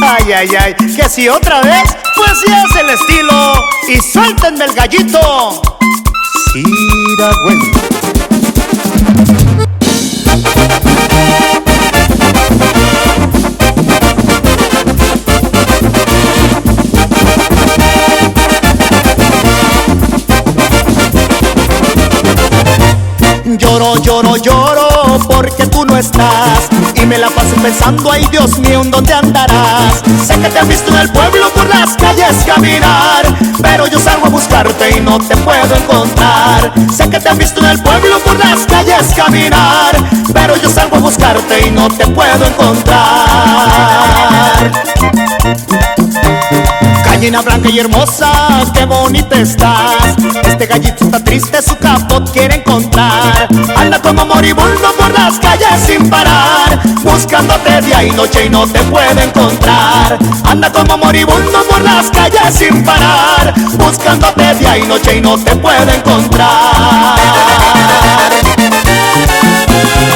[0.08, 3.54] Ay, ay, ay, que si otra vez, pues ya es el estilo.
[3.88, 5.60] Y suéltenme el gallito.
[6.52, 7.60] Siragüen.
[23.58, 24.85] Lloro, lloro, lloro
[25.20, 30.02] porque tú no estás Y me la paso pensando, ay Dios mío, ¿en dónde andarás?
[30.26, 33.24] Sé que te has visto en el pueblo por las calles caminar
[33.62, 37.60] Pero yo salgo a buscarte y no te puedo encontrar Sé que te has visto
[37.60, 39.94] en el pueblo por las calles caminar,
[40.32, 42.97] pero yo salgo a buscarte y no te puedo encontrar.
[47.16, 48.30] Gallina blanca y hermosa,
[48.74, 50.16] qué bonita estás.
[50.44, 53.48] Este gallito está triste, su capot quiere encontrar.
[53.74, 58.80] Anda como moribundo por las calles sin parar, buscándote día y noche y no te
[58.80, 60.18] puede encontrar.
[60.44, 65.56] Anda como moribundo por las calles sin parar, buscándote día y noche y no te
[65.56, 67.18] puede encontrar.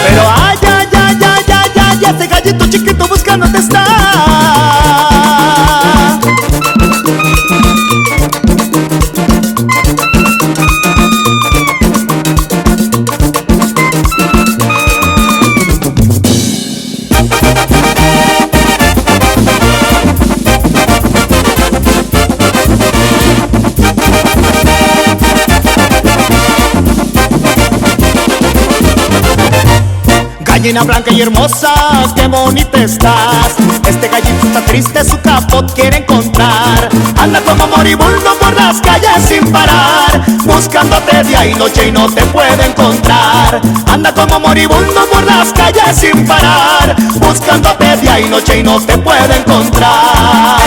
[0.07, 5.10] Pero ay, ay, ay, ay, ay, ay, este gallito chiquito buscándote está.
[30.61, 31.73] Gallina blanca y hermosa,
[32.15, 33.55] qué bonita estás.
[33.89, 36.91] Este gallito está triste, su capot quiere encontrar.
[37.19, 42.27] Anda como moribundo por las calles sin parar, buscándote día y noche y no te
[42.27, 43.63] puede encontrar.
[43.91, 48.99] Anda como moribundo por las calles sin parar, buscándote día y noche y no te
[48.99, 50.59] puede encontrar.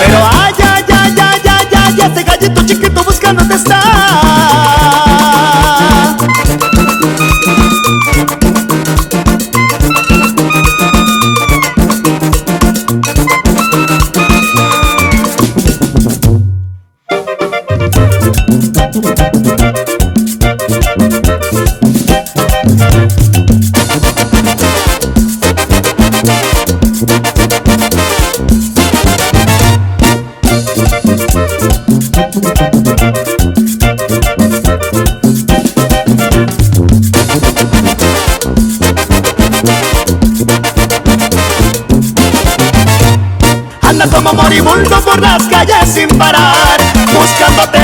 [0.00, 5.27] Pero ay, ay, ay, ay, ay, ay, este gallito chiquito buscándote está.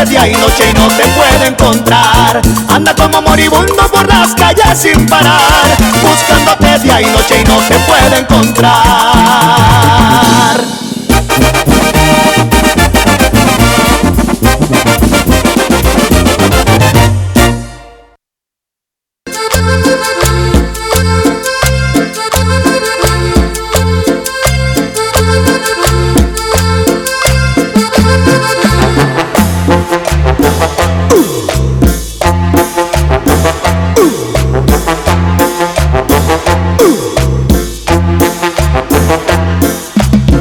[0.04, 4.78] Buscándote día y noche y no te puede encontrar Anda como moribundo por las calles
[4.78, 8.74] sin parar Buscándote día y noche y no te puede encontrar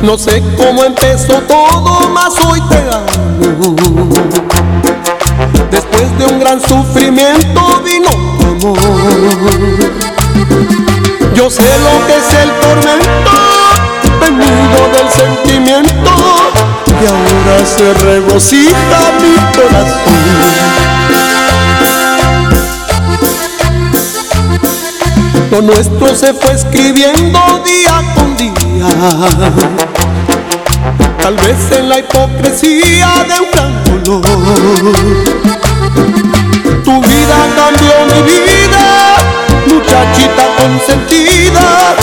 [0.03, 3.73] No sé cómo empezó todo, mas hoy te amo.
[5.71, 8.09] Después de un gran sufrimiento vino
[8.41, 8.77] amor.
[11.33, 13.31] Yo sé lo que es el tormento,
[14.19, 16.11] venido del sentimiento,
[17.01, 20.63] y ahora se regocija mi corazón.
[25.49, 29.82] Lo nuestro se fue escribiendo día con día
[31.23, 34.33] Tal vez en la hipocresía de un gran dolor.
[36.83, 39.15] Tu vida cambió mi vida,
[39.67, 41.95] muchachita consentida.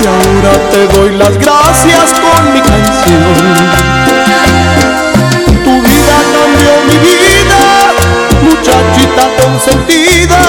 [0.00, 3.34] Y ahora te doy las gracias con mi canción.
[5.62, 7.60] Tu vida cambió mi vida,
[8.42, 10.40] muchachita consentida.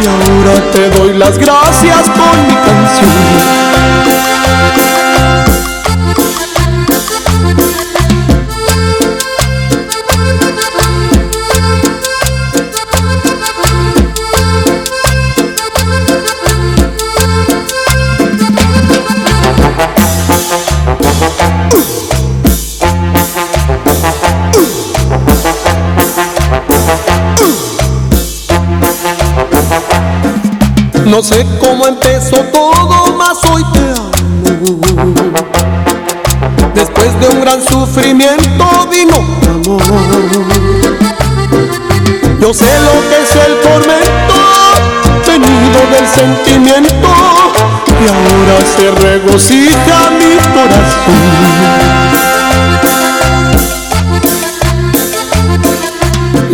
[0.00, 4.33] Y ahora te doy las gracias con mi canción
[31.14, 34.80] No sé cómo empezó todo, mas hoy te amo.
[36.74, 39.80] Después de un gran sufrimiento vino amor.
[42.40, 44.34] Yo sé lo que es el tormento,
[45.24, 47.08] venido del sentimiento,
[48.00, 51.54] y ahora se regocija mi corazón.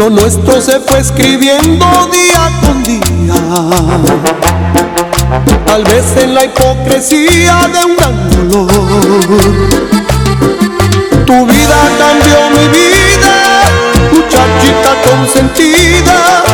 [0.01, 3.35] Lo nuestro se fue escribiendo día con día.
[5.67, 8.71] Tal vez en la hipocresía de un gran dolor.
[11.27, 13.37] Tu vida cambió mi vida,
[14.11, 16.45] muchachita consentida,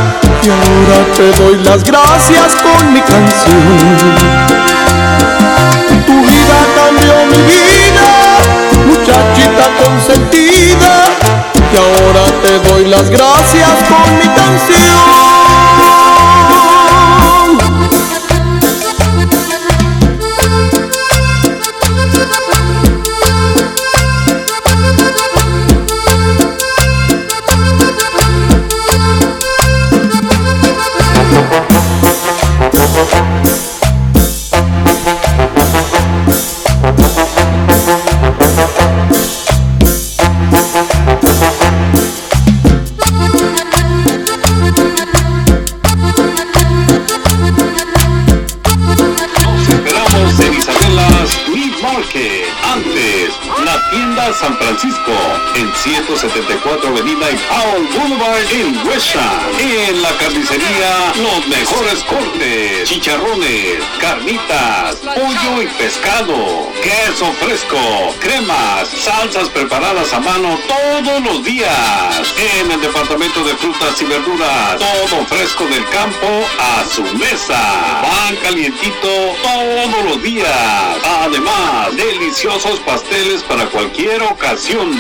[1.17, 4.17] te doy las gracias con mi canción.
[6.05, 8.09] Tu vida cambió mi vida,
[8.89, 11.05] muchachita consentida,
[11.73, 15.36] y ahora te doy las gracias con mi canción.
[57.95, 59.41] Boulevard en Westham.
[59.59, 67.79] En la carnicería, los mejores cortes, chicharrones, carnitas, pollo y pescado, queso fresco,
[68.21, 72.35] cremas, salsas preparadas a mano todos los días.
[72.61, 76.27] En el departamento de frutas y verduras, todo fresco del campo
[76.59, 77.61] a su mesa.
[78.03, 79.09] Pan calientito
[79.43, 80.97] todos los días.
[81.23, 84.93] Además, deliciosos pasteles para cualquier ocasión.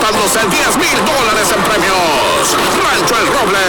[0.02, 2.58] Disputándose 10 mil dólares en premios.
[2.82, 3.66] Rancho El Roble,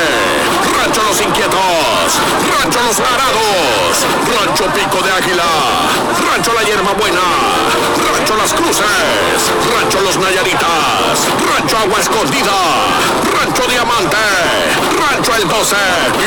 [0.79, 2.09] Rancho Los Inquietos,
[2.49, 5.45] Rancho Los Arados, Rancho Pico de Águila,
[6.25, 7.21] Rancho La Hierba Buena,
[8.01, 12.57] Rancho Las Cruces, Rancho Los Nayaritas, Rancho Agua Escondida,
[13.37, 14.25] Rancho Diamante,
[14.97, 15.77] Rancho El 12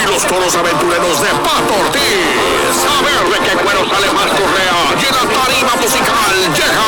[0.03, 2.77] y los toros aventureros de Pato Ortiz.
[2.85, 6.87] A ver de qué cuero sale más correa y la tarima musical llega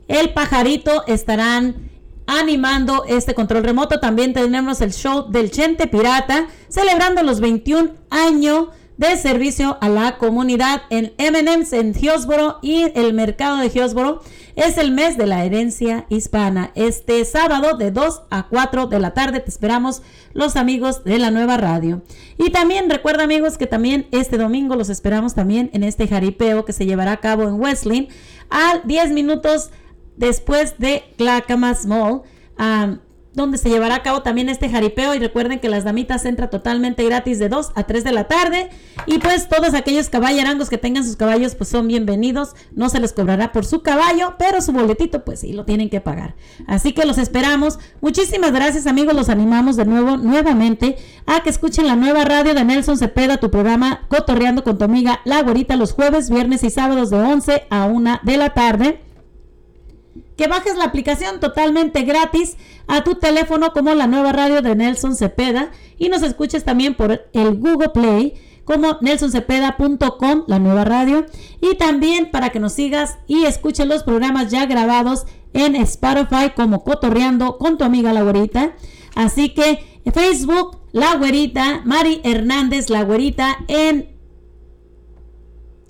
[0.09, 1.94] el pajarito estarán
[2.27, 4.01] animando este control remoto.
[4.01, 10.19] También tenemos el show del Chente Pirata, celebrando los 21 años de servicio a la
[10.19, 14.23] comunidad en M&M's en Hillsboro y el mercado de Hillsboro.
[14.55, 16.71] Es el mes de la herencia hispana.
[16.77, 21.33] Este sábado de 2 a 4 de la tarde te esperamos los amigos de la
[21.33, 22.03] nueva radio.
[22.39, 26.73] Y también recuerda amigos que también este domingo los esperamos también en este jaripeo que
[26.73, 28.09] se llevará a cabo en Wesleyan
[28.49, 29.71] a 10 minutos
[30.17, 32.23] después de Clackamas Mall.
[33.35, 37.05] donde se llevará a cabo también este jaripeo y recuerden que las damitas entran totalmente
[37.05, 38.71] gratis de 2 a 3 de la tarde
[39.07, 43.13] y pues todos aquellos caballerangos que tengan sus caballos pues son bienvenidos, no se les
[43.13, 46.37] cobrará por su caballo, pero su boletito pues sí lo tienen que pagar.
[46.69, 47.81] Así que los esperamos.
[48.01, 52.65] Muchísimas gracias amigos, los animamos de nuevo nuevamente a que escuchen la nueva radio de
[52.65, 57.11] Nelson Cepeda, tu programa Cotorreando con tu amiga La Güerita los jueves, viernes y sábados
[57.11, 59.01] de 11 a 1 de la tarde
[60.37, 62.57] que bajes la aplicación totalmente gratis
[62.87, 67.29] a tu teléfono como la nueva radio de Nelson Cepeda y nos escuches también por
[67.33, 71.27] el Google Play como nelsoncepeda.com, la nueva radio,
[71.61, 76.83] y también para que nos sigas y escuches los programas ya grabados en Spotify como
[76.83, 78.75] Cotorreando con tu amiga La Güerita.
[79.15, 84.14] Así que Facebook, La Güerita, Mari Hernández, La Güerita, en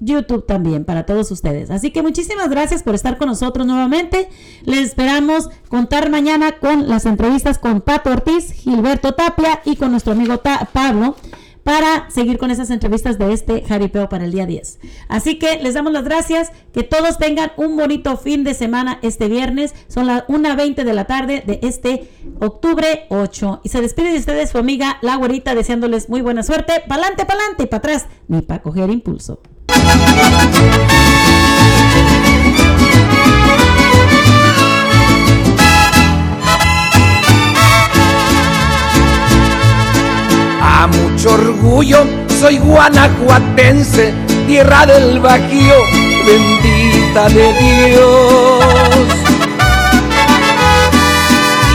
[0.04, 1.70] YouTube también para todos ustedes.
[1.70, 4.28] Así que muchísimas gracias por estar con nosotros nuevamente.
[4.64, 10.12] Les esperamos contar mañana con las entrevistas con Pato Ortiz, Gilberto Tapia y con nuestro
[10.12, 10.40] amigo
[10.72, 11.16] Pablo
[11.64, 14.78] para seguir con esas entrevistas de este jaripeo para el día 10.
[15.08, 19.28] Así que les damos las gracias, que todos tengan un bonito fin de semana este
[19.28, 22.08] viernes, son las 1.20 de la tarde de este
[22.40, 23.62] octubre 8.
[23.64, 27.64] Y se despide de ustedes su amiga La Güerita deseándoles muy buena suerte, pa'lante, pa'lante
[27.64, 29.40] y para atrás, ni para coger impulso.
[40.62, 44.12] A mucho orgullo soy guanajuatense,
[44.46, 45.76] tierra del Bajío,
[46.26, 48.64] bendita de Dios.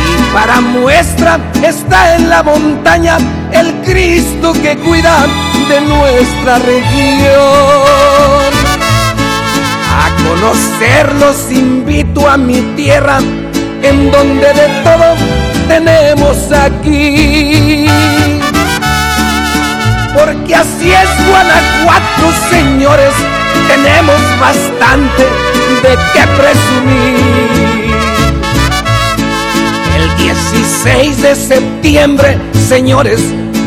[0.06, 3.18] Y para muestra está en la montaña
[3.52, 5.26] el Cristo que cuida
[5.70, 8.09] de nuestra región.
[10.28, 13.20] Conocerlos invito a mi tierra,
[13.84, 15.16] en donde de todo
[15.68, 17.88] tenemos aquí
[20.20, 23.14] porque así es Guanajuato, señores,
[23.68, 25.24] tenemos bastante
[25.84, 27.96] de qué presumir.
[29.96, 33.22] El 16 de septiembre, señores,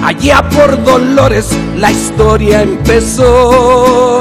[0.05, 1.49] allá por Dolores
[1.79, 4.21] la historia empezó.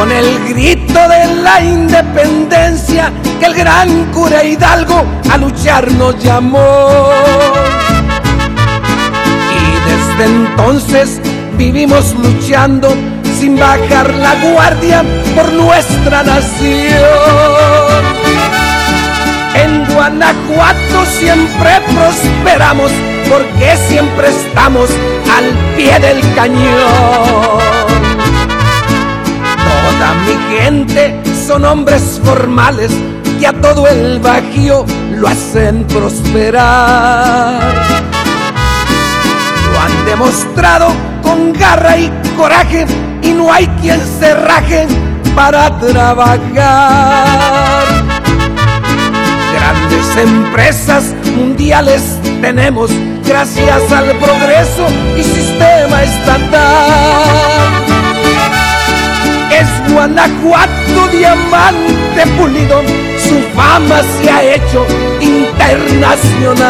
[0.00, 7.10] Con el grito de la independencia que el gran cura Hidalgo a luchar nos llamó.
[9.58, 11.20] Y desde entonces
[11.58, 12.96] vivimos luchando
[13.38, 15.04] sin bajar la guardia
[15.36, 16.96] por nuestra nación.
[19.54, 22.90] En Guanajuato siempre prosperamos
[23.28, 24.88] porque siempre estamos
[25.36, 27.79] al pie del cañón.
[30.00, 32.90] Toda mi gente son hombres formales
[33.38, 37.74] que a todo el Bajío lo hacen prosperar
[39.70, 40.88] lo han demostrado
[41.22, 42.86] con garra y coraje
[43.22, 44.86] y no hay quien se raje
[45.34, 47.84] para trabajar.
[49.52, 52.90] Grandes empresas mundiales tenemos
[53.26, 57.59] gracias al progreso y sistema estatal.
[59.92, 62.82] Guanajuato diamante pulido,
[63.18, 64.86] su fama se ha hecho
[65.20, 66.60] internacional.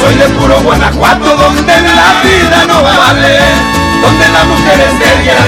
[0.00, 3.38] Soy de puro Guanajuato donde la vida no vale,
[4.00, 4.94] donde la mujer es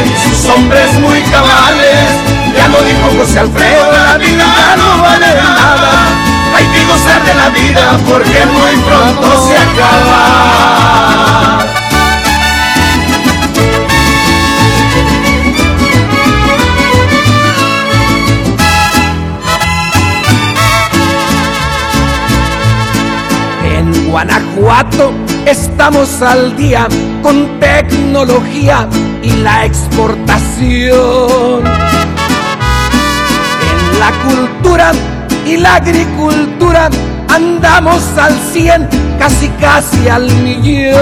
[0.07, 2.11] y sus hombres muy cabales.
[2.55, 6.12] Ya lo dijo José Alfredo, la vida no vale nada.
[6.93, 11.59] Gozar de la vida porque muy pronto se acaba.
[23.65, 25.15] En Guanajuato
[25.47, 26.87] estamos al día
[27.23, 28.87] con tecnología
[29.23, 31.65] y la exportación.
[33.71, 34.93] En la cultura
[35.47, 36.62] y la agricultura
[37.29, 40.97] andamos al cien, casi casi al millón.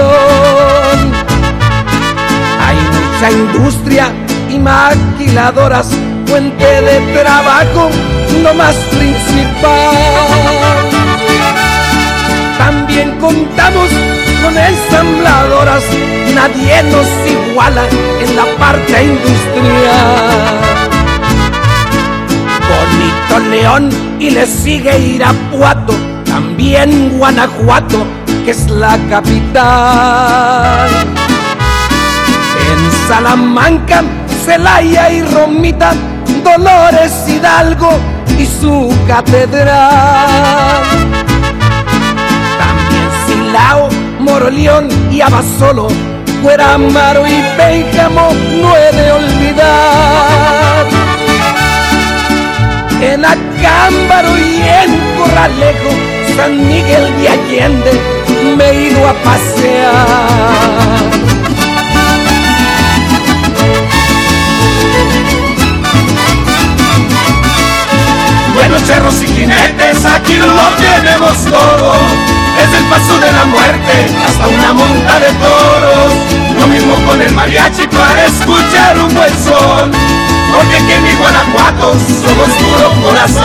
[2.59, 4.11] Hay mucha industria
[4.49, 5.89] y maquiladoras
[6.25, 7.89] fuente de trabajo
[8.43, 9.69] no más principal.
[12.57, 13.89] También contamos
[14.43, 15.83] con ensambladoras,
[16.35, 17.83] nadie nos iguala
[18.19, 20.70] en la parte industrial.
[23.39, 25.93] León y le sigue Irapuato,
[26.25, 28.05] también Guanajuato,
[28.43, 30.89] que es la capital.
[32.71, 34.03] En Salamanca,
[34.45, 35.93] Celaya y Romita,
[36.43, 37.99] Dolores Hidalgo
[38.37, 40.81] y su catedral.
[42.59, 45.87] También Silao, Moroleón y Abasolo,
[46.43, 48.29] Cueramaro y Pénjamo
[48.61, 50.70] no he de olvidar.
[53.01, 55.89] En Acámbaro y en Corralejo,
[56.35, 57.91] San Miguel de Allende,
[58.55, 60.61] me he ido a pasear.
[68.53, 70.45] Buenos cerros y jinetes, aquí lo
[70.77, 71.93] tenemos todo.
[72.55, 73.93] Desde el paso de la muerte
[74.27, 76.40] hasta una monta de toros.
[76.81, 79.91] Mismo con el mariachi para escuchar un buen son.
[80.51, 83.43] Porque aquí en mi Guanajuato somos puro corazón.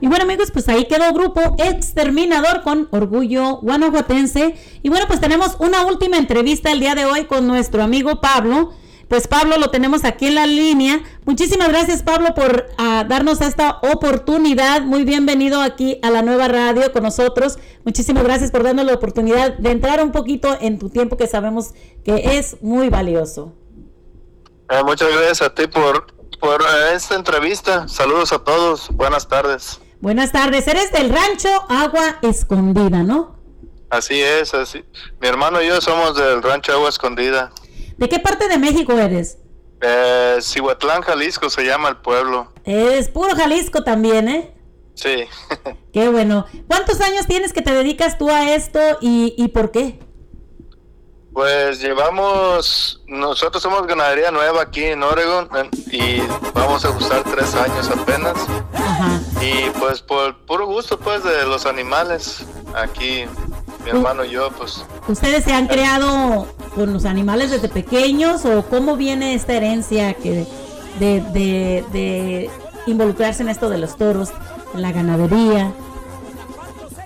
[0.00, 4.56] Y bueno amigos, pues ahí quedó grupo Exterminador con Orgullo Guanajuatense.
[4.82, 8.72] Y bueno, pues tenemos una última entrevista el día de hoy con nuestro amigo Pablo.
[9.08, 11.00] Pues Pablo lo tenemos aquí en la línea.
[11.24, 14.82] Muchísimas gracias Pablo por ah, darnos esta oportunidad.
[14.82, 17.58] Muy bienvenido aquí a la nueva radio con nosotros.
[17.84, 21.74] Muchísimas gracias por darnos la oportunidad de entrar un poquito en tu tiempo que sabemos
[22.04, 23.52] que es muy valioso.
[24.70, 26.06] Eh, muchas gracias a ti por,
[26.40, 27.86] por eh, esta entrevista.
[27.88, 28.88] Saludos a todos.
[28.90, 29.80] Buenas tardes.
[30.00, 30.66] Buenas tardes.
[30.66, 33.36] Eres del rancho Agua Escondida, ¿no?
[33.90, 34.84] Así es, así.
[35.20, 37.52] Mi hermano y yo somos del rancho Agua Escondida.
[37.96, 39.38] ¿De qué parte de México eres?
[39.80, 42.52] Eh, Cihuatlán, Jalisco se llama el pueblo.
[42.64, 44.54] Es puro Jalisco también, ¿eh?
[44.94, 45.24] Sí.
[45.92, 46.46] Qué bueno.
[46.68, 49.98] ¿Cuántos años tienes que te dedicas tú a esto y, y por qué?
[51.32, 55.48] Pues llevamos, nosotros somos ganadería nueva aquí en Oregon
[55.90, 56.20] y
[56.54, 58.34] vamos a gustar tres años apenas.
[59.40, 63.24] Y pues por puro gusto pues de los animales, aquí
[63.84, 68.64] mi hermano y yo pues ¿Ustedes se han creado con los animales desde pequeños o
[68.64, 70.46] cómo viene esta herencia que
[70.98, 72.50] de, de, de
[72.86, 74.30] involucrarse en esto de los toros,
[74.74, 75.72] en la ganadería?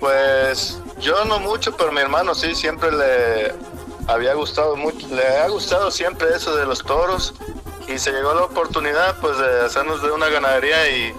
[0.01, 3.53] Pues yo no mucho, pero mi hermano sí, siempre le
[4.07, 7.35] había gustado mucho, le ha gustado siempre eso de los toros
[7.89, 11.15] y se llegó la oportunidad pues de hacernos de una ganadería y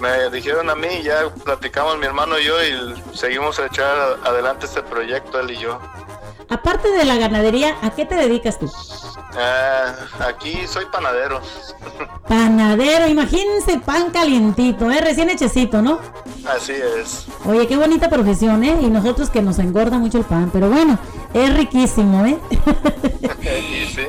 [0.00, 4.66] me dijeron a mí, ya platicamos mi hermano y yo y seguimos a echar adelante
[4.66, 5.78] este proyecto él y yo.
[6.48, 8.70] Aparte de la ganadería, ¿a qué te dedicas tú?
[9.36, 11.40] Eh, aquí soy panadero.
[12.28, 15.00] Panadero, imagínense pan calientito, ¿eh?
[15.00, 15.98] recién hechecito, ¿no?
[16.46, 17.26] Así es.
[17.44, 18.76] Oye, qué bonita profesión, ¿eh?
[18.80, 20.98] Y nosotros que nos engorda mucho el pan, pero bueno,
[21.32, 22.38] es riquísimo, ¿eh?
[23.94, 24.06] sí.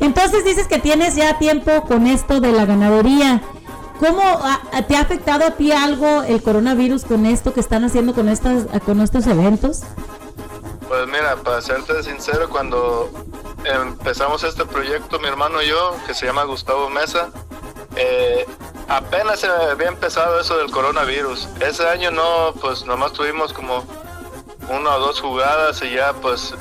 [0.00, 3.42] Entonces dices que tienes ya tiempo con esto de la ganadería.
[3.98, 4.22] ¿Cómo
[4.88, 8.66] te ha afectado a ti algo el coronavirus con esto que están haciendo con estas
[8.84, 9.82] con estos eventos?
[10.88, 13.10] Pues mira, para serte sincero, cuando
[13.64, 17.30] empezamos este proyecto, mi hermano y yo, que se llama Gustavo Mesa,
[17.96, 18.46] eh,
[18.88, 21.48] apenas se había empezado eso del coronavirus.
[21.60, 23.84] Ese año no, pues nomás tuvimos como
[24.68, 26.54] una o dos jugadas y ya pues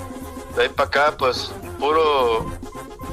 [0.56, 2.46] de ahí para acá pues puro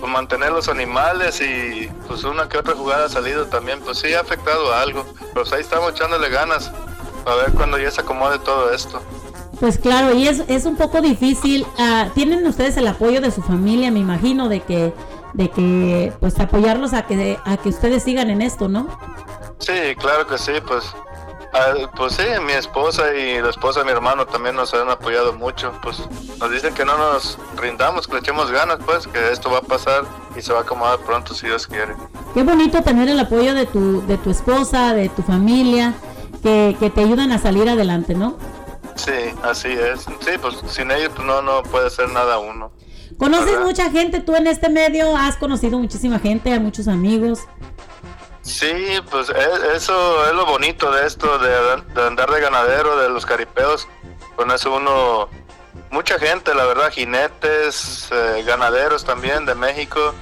[0.02, 4.12] pues, mantener los animales y pues una que otra jugada ha salido también, pues sí
[4.14, 5.06] ha afectado a algo.
[5.32, 6.72] Pues ahí estamos echándole ganas
[7.24, 9.00] a ver cuando ya se acomode todo esto.
[9.60, 11.64] Pues claro, y es, es un poco difícil.
[11.78, 14.92] ah, Tienen ustedes el apoyo de su familia, me imagino, de que
[15.34, 18.88] de que pues apoyarlos a que a que ustedes sigan en esto, ¿no?
[19.60, 20.84] Sí, claro que sí, pues,
[21.52, 25.32] ah, pues sí, mi esposa y la esposa de mi hermano también nos han apoyado
[25.32, 25.98] mucho, pues
[26.38, 29.62] nos dicen que no nos rindamos, que le echemos ganas, pues, que esto va a
[29.62, 30.04] pasar
[30.36, 31.94] y se va a acomodar pronto si Dios quiere.
[32.34, 35.94] Qué bonito tener el apoyo de tu de tu esposa, de tu familia,
[36.42, 38.36] que, que te ayudan a salir adelante, ¿no?
[38.94, 40.02] Sí, así es.
[40.02, 42.72] Sí, pues sin ellos pues, no, no puede hacer nada uno.
[43.18, 43.64] ¿Conoces ¿Verdad?
[43.66, 45.16] mucha gente tú en este medio?
[45.16, 47.40] ¿Has conocido muchísima gente, a muchos amigos?
[48.42, 51.50] Sí, pues e- eso es lo bonito de esto, de,
[51.94, 53.88] de andar de ganadero, de los caripeos.
[54.36, 55.28] Con eso uno,
[55.90, 60.14] mucha gente, la verdad, jinetes, eh, ganaderos también de México.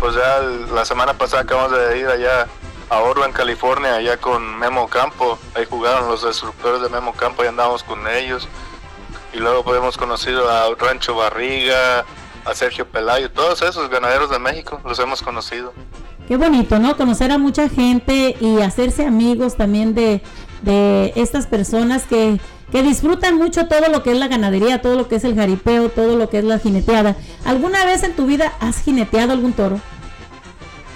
[0.00, 0.40] Pues ya
[0.74, 2.48] la semana pasada acabamos de ir allá
[2.90, 5.38] a Orland, California, allá con Memo Campo.
[5.54, 8.48] Ahí jugaron los destructores de Memo Campo y andamos con ellos.
[9.32, 12.04] Y luego pues, hemos conocido a Rancho Barriga,
[12.44, 15.72] a Sergio Pelayo, todos esos ganaderos de México los hemos conocido.
[16.32, 16.96] Qué bonito, ¿no?
[16.96, 20.22] Conocer a mucha gente y hacerse amigos también de,
[20.62, 25.08] de estas personas que, que disfrutan mucho todo lo que es la ganadería, todo lo
[25.08, 27.16] que es el jaripeo, todo lo que es la jineteada.
[27.44, 29.78] ¿Alguna vez en tu vida has jineteado algún toro?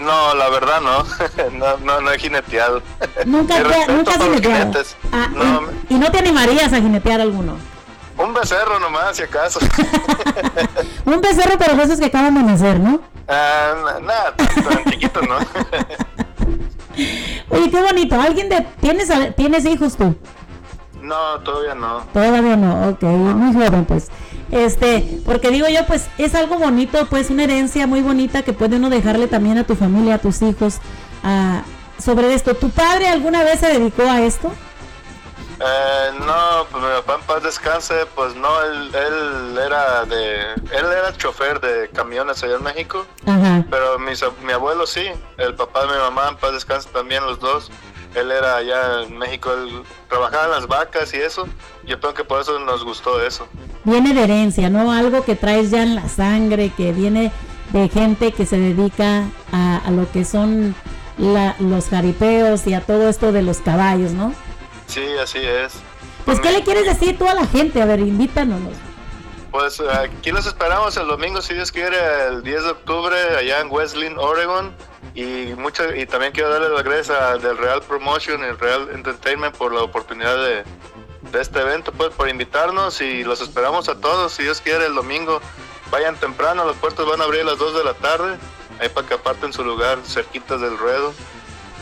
[0.00, 1.04] No, la verdad no,
[1.58, 2.80] no, no, no he jineteado.
[3.26, 4.72] Nunca, te- nunca has jineteado.
[5.12, 7.58] Ah, No, y, y no te animarías a jinetear alguno.
[8.16, 9.60] un becerro nomás, si acaso.
[11.04, 13.00] Un becerro, pero esos que acaban de nacer, ¿no?
[13.28, 15.36] Ah, na- nada, tan, chiquito, ¿no?
[17.50, 18.20] Oye, qué bonito.
[18.20, 20.14] ¿Alguien de tienes tienes hijos tú?
[21.02, 22.00] no, todavía no.
[22.12, 24.08] Todavía no, ok, muy joven pues.
[24.50, 28.76] Este, porque digo yo, pues es algo bonito, pues una herencia muy bonita que puede
[28.76, 30.78] uno dejarle también a tu familia, a tus hijos,
[31.22, 31.62] a,
[31.98, 32.54] sobre esto.
[32.54, 34.50] ¿Tu padre alguna vez se dedicó a esto?
[35.58, 40.84] Eh, no, pues mi papá en paz descanse, pues no, él, él era de, él
[40.92, 43.06] era chofer de camiones allá en México,
[43.70, 45.06] pero mis mi abuelo sí,
[45.38, 47.70] el papá de mi mamá en paz descanse también los dos,
[48.14, 51.48] él era allá en México, él trabajaba en las vacas y eso,
[51.86, 53.46] yo creo que por eso nos gustó eso.
[53.84, 54.92] Viene de herencia, ¿no?
[54.92, 57.32] Algo que traes ya en la sangre, que viene
[57.72, 60.74] de gente que se dedica a, a lo que son
[61.16, 64.34] la- los jaripeos y a todo esto de los caballos, ¿no?
[64.86, 65.74] Sí, así es.
[66.24, 67.80] Pues, ¿qué le quieres decir tú a la gente?
[67.80, 68.60] A ver, invítanos.
[69.50, 71.96] Pues aquí los esperamos el domingo, si Dios quiere,
[72.28, 74.74] el 10 de octubre, allá en Wesleyan, Oregon.
[75.14, 79.56] Y mucho, y también quiero darle las gracias a del Real Promotion y Real Entertainment
[79.56, 80.64] por la oportunidad de,
[81.32, 84.94] de este evento, pues por invitarnos y los esperamos a todos, si Dios quiere, el
[84.94, 85.40] domingo.
[85.90, 88.36] Vayan temprano, las puertas van a abrir a las 2 de la tarde,
[88.80, 91.14] ahí para que aparten su lugar, cerquitas del ruedo.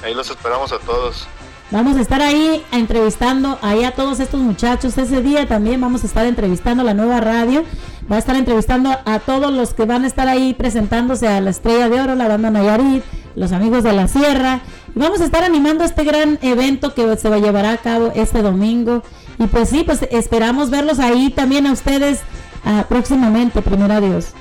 [0.04, 1.26] Ahí los esperamos a todos.
[1.70, 4.96] Vamos a estar ahí entrevistando ahí a todos estos muchachos.
[4.98, 7.64] Ese día también vamos a estar entrevistando la nueva radio.
[8.10, 11.50] Va a estar entrevistando a todos los que van a estar ahí presentándose a la
[11.50, 13.02] Estrella de Oro, la banda Nayarit,
[13.34, 14.60] los amigos de la Sierra.
[14.94, 18.42] Vamos a estar animando este gran evento que se va a llevar a cabo este
[18.42, 19.02] domingo.
[19.38, 22.20] Y pues sí, pues esperamos verlos ahí también a ustedes
[22.64, 24.34] ah, próximamente, primero Dios.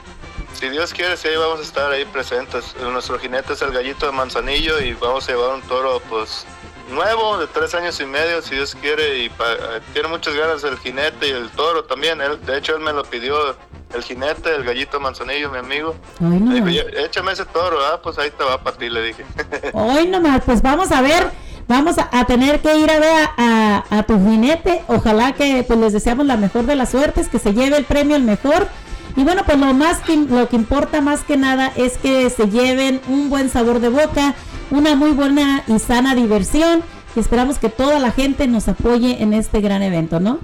[0.53, 2.75] Si Dios quiere, sí, vamos a estar ahí presentes.
[2.81, 6.45] Nuestro jinete es el gallito de Manzanillo y vamos a llevar un toro, pues,
[6.91, 9.19] nuevo, de tres años y medio, si Dios quiere.
[9.23, 12.21] Y pa- eh, tiene muchas ganas el jinete y el toro también.
[12.21, 13.55] Él, de hecho, él me lo pidió,
[13.93, 15.95] el jinete, el gallito Manzanillo, mi amigo.
[16.19, 16.73] Ay, Me no dijo, más.
[16.75, 19.25] "Ya- échame ese toro, ah, pues ahí te va para ti, le dije.
[19.73, 21.29] Hoy nomás, pues vamos a ver,
[21.67, 24.83] vamos a, a tener que ir a ver a, a tu jinete.
[24.87, 28.15] Ojalá que pues les deseamos la mejor de las suertes, que se lleve el premio
[28.15, 28.67] el mejor.
[29.15, 32.49] Y bueno, pues lo más que lo que importa más que nada es que se
[32.49, 34.33] lleven un buen sabor de boca,
[34.71, 36.83] una muy buena y sana diversión.
[37.15, 40.39] Y esperamos que toda la gente nos apoye en este gran evento, ¿no?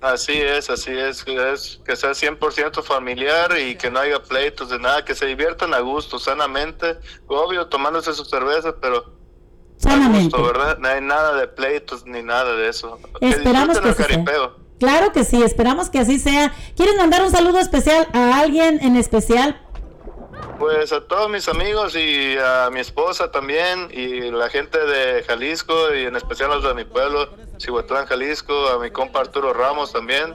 [0.00, 4.78] Así es, así es, es que sea 100% familiar y que no haya pleitos de
[4.78, 10.36] nada, que se diviertan a gusto, sanamente, obvio tomándose su cerveza, pero a Sanamente.
[10.36, 10.78] gusto, ¿verdad?
[10.78, 13.00] No hay nada de pleitos ni nada de eso.
[13.20, 14.67] Esperamos que caripeo.
[14.78, 16.52] Claro que sí, esperamos que así sea.
[16.76, 19.60] ¿Quieres mandar un saludo especial a alguien en especial?
[20.58, 25.94] Pues a todos mis amigos y a mi esposa también y la gente de Jalisco
[25.94, 27.28] y en especial a los de mi pueblo,
[27.60, 30.34] Cihuatlán, Jalisco, a mi compa Arturo Ramos también,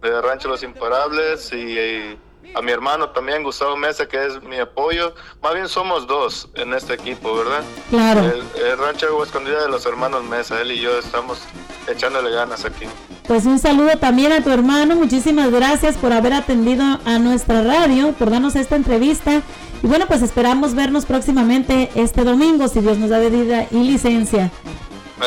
[0.00, 2.18] de Rancho Los Imparables y
[2.54, 5.14] a mi hermano también, Gustavo Mesa, que es mi apoyo.
[5.42, 7.62] Más bien somos dos en este equipo, ¿verdad?
[7.90, 8.20] Claro.
[8.20, 11.40] El, el Rancho Agua Escondida de los hermanos Mesa, él y yo estamos
[11.88, 12.86] echándole ganas aquí.
[13.26, 14.96] Pues un saludo también a tu hermano.
[14.96, 19.42] Muchísimas gracias por haber atendido a nuestra radio, por darnos esta entrevista.
[19.82, 24.50] Y bueno, pues esperamos vernos próximamente este domingo, si Dios nos da vida y licencia.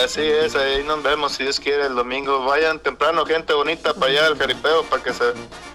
[0.04, 2.44] Así es, ahí nos vemos si Dios quiere el domingo.
[2.46, 5.24] Vayan temprano, gente bonita, para allá al jaripeo, para que se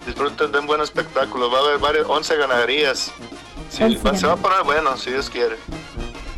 [0.06, 1.50] disfruten de un buen espectáculo.
[1.50, 3.12] Va a haber varias, 11 ganaderías.
[3.70, 5.56] Sí, 11 va- se va a poner bueno, si Dios quiere.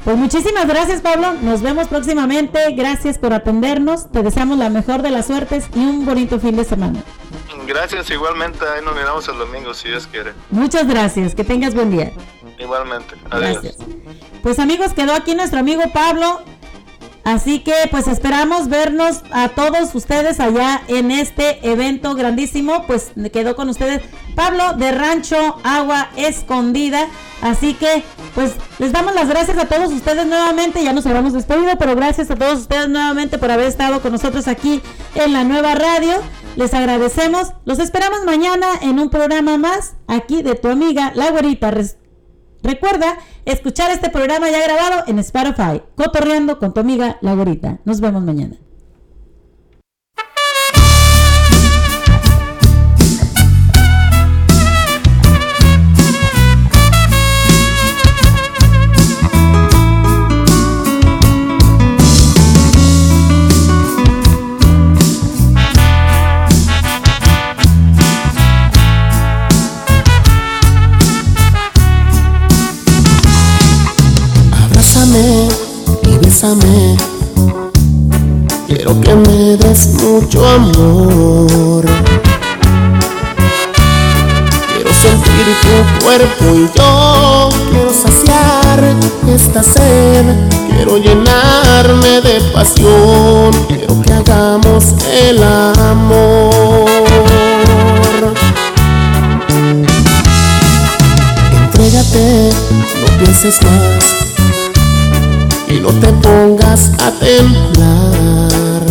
[0.05, 1.33] Pues muchísimas gracias, Pablo.
[1.43, 2.73] Nos vemos próximamente.
[2.73, 4.11] Gracias por atendernos.
[4.11, 7.02] Te deseamos la mejor de las suertes y un bonito fin de semana.
[7.67, 8.65] Gracias, igualmente.
[8.67, 10.33] Ahí nos miramos el domingo, si Dios quiere.
[10.51, 11.35] Muchas gracias.
[11.36, 12.12] Que tengas buen día.
[12.59, 13.15] Igualmente.
[13.31, 13.62] Adiós.
[13.62, 13.77] Gracias.
[14.43, 16.43] Pues amigos, quedó aquí nuestro amigo Pablo.
[17.25, 22.84] Así que pues esperamos vernos a todos ustedes allá en este evento grandísimo.
[22.86, 24.02] Pues quedó con ustedes
[24.34, 27.07] Pablo de Rancho Agua Escondida.
[27.41, 30.83] Así que pues les damos las gracias a todos ustedes nuevamente.
[30.83, 34.49] Ya nos habíamos despedido, pero gracias a todos ustedes nuevamente por haber estado con nosotros
[34.49, 34.81] aquí
[35.15, 36.15] en la nueva radio.
[36.57, 37.52] Les agradecemos.
[37.65, 41.70] Los esperamos mañana en un programa más aquí de tu amiga La Güerita.
[42.62, 47.81] Recuerda escuchar este programa ya grabado en Spotify, Cotorreando con tu amiga La Gorita.
[47.84, 48.61] Nos vemos mañana.
[76.20, 76.97] Bésame.
[78.66, 81.84] Quiero que me des mucho amor.
[84.73, 88.81] Quiero sentir tu cuerpo y yo quiero saciar
[89.28, 90.24] esta sed.
[90.70, 93.52] Quiero llenarme de pasión.
[93.68, 96.86] Quiero que hagamos el amor.
[101.65, 102.50] Entrégate,
[103.00, 104.22] no pienses más
[105.73, 108.83] y no te pongas a temblar.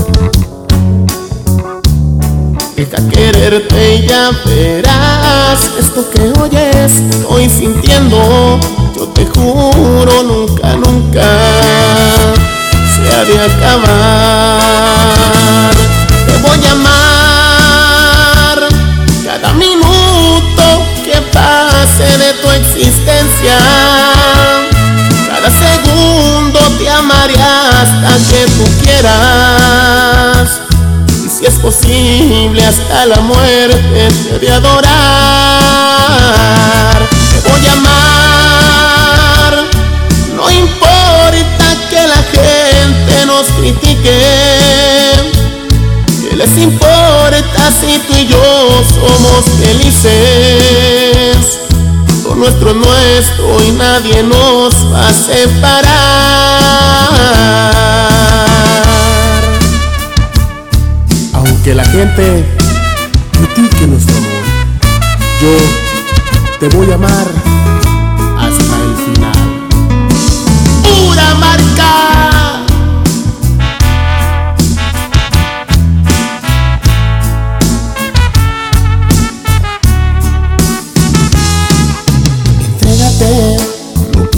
[2.75, 8.59] Deja quererte y ya verás esto que oyes, estoy sintiendo.
[8.95, 11.27] Yo te juro, nunca, nunca
[12.93, 14.51] se ha de acabar.
[16.25, 18.59] Te voy a amar
[19.23, 20.63] cada minuto
[21.03, 23.90] que pase de tu existencia.
[26.81, 30.61] Te amaré hasta que tú quieras.
[31.23, 34.89] Y si es posible hasta la muerte te de adorar.
[37.29, 39.53] Te voy a amar.
[40.35, 44.17] No importa que la gente nos critique.
[46.19, 51.60] ¿Qué les importa si tú y yo somos felices?
[52.41, 55.91] Nuestro es nuestro y nadie nos va a separar.
[61.33, 62.43] Aunque la gente
[63.31, 64.43] critique nuestro amor,
[65.39, 67.40] yo te voy a amar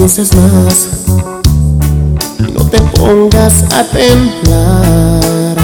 [0.04, 0.90] pienses más
[2.38, 5.56] y no te pongas a temblar.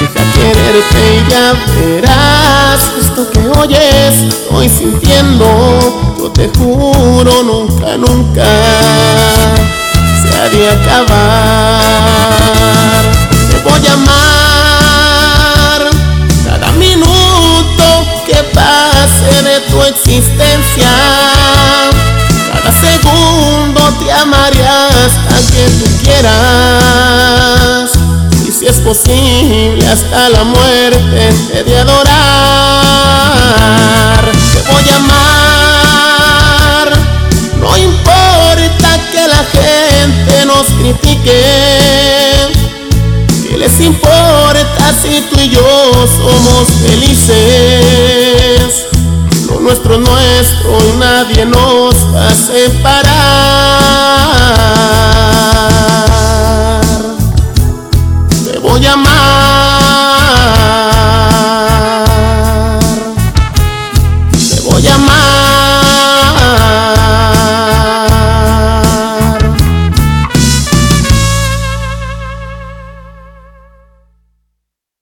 [0.00, 5.46] Deja quererte y ya verás esto que oyes, estoy sintiendo.
[6.18, 8.44] Yo te juro, nunca, nunca
[10.20, 12.32] se ha de acabar.
[13.50, 15.80] Te voy a amar
[16.44, 17.84] cada minuto
[18.26, 21.31] que pase de tu existencia.
[24.22, 27.90] Amaré hasta que tú quieras.
[28.46, 32.12] Y si es posible hasta la muerte te de adorar.
[34.52, 36.88] Te voy a amar.
[37.58, 41.40] No importa que la gente nos critique.
[43.48, 45.66] ¿Qué les importa si tú y yo
[46.16, 48.62] somos felices?
[49.62, 53.12] nuestro nuestro y nadie nos va a separar.